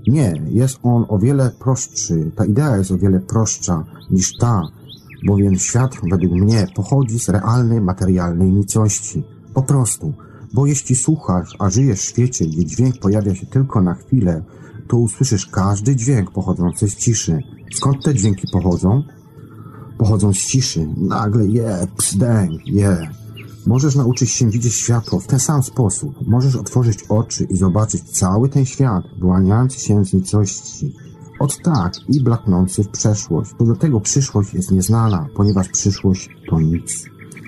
[0.07, 2.31] Nie, jest on o wiele prostszy.
[2.35, 4.61] Ta idea jest o wiele prostsza niż ta,
[5.25, 9.23] bowiem świat według mnie pochodzi z realnej, materialnej nicości.
[9.53, 10.13] Po prostu.
[10.53, 14.43] Bo jeśli słuchasz, a żyjesz w świecie, gdzie dźwięk pojawia się tylko na chwilę,
[14.87, 17.43] to usłyszysz każdy dźwięk pochodzący z ciszy.
[17.75, 19.03] Skąd te dźwięki pochodzą?
[19.97, 20.87] Pochodzą z ciszy.
[20.97, 23.09] Nagle je, psdęk, je.
[23.65, 26.27] Możesz nauczyć się widzieć światło w ten sam sposób.
[26.27, 30.95] Możesz otworzyć oczy i zobaczyć cały ten świat, wyłaniający się z nicości.
[31.39, 33.51] Od tak i blaknący w przeszłość.
[33.57, 37.05] To do tego przyszłość jest nieznana, ponieważ przyszłość to nic.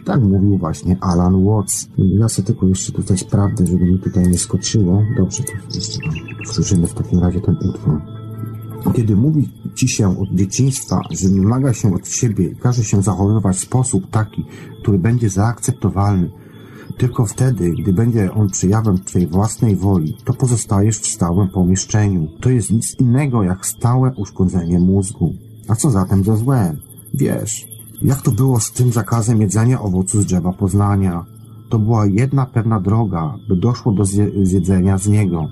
[0.10, 1.90] Tak mówił właśnie Alan Watts.
[1.98, 5.04] Ja sobie tylko jeszcze tutaj sprawdzę, żeby mi tutaj nie skoczyło.
[5.18, 5.52] Dobrze, to
[6.46, 8.02] powtórzymy w takim razie ten utwór.
[8.96, 13.60] Kiedy mówi ci się od dzieciństwa, że wymaga się od siebie każe się zachowywać w
[13.60, 14.46] sposób taki,
[14.82, 16.32] który będzie zaakceptowalny,
[16.98, 22.28] tylko wtedy, gdy będzie on przejawem Twojej własnej woli, to pozostajesz w stałym pomieszczeniu.
[22.42, 25.34] To jest nic innego jak stałe uszkodzenie mózgu.
[25.68, 26.76] A co zatem za złe?
[27.14, 27.69] Wiesz,
[28.02, 31.26] jak to było z tym zakazem jedzenia owocu z drzewa poznania?
[31.70, 34.06] To była jedna pewna droga, by doszło do
[34.44, 35.48] zjedzenia z niego.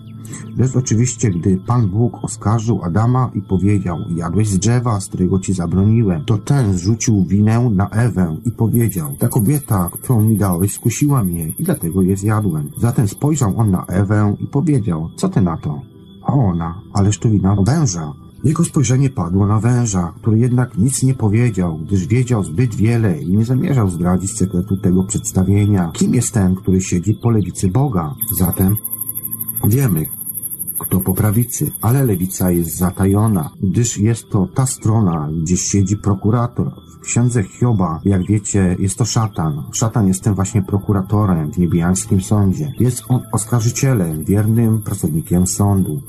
[0.57, 5.53] Lecz oczywiście, gdy Pan Bóg oskarżył Adama i powiedział, jadłeś z drzewa, z którego ci
[5.53, 11.23] zabroniłem, to ten zrzucił winę na Ewę i powiedział, ta kobieta, którą mi dałeś, skusiła
[11.23, 12.69] mnie i dlatego je zjadłem.
[12.77, 15.81] Zatem spojrzał on na Ewę i powiedział, co ty na to?
[16.23, 18.13] A ona, ależ to wina węża.
[18.43, 23.37] Jego spojrzenie padło na węża, który jednak nic nie powiedział, gdyż wiedział zbyt wiele i
[23.37, 25.91] nie zamierzał zdradzić sekretu tego przedstawienia.
[25.93, 28.15] Kim jest ten, który siedzi po lewicy Boga?
[28.39, 28.75] Zatem
[29.67, 30.05] wiemy,
[30.79, 36.71] kto po prawicy, ale lewica jest zatajona, gdyż jest to ta strona, gdzie siedzi prokurator.
[37.01, 39.63] W księdze Hioba, jak wiecie, jest to szatan.
[39.71, 42.71] Szatan jest tym właśnie prokuratorem w niebiańskim sądzie.
[42.79, 46.01] Jest on oskarżycielem, wiernym pracownikiem sądu.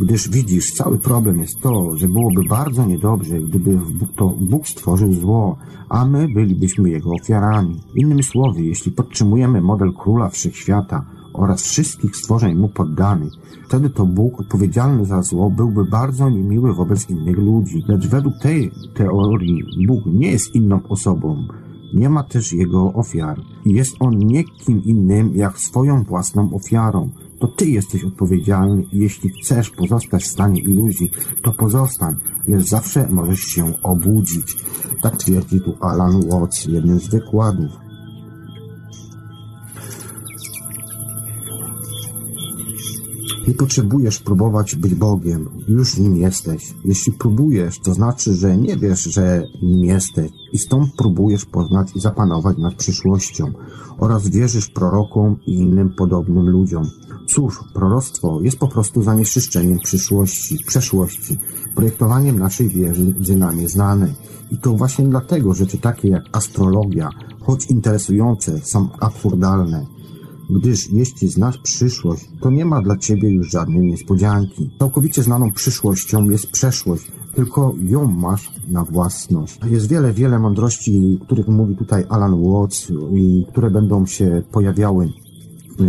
[0.00, 3.78] Gdyż widzisz, cały problem jest to, że byłoby bardzo niedobrze, gdyby
[4.16, 5.56] to Bóg stworzył zło,
[5.88, 7.80] a my bylibyśmy jego ofiarami.
[7.94, 13.32] Innymi słowy, jeśli podtrzymujemy model króla wszechświata oraz wszystkich stworzeń mu poddanych,
[13.68, 17.82] wtedy to Bóg odpowiedzialny za zło byłby bardzo niemiły wobec innych ludzi.
[17.88, 21.46] Lecz według tej teorii Bóg nie jest inną osobą.
[21.94, 23.40] Nie ma też jego ofiar.
[23.66, 27.10] Jest on nie kim innym jak swoją własną ofiarą
[27.40, 31.10] to ty jesteś odpowiedzialny i jeśli chcesz pozostać w stanie iluzji,
[31.42, 32.16] to pozostań,
[32.48, 34.56] lecz zawsze możesz się obudzić.
[35.02, 37.87] Tak twierdzi tu Alan Watts w jednym z wykładów.
[43.48, 46.74] Nie potrzebujesz próbować być Bogiem, już nim jesteś.
[46.84, 52.00] Jeśli próbujesz, to znaczy, że nie wiesz, że nim jesteś i stąd próbujesz poznać i
[52.00, 53.52] zapanować nad przyszłością
[53.98, 56.84] oraz wierzysz prorokom i innym podobnym ludziom.
[57.28, 61.38] Cóż, proroctwo jest po prostu zanieczyszczeniem przyszłości, przeszłości,
[61.74, 64.14] projektowaniem naszej wiedzy na nieznane.
[64.50, 67.08] I to właśnie dlatego rzeczy takie jak astrologia,
[67.40, 69.97] choć interesujące, są absurdalne.
[70.50, 74.70] Gdyż jeśli znasz przyszłość, to nie ma dla ciebie już żadnej niespodzianki.
[74.78, 79.58] Całkowicie znaną przyszłością jest przeszłość, tylko ją masz na własność.
[79.70, 85.08] Jest wiele, wiele mądrości, których mówi tutaj Alan Watts i które będą się pojawiały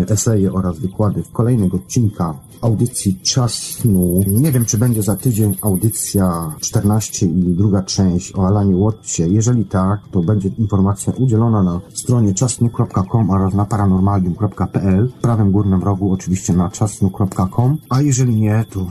[0.09, 4.23] eseje oraz wykłady w kolejnych odcinkach audycji Czasnu.
[4.27, 9.27] Nie wiem, czy będzie za tydzień audycja 14 i druga część o Alanie Watcie.
[9.27, 15.07] Jeżeli tak, to będzie informacja udzielona na stronie czasnu.com oraz na paranormalium.pl.
[15.07, 17.77] W prawym górnym rogu oczywiście na czasnu.com.
[17.89, 18.87] A jeżeli nie, to,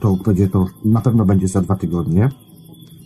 [0.00, 2.28] to będzie to, na pewno będzie za dwa tygodnie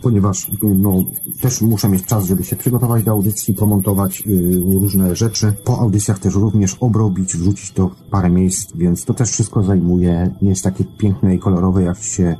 [0.05, 1.05] ponieważ no,
[1.41, 5.53] też muszę mieć czas, żeby się przygotować do audycji, pomontować y, różne rzeczy.
[5.65, 7.73] Po audycjach też również obrobić, wrzucić
[8.07, 10.35] w parę miejsc, więc to też wszystko zajmuje.
[10.43, 12.37] Nie jest takie piękne i kolorowe, jak się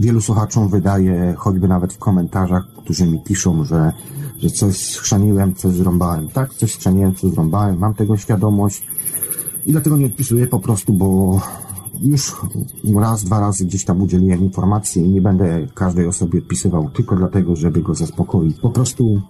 [0.00, 3.92] wielu słuchaczom wydaje, choćby nawet w komentarzach, którzy mi piszą, że,
[4.38, 6.28] że coś schrzaniłem, coś zrąbałem.
[6.28, 8.86] Tak, coś schrzaniłem, coś zrąbałem, mam tego świadomość
[9.66, 11.40] i dlatego nie odpisuję po prostu, bo
[12.00, 12.36] już
[12.96, 17.56] raz, dwa razy gdzieś tam udzieliłem informacji i nie będę każdej osobie odpisywał tylko dlatego,
[17.56, 18.60] żeby go zaspokoić.
[18.60, 19.22] Po prostu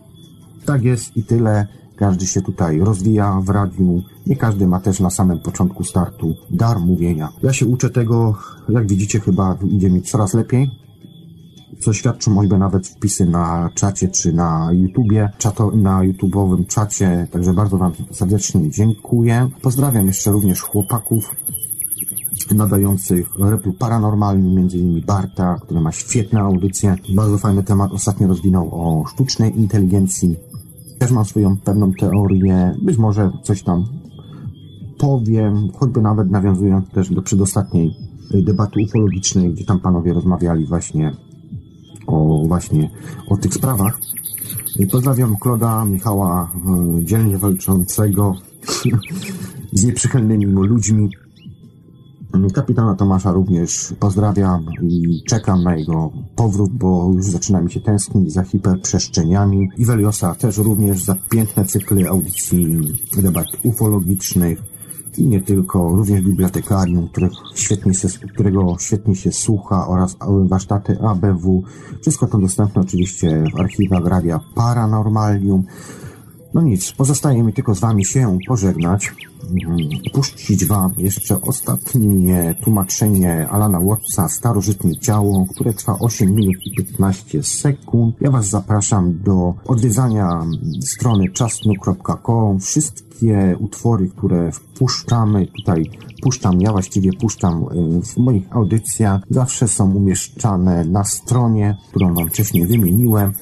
[0.66, 1.66] tak jest i tyle.
[1.97, 4.02] Każdy się tutaj rozwija w radiu.
[4.26, 7.28] Nie każdy ma też na samym początku startu dar mówienia.
[7.42, 8.34] Ja się uczę tego,
[8.68, 10.70] jak widzicie, chyba idzie mi coraz lepiej
[11.80, 17.52] co świadczą choćby nawet wpisy na czacie czy na YouTubie, czato, na YouTube'owym czacie, także
[17.52, 19.48] bardzo Wam serdecznie dziękuję.
[19.62, 21.24] Pozdrawiam jeszcze również chłopaków
[22.55, 26.97] nadających repu paranormalnym, między innymi Barta, który ma świetne audycje.
[27.14, 30.36] Bardzo fajny temat ostatnio rozwinął o sztucznej inteligencji.
[30.98, 33.85] Też mam swoją pewną teorię, być może coś tam
[34.98, 37.97] powiem, choćby nawet nawiązując też do przedostatniej
[38.35, 41.12] debaty ufologicznej, gdzie tam panowie rozmawiali właśnie
[42.06, 42.90] o właśnie
[43.28, 43.98] o tych sprawach.
[44.93, 46.51] Pozdrawiam Kloda, Michała,
[47.01, 48.35] e, dzielnie walczącego
[49.72, 51.10] z nieprzychylnymi ludźmi.
[52.55, 58.32] Kapitana Tomasza również pozdrawiam i czekam na jego powrót, bo już zaczyna mi się tęsknić
[58.32, 59.69] za hiperprzestrzeniami.
[59.78, 62.78] I Weliosa też również za piękne cykly audycji
[63.16, 64.62] debat ufologicznych
[65.19, 67.09] i nie tylko, również bibliotekarium,
[67.55, 70.16] świetnie się, którego świetnie się słucha oraz
[70.48, 71.62] warsztaty ABW.
[72.02, 75.65] Wszystko to dostępne oczywiście w archiwach Radia Paranormalium.
[76.55, 79.12] No nic, pozostaje mi tylko z Wami się pożegnać,
[79.66, 79.78] mm,
[80.12, 87.43] puścić Wam jeszcze ostatnie tłumaczenie Alana Wattsa Starożytne Ciało, które trwa 8 minut i 15
[87.43, 88.16] sekund.
[88.20, 90.47] Ja Was zapraszam do odwiedzania
[90.81, 92.60] strony czasnu.com.
[92.60, 95.90] Wszystkie utwory, które wpuszczamy, tutaj
[96.22, 102.28] puszczam, ja właściwie puszczam y, w moich audycjach, zawsze są umieszczane na stronie, którą Wam
[102.28, 103.32] wcześniej wymieniłem.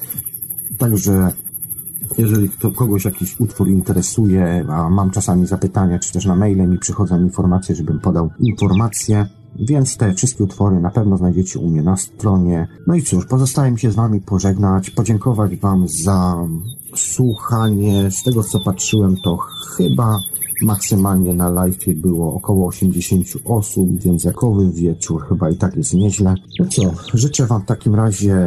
[0.77, 1.31] Także
[2.17, 6.77] jeżeli kto, kogoś jakiś utwór interesuje, a mam czasami zapytania, czy też na maile mi
[6.77, 9.25] przychodzą informacje, żebym podał informacje,
[9.59, 12.67] więc te wszystkie utwory na pewno znajdziecie u mnie na stronie.
[12.87, 16.47] No i cóż, pozostaje mi się z Wami pożegnać, podziękować Wam za
[16.95, 18.11] słuchanie.
[18.11, 19.37] Z tego co patrzyłem, to
[19.77, 20.17] chyba
[20.61, 26.35] maksymalnie na live było około 80 osób, więc jakowy wieczór chyba i tak jest nieźle.
[26.59, 26.81] No co,
[27.13, 28.37] życzę Wam w takim razie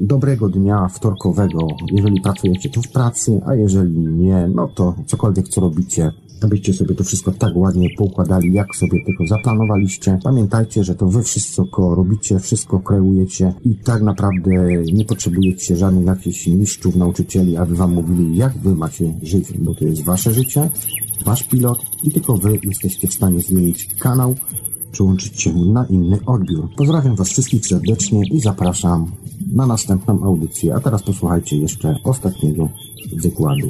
[0.00, 1.58] dobrego dnia wtorkowego,
[1.92, 6.12] jeżeli pracujecie tu w pracy, a jeżeli nie, no to cokolwiek co robicie,
[6.42, 10.18] abyście sobie to wszystko tak ładnie poukładali, jak sobie tylko zaplanowaliście.
[10.24, 14.50] Pamiętajcie, że to wy wszystko robicie, wszystko kreujecie i tak naprawdę
[14.92, 19.84] nie potrzebujecie żadnych jakichś mistrzów, nauczycieli, aby wam mówili, jak wy macie żyć, bo to
[19.84, 20.70] jest wasze życie,
[21.24, 24.34] wasz pilot i tylko wy jesteście w stanie zmienić kanał,
[24.92, 26.68] przyłączyć się na inny odbiór.
[26.76, 29.10] Pozdrawiam was wszystkich serdecznie i zapraszam
[29.46, 30.74] na następną audycję.
[30.74, 32.68] A teraz posłuchajcie jeszcze ostatniego
[33.22, 33.68] wykładu.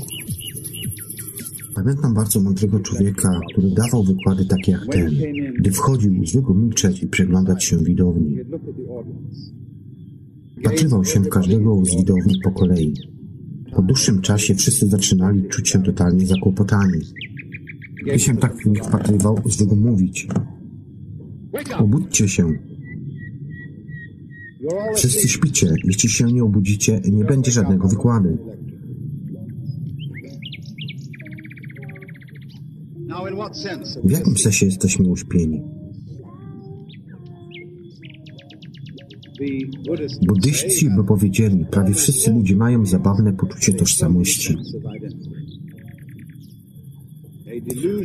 [1.74, 5.10] Pamiętam bardzo mądrego człowieka, który dawał wykłady takie jak ten.
[5.58, 8.36] Gdy wchodził, zwykł milczeć i przeglądać się widowni.
[10.64, 12.94] Patrywał się w każdego z widowni po kolei.
[13.76, 17.00] Po dłuższym czasie wszyscy zaczynali czuć się totalnie zakłopotani.
[18.06, 20.28] Gdy się tak w nich wpatrywał, zwykł mówić.
[21.78, 22.69] Obudźcie się.
[24.96, 25.74] Wszyscy śpicie.
[25.84, 28.38] Jeśli się nie obudzicie, nie będzie żadnego wykładu.
[34.04, 35.62] W jakim sensie jesteśmy uśpieni?
[40.26, 44.56] Buddyści by powiedzieli, prawie wszyscy ludzie mają zabawne poczucie tożsamości,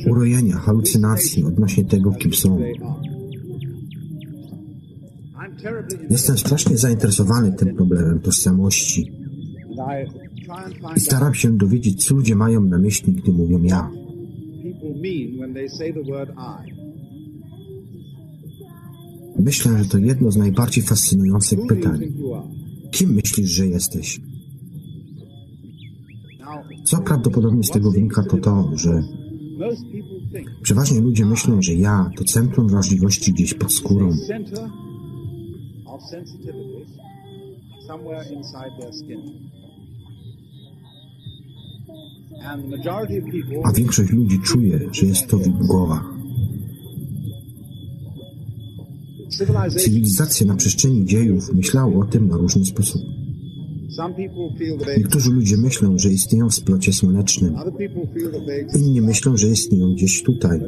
[0.10, 2.60] urojenia, halucynacji odnośnie tego, kim są.
[6.10, 9.12] Jestem strasznie zainteresowany tym problemem tożsamości
[10.96, 13.92] I staram się dowiedzieć, co ludzie mają na myśli, gdy mówią ja.
[19.40, 22.00] Myślę, że to jedno z najbardziej fascynujących pytań.
[22.92, 24.22] Kim myślisz, że jesteś?
[26.84, 29.02] Co prawdopodobnie z tego wynika, to to, że
[30.62, 34.12] przeważnie ludzie myślą, że ja to centrum wrażliwości gdzieś pod skórą,
[35.96, 36.86] of sensitivity
[37.88, 39.22] somewhere inside their skin.
[43.64, 46.06] A większość ludzi czuje, że jest to w ich głowach.
[49.78, 53.02] Cywilizacje na przestrzeni dziejów myślały o tym na różny sposób.
[54.98, 57.56] Niektórzy ludzie myślą, że istnieją w splocie słonecznym.
[58.76, 60.60] Inni myślą, że istnieją gdzieś tutaj.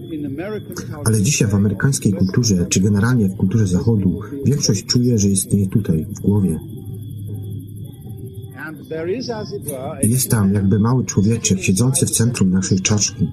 [1.05, 6.05] Ale dzisiaj w amerykańskiej kulturze, czy generalnie w kulturze Zachodu, większość czuje, że istnieje tutaj,
[6.15, 6.59] w głowie.
[10.03, 13.27] Jest tam jakby mały człowieczek siedzący w centrum naszej czaszki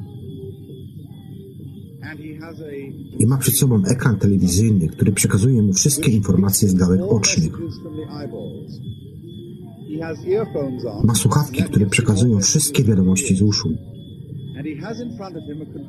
[3.18, 7.52] i ma przed sobą ekran telewizyjny, który przekazuje mu wszystkie informacje z gałek ocznych.
[11.05, 13.94] Ma słuchawki, które przekazują wszystkie wiadomości z uszu.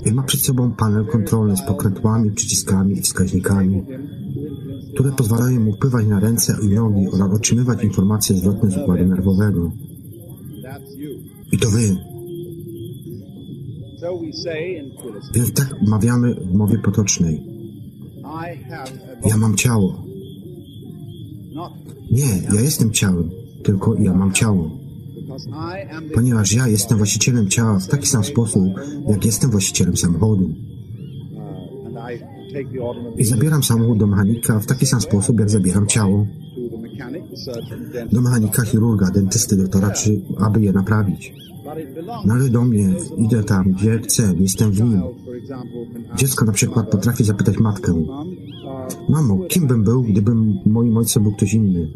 [0.06, 3.84] I ma przed sobą panel kontrolny z pokrętłami, przyciskami i wskaźnikami,
[4.94, 9.72] które pozwalają mu wpływać na ręce i nogi oraz otrzymywać informacje zwrotne z układu nerwowego.
[11.52, 11.98] I to wy.
[15.34, 17.46] Więc tak mawiamy w mowie potocznej.
[19.26, 20.06] Ja mam ciało.
[22.12, 23.30] Nie, ja jestem ciałem,
[23.64, 24.85] tylko ja mam ciało.
[26.14, 28.64] Ponieważ ja jestem właścicielem ciała w taki sam sposób,
[29.08, 30.50] jak jestem właścicielem samochodu.
[33.18, 36.28] I zabieram samochód do mechanika w taki sam sposób, jak zabieram ciało
[38.12, 41.34] do mechanika, chirurga, dentysty, doktora, czy aby je naprawić.
[42.26, 45.02] Należy do mnie, idę tam, gdzie chcę, jestem w nim.
[46.16, 47.94] Dziecko na przykład potrafi zapytać matkę,
[49.10, 51.88] Mamo, kim bym był, gdybym moim ojcem był ktoś inny?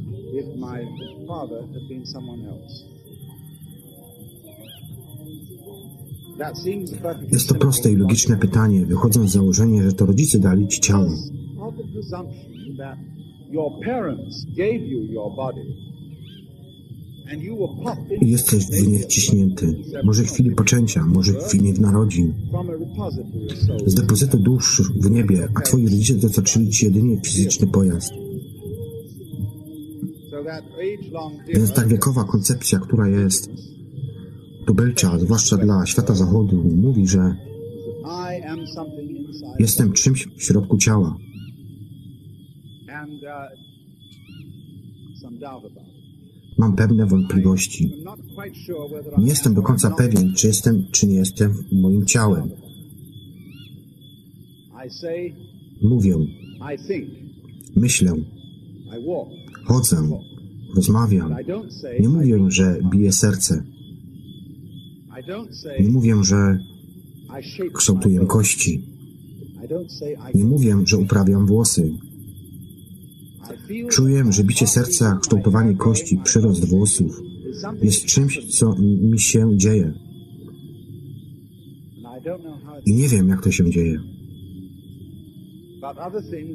[7.32, 11.10] Jest to proste i logiczne pytanie, wychodząc z założenia, że to rodzice dali ci ciało.
[18.22, 19.76] in jesteś w nie wciśnięty.
[20.04, 22.34] Może w chwili poczęcia, może w chwili narodzin.
[23.86, 28.14] Z depozytu dusz w niebie, a twoi rodzice dostarczyli ci jedynie fizyczny pojazd.
[31.48, 33.50] Więc tak wiekowa koncepcja, która jest
[34.70, 37.36] tubylcza, zwłaszcza dla świata zachodu, mówi, że
[39.60, 41.18] jestem czymś w środku ciała.
[45.24, 45.72] uh.
[46.58, 47.92] Mam pewne wątpliwości.
[49.18, 52.50] Nie jestem do końca pewien, czy jestem, czy nie jestem moim ciałem.
[55.82, 56.16] Mówię,
[57.76, 58.14] myślę,
[59.66, 59.98] chodzę,
[60.76, 61.36] rozmawiam.
[62.00, 63.64] Nie mówię, że bije serce.
[65.80, 66.60] Nie mówię, że
[67.74, 68.84] kształtuję kości.
[70.36, 71.92] Nie mówię, że uprawiam włosy.
[73.90, 77.22] Czuję, że bicie serca, kształtowanie kości, przyrost włosów
[77.82, 78.76] jest czymś, co
[79.12, 79.94] mi się dzieje.
[82.86, 84.00] I nie wiem, jak to się dzieje,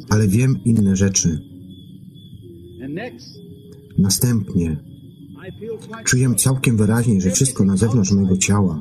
[0.08, 1.38] ale wiem inne rzeczy.
[3.98, 4.93] Następnie
[6.04, 8.80] czuję całkiem wyraźnie, że wszystko na zewnątrz mojego ciała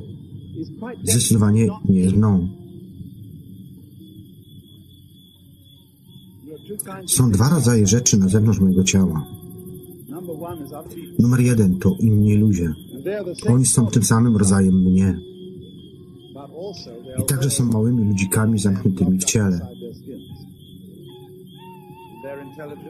[1.03, 2.47] zdecydowanie nie jest mną.
[7.07, 9.25] Są dwa rodzaje rzeczy na zewnątrz mojego ciała.
[11.19, 12.73] Numer jeden to inni ludzie.
[13.47, 15.19] Oni są tym samym rodzajem mnie.
[17.19, 19.59] I także są małymi ludzikami zamkniętymi w ciele.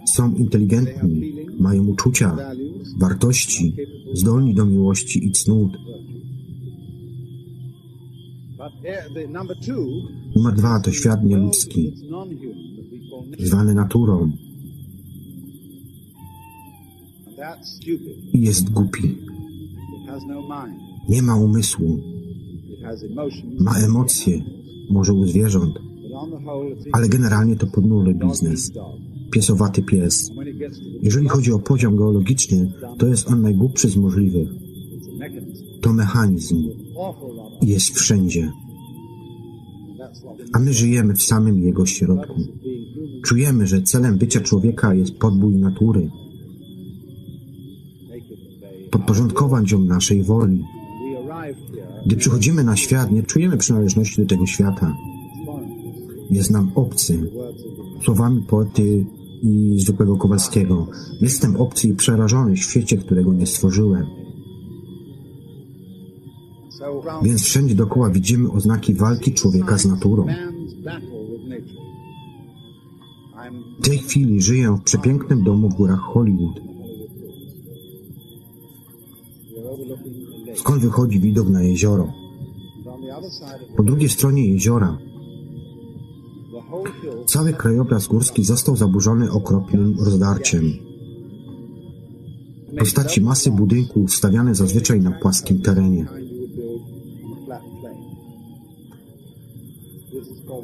[0.05, 2.37] Są inteligentni, mają uczucia,
[2.99, 3.75] wartości,
[4.13, 5.71] zdolni do miłości i cnót.
[10.35, 11.93] Numer dwa to świat nieludzki,
[13.39, 14.31] zwany naturą
[18.33, 19.17] i jest głupi.
[21.09, 21.99] Nie ma umysłu,
[23.59, 24.41] ma emocje,
[24.89, 25.75] może u zwierząt,
[26.91, 28.71] ale generalnie to podnury biznes.
[29.33, 30.31] Piesowaty pies.
[31.01, 34.49] Jeżeli chodzi o poziom geologiczny, to jest on najgłupszy z możliwych.
[35.81, 36.63] To mechanizm
[37.61, 38.51] jest wszędzie,
[40.53, 42.41] a my żyjemy w samym jego środku.
[43.25, 46.09] Czujemy, że celem bycia człowieka jest podbój natury,
[48.91, 50.63] podporządkować ją naszej woli.
[52.05, 54.97] Gdy przychodzimy na świat, nie czujemy przynależności do tego świata.
[56.29, 57.31] Jest nam obcy.
[58.05, 59.05] Słowami poety
[59.43, 60.87] i zwykłego Kowalskiego.
[61.21, 64.05] Jestem obcy i przerażony w świecie, którego nie stworzyłem.
[67.23, 70.25] Więc wszędzie dookoła widzimy oznaki walki człowieka z naturą.
[73.79, 76.59] W tej chwili żyję w przepięknym domu w górach Hollywood.
[80.55, 82.13] Skąd wychodzi widok na jezioro?
[83.77, 84.97] Po drugiej stronie jeziora
[87.25, 90.73] cały krajobraz górski został zaburzony okropnym rozdarciem.
[92.73, 96.05] W postaci masy budynków stawiane zazwyczaj na płaskim terenie.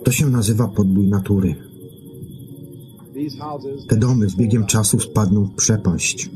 [0.03, 1.55] To się nazywa podbój natury.
[3.87, 6.29] Te domy z biegiem czasu spadną w przepaść,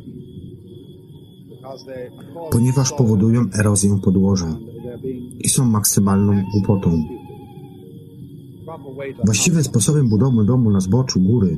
[2.52, 4.58] ponieważ powodują erozję podłoża
[5.40, 7.04] i są maksymalną głupotą.
[9.26, 11.58] Właściwym sposobem budowy domu na zboczu góry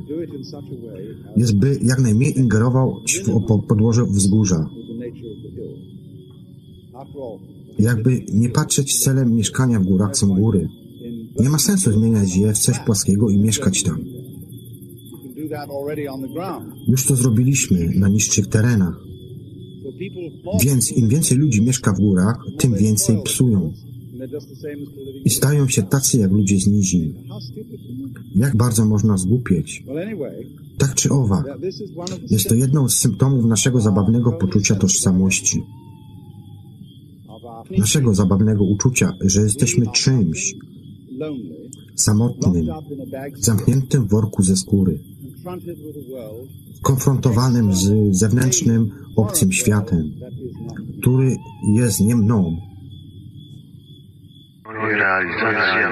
[1.36, 4.66] jest, by jak najmniej ingerował w po- podłoże wzgórza,
[7.78, 10.68] jakby nie patrzeć celem mieszkania w górach są góry.
[11.40, 13.98] Nie ma sensu zmieniać je w coś płaskiego i mieszkać tam.
[16.88, 18.96] Już to zrobiliśmy na niższych terenach.
[20.64, 23.72] Więc im więcej ludzi mieszka w górach, tym więcej psują.
[25.24, 27.14] I stają się tacy jak ludzie z nizin.
[28.34, 29.84] Jak bardzo można zgłupieć?
[30.78, 31.46] Tak czy owak,
[32.30, 35.62] jest to jedną z symptomów naszego zabawnego poczucia tożsamości.
[37.78, 40.54] Naszego zabawnego uczucia, że jesteśmy czymś
[41.94, 42.66] samotnym,
[43.36, 45.00] zamkniętym w worku ze skóry,
[46.82, 50.12] konfrontowanym z zewnętrznym, obcym światem,
[51.00, 51.36] który
[51.74, 52.56] jest nie mną,
[54.94, 55.86] Realizacja.